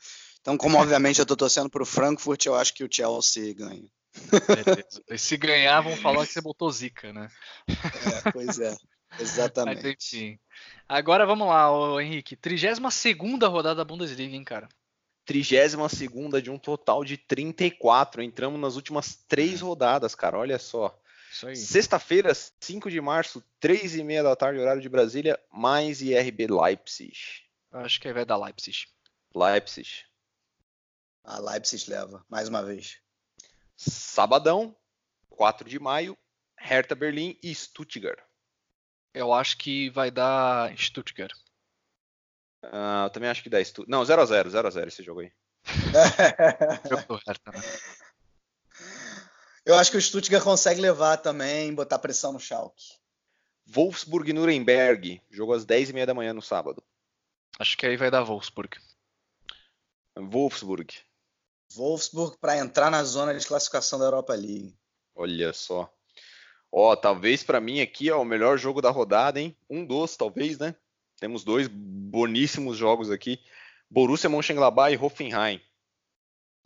[0.47, 3.91] Então, como obviamente eu tô torcendo pro Frankfurt, eu acho que o Chelsea ganha.
[4.31, 5.03] Beleza.
[5.09, 7.29] E se ganhar, vão falar que você botou zica, né?
[7.67, 8.73] É, pois é,
[9.11, 9.85] Mas exatamente.
[9.85, 10.39] enfim.
[10.87, 12.37] Agora vamos lá, ô Henrique.
[12.37, 12.79] 32
[13.49, 14.69] rodada da Bundesliga, hein, cara?
[15.25, 18.23] 32 de um total de 34.
[18.23, 20.37] Entramos nas últimas três rodadas, cara.
[20.37, 20.97] Olha só.
[21.53, 27.17] Sexta-feira, 5 de março, 3 e meia da tarde, horário de Brasília, mais IRB Leipzig.
[27.69, 28.87] Acho que aí vai dar Leipzig.
[29.35, 30.07] Leipzig.
[31.27, 33.01] A Leipzig leva, mais uma vez.
[33.75, 34.73] Sabadão,
[35.29, 36.17] 4 de maio,
[36.57, 38.17] Hertha Berlim e Stuttgart.
[39.13, 41.37] Eu acho que vai dar Stuttgart.
[42.63, 43.89] Ah, eu também acho que dá Stuttgart.
[43.89, 45.31] Não, 0x0, 0x0 esse jogo aí.
[47.53, 47.61] Né?
[49.65, 52.93] Eu acho que o Stuttgart consegue levar também, botar pressão no Schalke.
[53.65, 56.81] Wolfsburg e Nuremberg, jogo às 10h30 da manhã no sábado.
[57.59, 58.77] Acho que aí vai dar Wolfsburg.
[60.15, 60.93] Wolfsburg,
[61.75, 64.75] Wolfsburg para entrar na zona de classificação da Europa League.
[65.15, 65.91] olha só.
[66.71, 69.55] Ó, talvez pra mim aqui, ó, o melhor jogo da rodada, hein?
[69.69, 70.75] Um dos, talvez, né?
[71.19, 73.39] Temos dois boníssimos jogos aqui.
[73.89, 75.61] Borussia Mönchengladbach e Hoffenheim.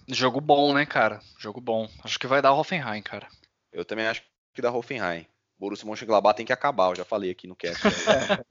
[0.07, 1.21] Jogo bom, né, cara?
[1.37, 1.87] Jogo bom.
[2.03, 3.27] Acho que vai dar Hoffenheim, cara.
[3.71, 4.23] Eu também acho
[4.53, 5.27] que da Hoffenheim.
[5.57, 7.81] Borussia Mönchengladbach tem que acabar, eu já falei aqui no cast.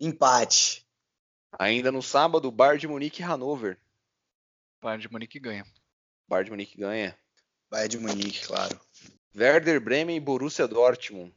[0.00, 0.86] Empate.
[1.58, 3.78] Ainda no sábado, Bayern de Munique e Hannover.
[4.80, 5.64] Bayern de Munique ganha.
[6.28, 7.18] Bayern de Munique ganha.
[7.70, 8.80] Bayern de Munique, claro.
[9.34, 11.34] Werder Bremen e Borussia Dortmund.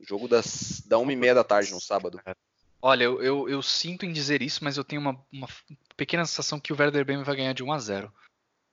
[0.00, 2.20] Jogo das, da 1h30 da tarde no sábado.
[2.82, 5.48] Olha, eu, eu, eu, sinto em dizer isso, mas eu tenho uma, uma
[5.96, 8.12] pequena sensação que o Werder Bremen vai ganhar de 1 a 0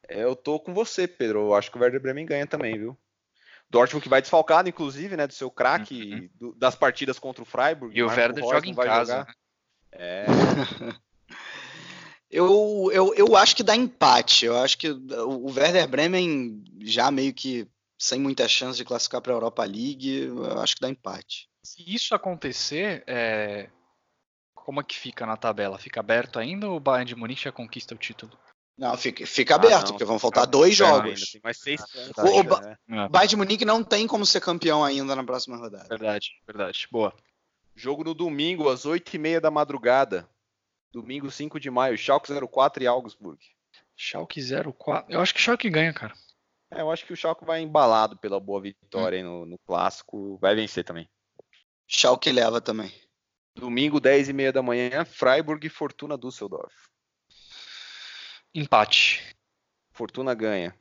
[0.08, 1.40] é, Eu tô com você, Pedro.
[1.40, 2.98] Eu acho que o Werder Bremen ganha também, viu?
[3.70, 6.54] Dortmund que vai desfalcado, inclusive, né, do seu craque uhum.
[6.58, 7.98] das partidas contra o Freiburg.
[7.98, 9.26] E o Werder joga em casa.
[9.26, 9.34] Né?
[9.92, 10.26] É.
[12.30, 14.46] eu, eu, eu acho que dá empate.
[14.46, 17.68] Eu acho que o Werder Bremen já meio que
[17.98, 21.50] sem muita chance de classificar para a Europa League, eu acho que dá empate.
[21.64, 23.70] Se isso acontecer, é...
[24.54, 25.80] como é que fica na tabela?
[25.80, 28.38] Fica aberto ainda ou o Bayern de Munique já conquista o título?
[28.78, 31.34] Não, fica, fica ah, aberto, não, porque vão faltar dois jogos.
[31.34, 31.82] Ainda, mais seis
[32.16, 32.24] ah.
[32.24, 32.44] O, o
[32.88, 33.10] né?
[33.10, 35.88] Bayern de Munique não tem como ser campeão ainda na próxima rodada.
[35.90, 36.88] Verdade, verdade.
[36.92, 37.12] Boa.
[37.76, 40.30] Jogo no domingo, às 8h30 da madrugada.
[40.92, 43.40] Domingo 5 de maio, Schalke 04 e Augsburg.
[43.96, 45.12] Schalke 04.
[45.12, 46.14] Eu acho que Schalke ganha, cara.
[46.72, 49.42] É, eu acho que o Schalke vai embalado pela boa vitória hum.
[49.42, 50.38] no, no, clássico.
[50.38, 51.10] Vai vencer também.
[51.88, 52.92] Schalke leva também.
[53.56, 56.74] Domingo, 10h30 da manhã, Freiburg e Fortuna Düsseldorf.
[58.54, 59.36] Empate.
[59.92, 60.78] Fortuna ganha.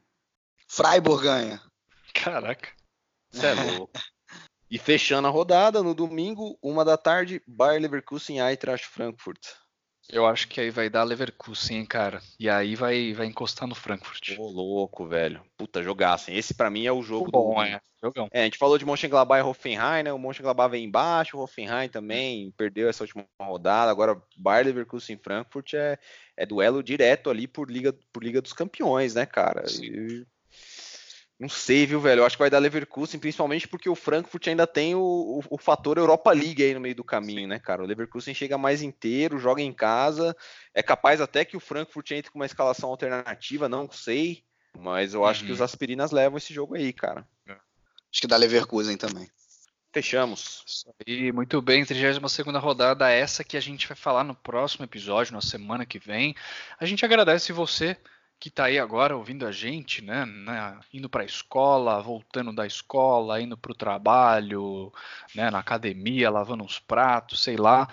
[0.69, 1.63] Freiburg ganha.
[2.13, 2.71] Caraca.
[3.31, 3.99] Você é louco.
[4.71, 9.57] e fechando a rodada, no domingo, uma da tarde, Bayer Leverkusen e Eintracht Frankfurt.
[10.11, 12.21] Eu acho que aí vai dar Leverkusen, cara.
[12.39, 14.37] E aí vai, vai encostar no Frankfurt.
[14.39, 15.43] Ô, louco, velho.
[15.57, 16.31] Puta, jogaço.
[16.31, 17.63] Esse para mim é o jogo bom, do...
[17.63, 17.81] é.
[18.03, 18.29] Jogão.
[18.31, 20.13] É, a gente falou de Mönchengladbach e Hoffenheim, né?
[20.13, 23.91] O Mönchengladbach vem embaixo, o Hoffenheim também perdeu essa última rodada.
[23.91, 25.99] Agora, Bayer Leverkusen e Frankfurt é,
[26.37, 29.65] é duelo direto ali por Liga, por Liga dos Campeões, né, cara?
[29.83, 30.25] E
[31.39, 32.21] não sei, viu, velho?
[32.21, 35.59] Eu acho que vai dar Leverkusen, principalmente porque o Frankfurt ainda tem o, o, o,
[35.59, 37.47] fator Europa League aí no meio do caminho, Sim.
[37.47, 37.83] né, cara?
[37.83, 40.35] O Leverkusen chega mais inteiro, joga em casa.
[40.73, 44.45] É capaz até que o Frankfurt entre com uma escalação alternativa, não sei.
[44.79, 45.47] Mas eu acho uhum.
[45.47, 45.67] que os uhum.
[45.67, 47.29] aspirinas levam esse jogo aí, cara.
[47.47, 47.53] É.
[47.53, 49.29] Acho que dá Leverkusen também.
[49.93, 50.63] Fechamos.
[50.67, 51.85] Isso aí, muito bem.
[51.85, 55.99] 32 segunda rodada, essa que a gente vai falar no próximo episódio, na semana que
[55.99, 56.35] vem.
[56.81, 57.97] A gente agradece você
[58.39, 62.67] que está aí agora ouvindo a gente, né, né indo para a escola, voltando da
[62.67, 64.93] escola, indo para o trabalho,
[65.35, 67.89] né, na academia, lavando uns pratos, sei lá.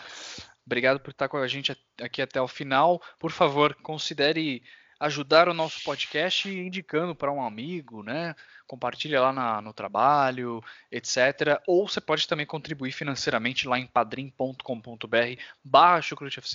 [0.66, 3.02] Obrigado por estar com a gente aqui até o final.
[3.20, 4.64] Por favor, considere
[5.00, 8.34] ajudar o nosso podcast indicando para um amigo, né?
[8.66, 11.62] Compartilha lá na, no trabalho, etc.
[11.68, 16.00] Ou você pode também contribuir financeiramente lá em padrim.com.br barra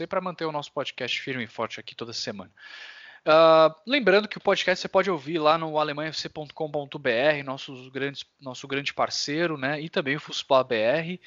[0.08, 2.50] para manter o nosso podcast firme e forte aqui toda semana.
[3.28, 7.92] Uh, lembrando que o podcast você pode ouvir lá no alemanhafc.com.br, nosso,
[8.40, 9.78] nosso grande parceiro, né?
[9.82, 11.20] E também o Fuspla BR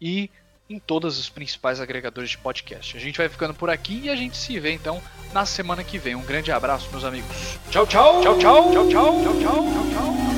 [0.00, 0.30] e
[0.70, 2.96] em todos os principais agregadores de podcast.
[2.96, 5.02] A gente vai ficando por aqui e a gente se vê então
[5.32, 6.14] na semana que vem.
[6.14, 7.58] Um grande abraço, meus amigos.
[7.70, 8.20] Tchau, tchau.
[8.20, 8.70] Tchau, tchau.
[8.70, 9.22] Tchau, tchau.
[9.22, 9.40] Tchau, tchau.
[9.40, 10.31] Tchau, tchau.